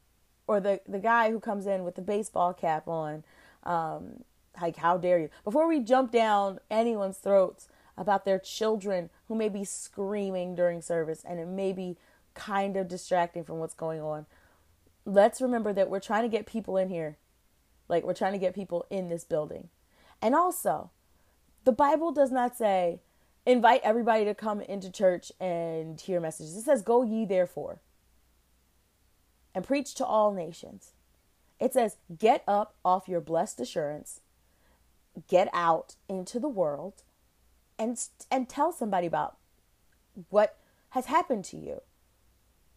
or 0.46 0.60
the 0.60 0.80
the 0.88 0.98
guy 0.98 1.30
who 1.30 1.40
comes 1.40 1.66
in 1.66 1.84
with 1.84 1.94
the 1.94 2.02
baseball 2.02 2.54
cap 2.54 2.88
on 2.88 3.24
um, 3.64 4.24
like 4.60 4.76
how 4.76 4.96
dare 4.96 5.18
you? 5.18 5.30
Before 5.44 5.68
we 5.68 5.80
jump 5.80 6.12
down 6.12 6.60
anyone's 6.70 7.18
throats 7.18 7.68
about 7.96 8.24
their 8.24 8.38
children 8.38 9.10
who 9.28 9.34
may 9.34 9.48
be 9.48 9.64
screaming 9.64 10.54
during 10.54 10.80
service 10.80 11.24
and 11.26 11.40
it 11.40 11.48
may 11.48 11.72
be 11.72 11.96
kind 12.34 12.76
of 12.76 12.88
distracting 12.88 13.42
from 13.42 13.58
what's 13.58 13.74
going 13.74 14.00
on 14.00 14.26
let's 15.06 15.40
remember 15.40 15.72
that 15.72 15.88
we're 15.88 16.00
trying 16.00 16.24
to 16.24 16.28
get 16.28 16.44
people 16.44 16.76
in 16.76 16.90
here. 16.90 17.16
Like 17.88 18.04
we're 18.04 18.12
trying 18.12 18.32
to 18.32 18.38
get 18.38 18.54
people 18.54 18.84
in 18.90 19.08
this 19.08 19.24
building. 19.24 19.68
And 20.20 20.34
also 20.34 20.90
the 21.64 21.72
bible 21.72 22.12
does 22.12 22.30
not 22.30 22.56
say 22.56 23.00
invite 23.46 23.80
everybody 23.84 24.24
to 24.24 24.34
come 24.34 24.60
into 24.60 24.90
church 24.90 25.32
and 25.40 26.00
hear 26.00 26.20
messages 26.20 26.56
it 26.56 26.62
says 26.62 26.82
go 26.82 27.02
ye 27.02 27.24
therefore 27.24 27.80
and 29.56 29.64
preach 29.66 29.94
to 29.94 30.04
all 30.04 30.32
nations. 30.32 30.92
It 31.58 31.72
says, 31.72 31.96
Get 32.16 32.44
up 32.46 32.74
off 32.84 33.08
your 33.08 33.22
blessed 33.22 33.58
assurance, 33.58 34.20
get 35.28 35.48
out 35.54 35.96
into 36.10 36.38
the 36.38 36.48
world, 36.48 37.02
and, 37.78 37.98
and 38.30 38.48
tell 38.50 38.70
somebody 38.70 39.06
about 39.06 39.38
what 40.28 40.58
has 40.90 41.06
happened 41.06 41.46
to 41.46 41.56
you 41.56 41.80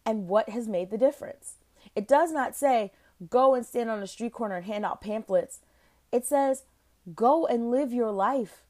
and 0.06 0.26
what 0.26 0.48
has 0.48 0.66
made 0.66 0.90
the 0.90 0.96
difference. 0.96 1.56
It 1.94 2.08
does 2.08 2.32
not 2.32 2.56
say, 2.56 2.92
Go 3.28 3.54
and 3.54 3.66
stand 3.66 3.90
on 3.90 4.02
a 4.02 4.06
street 4.06 4.32
corner 4.32 4.56
and 4.56 4.64
hand 4.64 4.86
out 4.86 5.02
pamphlets. 5.02 5.60
It 6.10 6.24
says, 6.24 6.64
Go 7.14 7.46
and 7.46 7.70
live 7.70 7.92
your 7.92 8.10
life. 8.10 8.62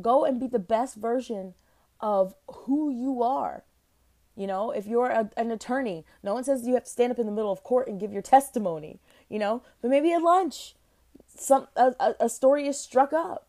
Go 0.00 0.24
and 0.24 0.40
be 0.40 0.46
the 0.46 0.58
best 0.58 0.96
version 0.96 1.54
of 2.00 2.34
who 2.48 2.90
you 2.90 3.22
are. 3.22 3.64
You 4.36 4.48
know, 4.48 4.72
if 4.72 4.86
you're 4.86 5.10
a, 5.10 5.30
an 5.36 5.50
attorney, 5.52 6.04
no 6.22 6.34
one 6.34 6.42
says 6.42 6.66
you 6.66 6.74
have 6.74 6.84
to 6.84 6.90
stand 6.90 7.12
up 7.12 7.18
in 7.18 7.26
the 7.26 7.32
middle 7.32 7.52
of 7.52 7.62
court 7.62 7.86
and 7.86 8.00
give 8.00 8.12
your 8.12 8.22
testimony, 8.22 8.98
you 9.28 9.38
know, 9.38 9.62
but 9.80 9.90
maybe 9.90 10.12
at 10.12 10.22
lunch, 10.22 10.74
some 11.36 11.68
a, 11.76 12.14
a 12.18 12.28
story 12.28 12.66
is 12.66 12.78
struck 12.78 13.12
up. 13.12 13.48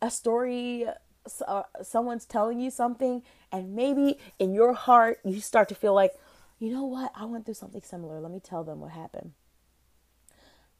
A 0.00 0.10
story 0.10 0.86
uh, 1.46 1.62
someone's 1.82 2.24
telling 2.24 2.58
you 2.60 2.70
something 2.70 3.22
and 3.52 3.74
maybe 3.74 4.18
in 4.38 4.54
your 4.54 4.72
heart 4.72 5.18
you 5.24 5.40
start 5.40 5.68
to 5.68 5.74
feel 5.74 5.94
like, 5.94 6.12
"You 6.58 6.72
know 6.72 6.84
what? 6.84 7.12
I 7.14 7.24
went 7.26 7.44
through 7.44 7.54
something 7.54 7.82
similar. 7.82 8.20
Let 8.20 8.32
me 8.32 8.40
tell 8.40 8.64
them 8.64 8.80
what 8.80 8.92
happened." 8.92 9.32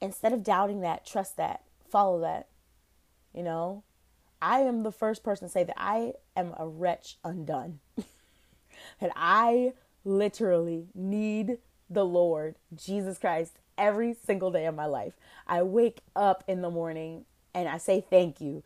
Instead 0.00 0.32
of 0.32 0.42
doubting 0.42 0.80
that, 0.80 1.04
trust 1.04 1.36
that. 1.36 1.64
Follow 1.90 2.20
that. 2.20 2.48
You 3.34 3.42
know, 3.42 3.82
I 4.40 4.60
am 4.60 4.82
the 4.82 4.92
first 4.92 5.22
person 5.22 5.48
to 5.48 5.52
say 5.52 5.64
that 5.64 5.76
I 5.76 6.14
am 6.36 6.54
a 6.56 6.66
wretch 6.66 7.16
undone. 7.24 7.80
that 9.00 9.12
I 9.16 9.72
literally 10.04 10.86
need 10.94 11.58
the 11.90 12.04
Lord, 12.04 12.56
Jesus 12.74 13.18
Christ, 13.18 13.58
every 13.76 14.14
single 14.14 14.50
day 14.50 14.66
of 14.66 14.74
my 14.74 14.86
life. 14.86 15.14
I 15.46 15.62
wake 15.62 16.00
up 16.14 16.44
in 16.46 16.62
the 16.62 16.70
morning 16.70 17.24
and 17.54 17.68
I 17.68 17.78
say 17.78 18.04
thank 18.08 18.40
you. 18.40 18.62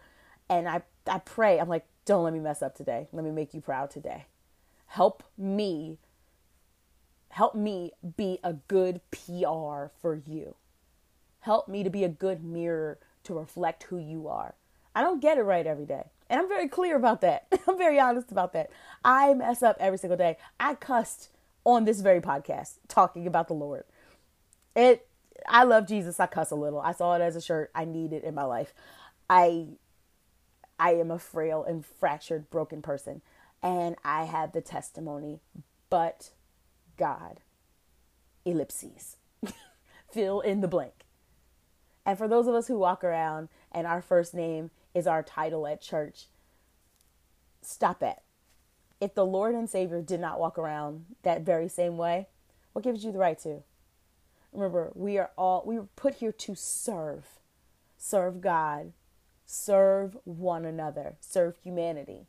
And 0.48 0.68
I, 0.68 0.82
I 1.06 1.18
pray, 1.18 1.58
I'm 1.58 1.68
like, 1.68 1.86
don't 2.04 2.24
let 2.24 2.32
me 2.32 2.40
mess 2.40 2.62
up 2.62 2.74
today. 2.74 3.08
Let 3.12 3.24
me 3.24 3.30
make 3.30 3.54
you 3.54 3.60
proud 3.60 3.90
today. 3.90 4.26
Help 4.86 5.22
me, 5.38 5.98
help 7.30 7.54
me 7.54 7.92
be 8.16 8.38
a 8.44 8.54
good 8.54 9.00
PR 9.10 9.86
for 10.00 10.20
you. 10.26 10.56
Help 11.40 11.68
me 11.68 11.82
to 11.82 11.90
be 11.90 12.04
a 12.04 12.08
good 12.08 12.44
mirror 12.44 12.98
to 13.24 13.34
reflect 13.34 13.84
who 13.84 13.98
you 13.98 14.28
are. 14.28 14.54
I 14.94 15.02
don't 15.02 15.20
get 15.20 15.38
it 15.38 15.42
right 15.42 15.66
every 15.66 15.86
day. 15.86 16.04
And 16.28 16.40
I'm 16.40 16.48
very 16.48 16.68
clear 16.68 16.96
about 16.96 17.20
that. 17.20 17.46
I'm 17.68 17.78
very 17.78 18.00
honest 18.00 18.32
about 18.32 18.52
that. 18.54 18.70
I 19.04 19.34
mess 19.34 19.62
up 19.62 19.76
every 19.80 19.98
single 19.98 20.16
day. 20.16 20.36
I 20.58 20.74
cussed 20.74 21.28
on 21.64 21.84
this 21.84 22.00
very 22.00 22.20
podcast 22.20 22.78
talking 22.88 23.26
about 23.26 23.48
the 23.48 23.54
Lord. 23.54 23.84
It 24.74 25.06
I 25.48 25.64
love 25.64 25.88
Jesus. 25.88 26.20
I 26.20 26.26
cuss 26.26 26.50
a 26.50 26.54
little. 26.54 26.80
I 26.80 26.92
saw 26.92 27.14
it 27.16 27.20
as 27.20 27.36
a 27.36 27.40
shirt. 27.40 27.70
I 27.74 27.84
need 27.84 28.12
it 28.12 28.24
in 28.24 28.34
my 28.34 28.44
life. 28.44 28.72
I 29.28 29.68
I 30.78 30.94
am 30.94 31.10
a 31.10 31.18
frail 31.18 31.64
and 31.64 31.84
fractured 31.84 32.50
broken 32.50 32.82
person 32.82 33.22
and 33.62 33.96
I 34.04 34.24
have 34.24 34.52
the 34.52 34.60
testimony 34.60 35.40
but 35.90 36.30
God 36.96 37.40
ellipses. 38.44 39.16
Fill 40.10 40.40
in 40.40 40.60
the 40.60 40.68
blank. 40.68 41.04
And 42.04 42.18
for 42.18 42.26
those 42.26 42.46
of 42.46 42.54
us 42.54 42.66
who 42.66 42.78
walk 42.78 43.04
around 43.04 43.48
and 43.70 43.86
our 43.86 44.02
first 44.02 44.34
name 44.34 44.70
is 44.94 45.06
our 45.06 45.22
title 45.22 45.66
at 45.66 45.80
church. 45.80 46.26
Stop 47.60 48.02
it. 48.02 48.18
If 49.00 49.14
the 49.14 49.26
Lord 49.26 49.54
and 49.54 49.68
Savior 49.68 50.00
did 50.00 50.20
not 50.20 50.38
walk 50.38 50.58
around 50.58 51.06
that 51.22 51.42
very 51.42 51.68
same 51.68 51.96
way, 51.96 52.28
what 52.72 52.84
gives 52.84 53.04
you 53.04 53.12
the 53.12 53.18
right 53.18 53.38
to? 53.40 53.62
Remember, 54.52 54.92
we 54.94 55.18
are 55.18 55.30
all 55.36 55.62
we 55.66 55.78
were 55.78 55.88
put 55.96 56.16
here 56.16 56.32
to 56.32 56.54
serve. 56.54 57.38
Serve 57.96 58.40
God, 58.40 58.92
serve 59.46 60.16
one 60.24 60.64
another, 60.64 61.16
serve 61.20 61.56
humanity. 61.62 62.26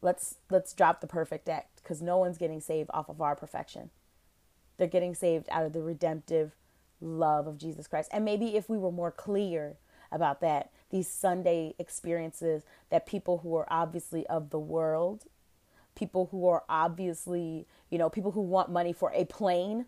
Let's 0.00 0.36
let's 0.50 0.72
drop 0.72 1.00
the 1.00 1.06
perfect 1.06 1.48
act 1.48 1.82
cuz 1.82 2.00
no 2.00 2.16
one's 2.18 2.38
getting 2.38 2.60
saved 2.60 2.90
off 2.92 3.08
of 3.08 3.20
our 3.20 3.34
perfection. 3.34 3.90
They're 4.76 4.86
getting 4.86 5.14
saved 5.14 5.48
out 5.50 5.66
of 5.66 5.72
the 5.72 5.82
redemptive 5.82 6.56
love 7.00 7.46
of 7.46 7.58
Jesus 7.58 7.86
Christ. 7.86 8.08
And 8.12 8.24
maybe 8.24 8.56
if 8.56 8.68
we 8.68 8.78
were 8.78 8.92
more 8.92 9.10
clear 9.10 9.76
about 10.12 10.40
that. 10.40 10.70
These 10.90 11.08
Sunday 11.08 11.74
experiences 11.78 12.62
that 12.90 13.06
people 13.06 13.38
who 13.38 13.54
are 13.54 13.66
obviously 13.70 14.26
of 14.26 14.50
the 14.50 14.58
world, 14.58 15.24
people 15.94 16.28
who 16.30 16.46
are 16.46 16.64
obviously, 16.68 17.66
you 17.90 17.98
know, 17.98 18.10
people 18.10 18.32
who 18.32 18.40
want 18.40 18.70
money 18.70 18.92
for 18.92 19.12
a 19.14 19.24
plane, 19.24 19.86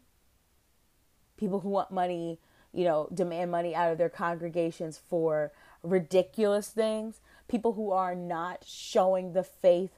people 1.36 1.60
who 1.60 1.70
want 1.70 1.90
money, 1.90 2.38
you 2.72 2.84
know, 2.84 3.08
demand 3.12 3.50
money 3.50 3.74
out 3.74 3.90
of 3.90 3.98
their 3.98 4.08
congregations 4.08 5.00
for 5.08 5.52
ridiculous 5.82 6.68
things, 6.68 7.20
people 7.48 7.72
who 7.72 7.90
are 7.90 8.14
not 8.14 8.64
showing 8.66 9.32
the 9.32 9.42
faith 9.42 9.90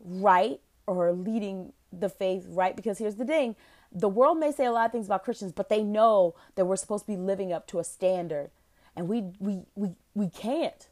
right 0.00 0.60
or 0.86 1.12
leading 1.12 1.72
the 1.92 2.08
faith 2.08 2.44
right. 2.48 2.76
Because 2.76 2.98
here's 2.98 3.16
the 3.16 3.24
thing 3.24 3.56
the 3.92 4.08
world 4.08 4.38
may 4.38 4.50
say 4.50 4.64
a 4.64 4.72
lot 4.72 4.86
of 4.86 4.92
things 4.92 5.06
about 5.06 5.22
Christians, 5.22 5.52
but 5.52 5.68
they 5.68 5.82
know 5.82 6.34
that 6.56 6.64
we're 6.64 6.76
supposed 6.76 7.06
to 7.06 7.12
be 7.12 7.16
living 7.16 7.52
up 7.52 7.66
to 7.68 7.78
a 7.78 7.84
standard. 7.84 8.50
And 8.96 9.08
we 9.08 9.24
we 9.38 9.62
we 9.74 9.96
we 10.14 10.28
can't. 10.28 10.88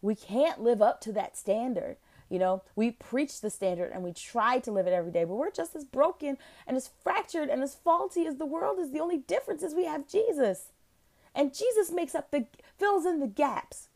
We 0.00 0.14
can't 0.14 0.60
live 0.60 0.80
up 0.80 1.00
to 1.02 1.12
that 1.12 1.36
standard. 1.36 1.96
You 2.28 2.38
know, 2.38 2.62
we 2.76 2.90
preach 2.90 3.40
the 3.40 3.50
standard 3.50 3.90
and 3.92 4.02
we 4.02 4.12
try 4.12 4.58
to 4.60 4.70
live 4.70 4.86
it 4.86 4.92
every 4.92 5.10
day, 5.10 5.24
but 5.24 5.34
we're 5.34 5.50
just 5.50 5.74
as 5.74 5.84
broken 5.84 6.36
and 6.66 6.76
as 6.76 6.90
fractured 7.02 7.48
and 7.48 7.62
as 7.62 7.74
faulty 7.74 8.26
as 8.26 8.36
the 8.36 8.46
world 8.46 8.78
is. 8.78 8.90
The 8.90 9.00
only 9.00 9.18
difference 9.18 9.62
is 9.62 9.74
we 9.74 9.86
have 9.86 10.06
Jesus. 10.06 10.72
And 11.34 11.54
Jesus 11.54 11.90
makes 11.90 12.14
up 12.14 12.30
the 12.30 12.46
fills 12.76 13.06
in 13.06 13.20
the 13.20 13.26
gaps 13.26 13.88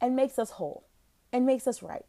and 0.00 0.14
makes 0.14 0.38
us 0.38 0.50
whole 0.52 0.84
and 1.32 1.44
makes 1.44 1.66
us 1.66 1.82
right. 1.82 2.06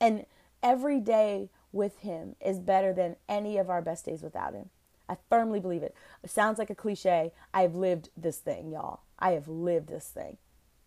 And 0.00 0.26
every 0.62 1.00
day 1.00 1.50
with 1.72 2.00
him 2.00 2.36
is 2.44 2.58
better 2.58 2.92
than 2.92 3.16
any 3.28 3.56
of 3.56 3.70
our 3.70 3.80
best 3.80 4.04
days 4.04 4.22
without 4.22 4.54
him. 4.54 4.70
I 5.08 5.16
firmly 5.28 5.60
believe 5.60 5.82
it. 5.82 5.94
It 6.22 6.30
sounds 6.30 6.58
like 6.58 6.70
a 6.70 6.74
cliche. 6.74 7.32
I 7.52 7.62
have 7.62 7.74
lived 7.74 8.08
this 8.16 8.38
thing, 8.38 8.70
y'all. 8.70 9.00
I 9.18 9.32
have 9.32 9.48
lived 9.48 9.88
this 9.88 10.08
thing. 10.08 10.38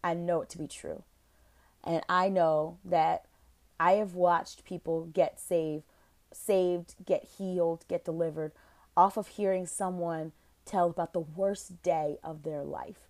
I 0.03 0.13
know 0.13 0.41
it 0.41 0.49
to 0.49 0.57
be 0.57 0.67
true. 0.67 1.03
And 1.83 2.01
I 2.09 2.29
know 2.29 2.79
that 2.83 3.25
I 3.79 3.93
have 3.93 4.15
watched 4.15 4.65
people 4.65 5.05
get 5.05 5.39
saved, 5.39 5.83
saved, 6.33 6.95
get 7.05 7.23
healed, 7.37 7.85
get 7.87 8.05
delivered 8.05 8.51
off 8.95 9.17
of 9.17 9.27
hearing 9.27 9.67
someone 9.67 10.31
tell 10.65 10.89
about 10.89 11.13
the 11.13 11.19
worst 11.19 11.81
day 11.83 12.17
of 12.23 12.43
their 12.43 12.63
life. 12.63 13.07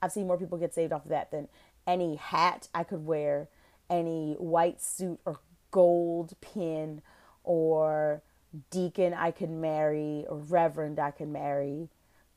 I've 0.00 0.12
seen 0.12 0.26
more 0.26 0.38
people 0.38 0.58
get 0.58 0.74
saved 0.74 0.92
off 0.92 1.04
of 1.04 1.10
that 1.10 1.30
than 1.30 1.48
any 1.86 2.16
hat 2.16 2.68
I 2.74 2.84
could 2.84 3.04
wear, 3.04 3.48
any 3.90 4.34
white 4.34 4.80
suit 4.80 5.18
or 5.24 5.40
gold 5.70 6.34
pin 6.40 7.02
or 7.48 8.22
deacon 8.70 9.14
I 9.14 9.30
could 9.30 9.50
marry 9.50 10.26
or 10.28 10.36
reverend 10.36 11.00
I 11.00 11.10
could 11.10 11.28
marry. 11.28 11.88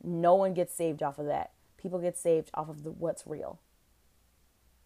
No 0.02 0.36
one 0.36 0.54
gets 0.54 0.74
saved 0.74 1.04
off 1.04 1.20
of 1.20 1.26
that. 1.26 1.52
People 1.78 2.00
get 2.00 2.18
saved 2.18 2.50
off 2.54 2.70
of 2.70 2.84
the 2.84 2.92
what's 2.92 3.28
real. 3.28 3.60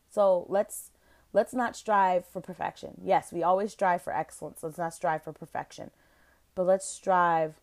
So 0.10 0.48
let's 0.50 0.90
let's 1.32 1.54
not 1.54 1.76
strive 1.76 2.26
for 2.26 2.42
perfection. 2.42 2.96
Yes, 3.04 3.32
we 3.32 3.44
always 3.44 3.72
strive 3.72 4.02
for 4.02 4.14
excellence. 4.16 4.64
Let's 4.64 4.80
not 4.80 4.96
strive 4.96 5.24
for 5.24 5.32
perfection. 5.32 5.92
But 6.56 6.64
let's 6.64 6.88
strive 6.88 7.62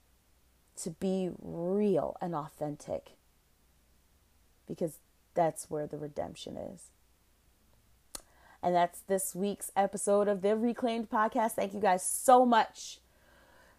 to 0.83 0.91
be 0.91 1.31
real 1.41 2.17
and 2.21 2.35
authentic. 2.35 3.13
Because 4.69 4.99
that's 5.35 5.69
where 5.69 5.89
the 5.89 5.99
redemption 5.99 6.57
is. 6.57 6.91
And 8.63 8.75
that's 8.75 9.01
this 9.01 9.35
week's 9.35 9.73
episode 9.75 10.29
of 10.29 10.41
the 10.41 10.57
Reclaimed 10.57 11.11
Podcast. 11.11 11.53
Thank 11.53 11.75
you 11.75 11.81
guys 11.81 12.07
so 12.07 12.47
much 12.47 13.01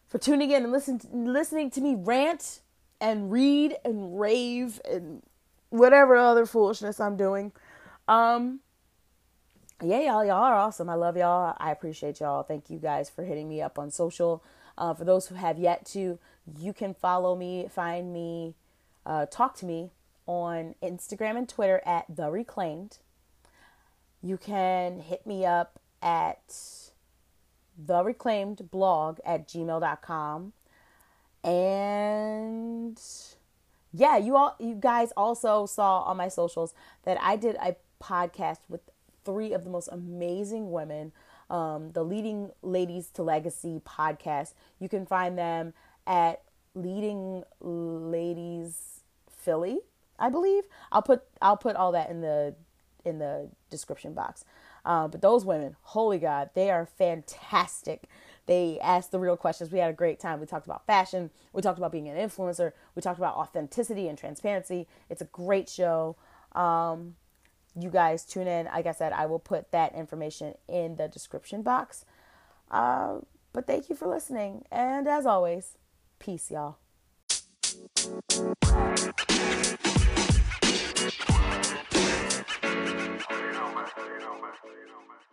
for 0.09 0.17
tuning 0.17 0.51
in 0.51 0.63
and 0.63 0.71
listen, 0.71 0.99
listening 1.11 1.71
to 1.71 1.81
me 1.81 1.95
rant 1.97 2.59
and 2.99 3.31
read 3.31 3.75
and 3.85 4.19
rave 4.19 4.81
and 4.89 5.23
whatever 5.69 6.15
other 6.15 6.45
foolishness 6.45 6.99
I'm 6.99 7.15
doing. 7.15 7.51
Um, 8.07 8.59
yeah, 9.81 10.01
y'all, 10.01 10.25
y'all 10.25 10.43
are 10.43 10.55
awesome. 10.55 10.89
I 10.89 10.95
love 10.95 11.17
y'all. 11.17 11.55
I 11.57 11.71
appreciate 11.71 12.19
y'all. 12.19 12.43
Thank 12.43 12.69
you 12.69 12.77
guys 12.77 13.09
for 13.09 13.23
hitting 13.23 13.49
me 13.49 13.61
up 13.61 13.79
on 13.79 13.89
social. 13.89 14.43
Uh, 14.77 14.93
for 14.93 15.03
those 15.05 15.27
who 15.27 15.35
have 15.35 15.57
yet 15.57 15.85
to, 15.87 16.19
you 16.59 16.73
can 16.73 16.93
follow 16.93 17.35
me, 17.35 17.67
find 17.69 18.13
me, 18.13 18.55
uh, 19.05 19.25
talk 19.27 19.55
to 19.57 19.65
me 19.65 19.91
on 20.25 20.75
Instagram 20.81 21.37
and 21.37 21.49
Twitter 21.49 21.81
at 21.85 22.05
The 22.13 22.29
Reclaimed. 22.29 22.99
You 24.23 24.37
can 24.37 25.01
hit 25.01 25.27
me 25.27 25.45
up 25.45 25.79
at 26.01 26.91
The 27.77 28.03
Reclaimed 28.03 28.71
blog 28.71 29.19
at 29.25 29.47
gmail.com. 29.47 30.53
And 31.43 33.01
yeah, 33.91 34.17
you 34.17 34.37
all 34.37 34.55
you 34.59 34.75
guys 34.75 35.11
also 35.17 35.65
saw 35.65 36.01
on 36.03 36.15
my 36.15 36.29
socials 36.29 36.73
that 37.03 37.17
I 37.21 37.35
did 37.35 37.57
a 37.57 37.75
podcast 38.01 38.59
with 38.69 38.81
three 39.25 39.51
of 39.51 39.65
the 39.65 39.69
most 39.69 39.89
amazing 39.91 40.71
women, 40.71 41.11
um, 41.49 41.91
the 41.91 42.03
Leading 42.03 42.51
Ladies 42.61 43.09
to 43.15 43.23
Legacy 43.23 43.81
podcast. 43.85 44.53
You 44.79 44.87
can 44.87 45.05
find 45.05 45.37
them 45.37 45.73
at 46.07 46.41
Leading 46.73 47.43
Ladies 47.59 49.01
Philly 49.29 49.79
I 50.19 50.29
believe. 50.29 50.63
I'll 50.91 51.01
put 51.01 51.23
I'll 51.41 51.57
put 51.57 51.75
all 51.75 51.91
that 51.93 52.09
in 52.09 52.21
the 52.21 52.55
in 53.05 53.19
the 53.19 53.49
description 53.73 54.13
box. 54.13 54.45
Uh, 54.85 55.07
but 55.07 55.21
those 55.21 55.43
women, 55.45 55.75
holy 55.81 56.19
God, 56.19 56.49
they 56.53 56.69
are 56.69 56.85
fantastic. 56.85 58.03
They 58.45 58.79
asked 58.81 59.11
the 59.11 59.19
real 59.19 59.37
questions. 59.37 59.71
We 59.71 59.79
had 59.79 59.89
a 59.89 59.93
great 59.93 60.19
time. 60.19 60.39
We 60.39 60.45
talked 60.45 60.65
about 60.65 60.85
fashion. 60.85 61.29
We 61.53 61.61
talked 61.61 61.77
about 61.77 61.91
being 61.91 62.09
an 62.09 62.17
influencer. 62.17 62.73
We 62.95 63.01
talked 63.01 63.17
about 63.17 63.35
authenticity 63.35 64.07
and 64.07 64.17
transparency. 64.17 64.87
It's 65.09 65.21
a 65.21 65.25
great 65.25 65.69
show. 65.69 66.15
Um, 66.53 67.15
you 67.79 67.89
guys 67.89 68.25
tune 68.25 68.47
in. 68.47 68.65
Like 68.67 68.85
I 68.85 68.91
said, 68.91 69.13
I 69.13 69.25
will 69.25 69.39
put 69.39 69.71
that 69.71 69.95
information 69.95 70.55
in 70.67 70.97
the 70.97 71.07
description 71.07 71.61
box. 71.61 72.05
Uh, 72.69 73.19
but 73.53 73.65
thank 73.65 73.89
you 73.89 73.95
for 73.95 74.07
listening. 74.07 74.65
And 74.71 75.07
as 75.07 75.25
always, 75.25 75.77
peace, 76.19 76.51
y'all 76.51 76.77
you 84.13 84.19
know, 84.21 84.35
man. 84.41 85.32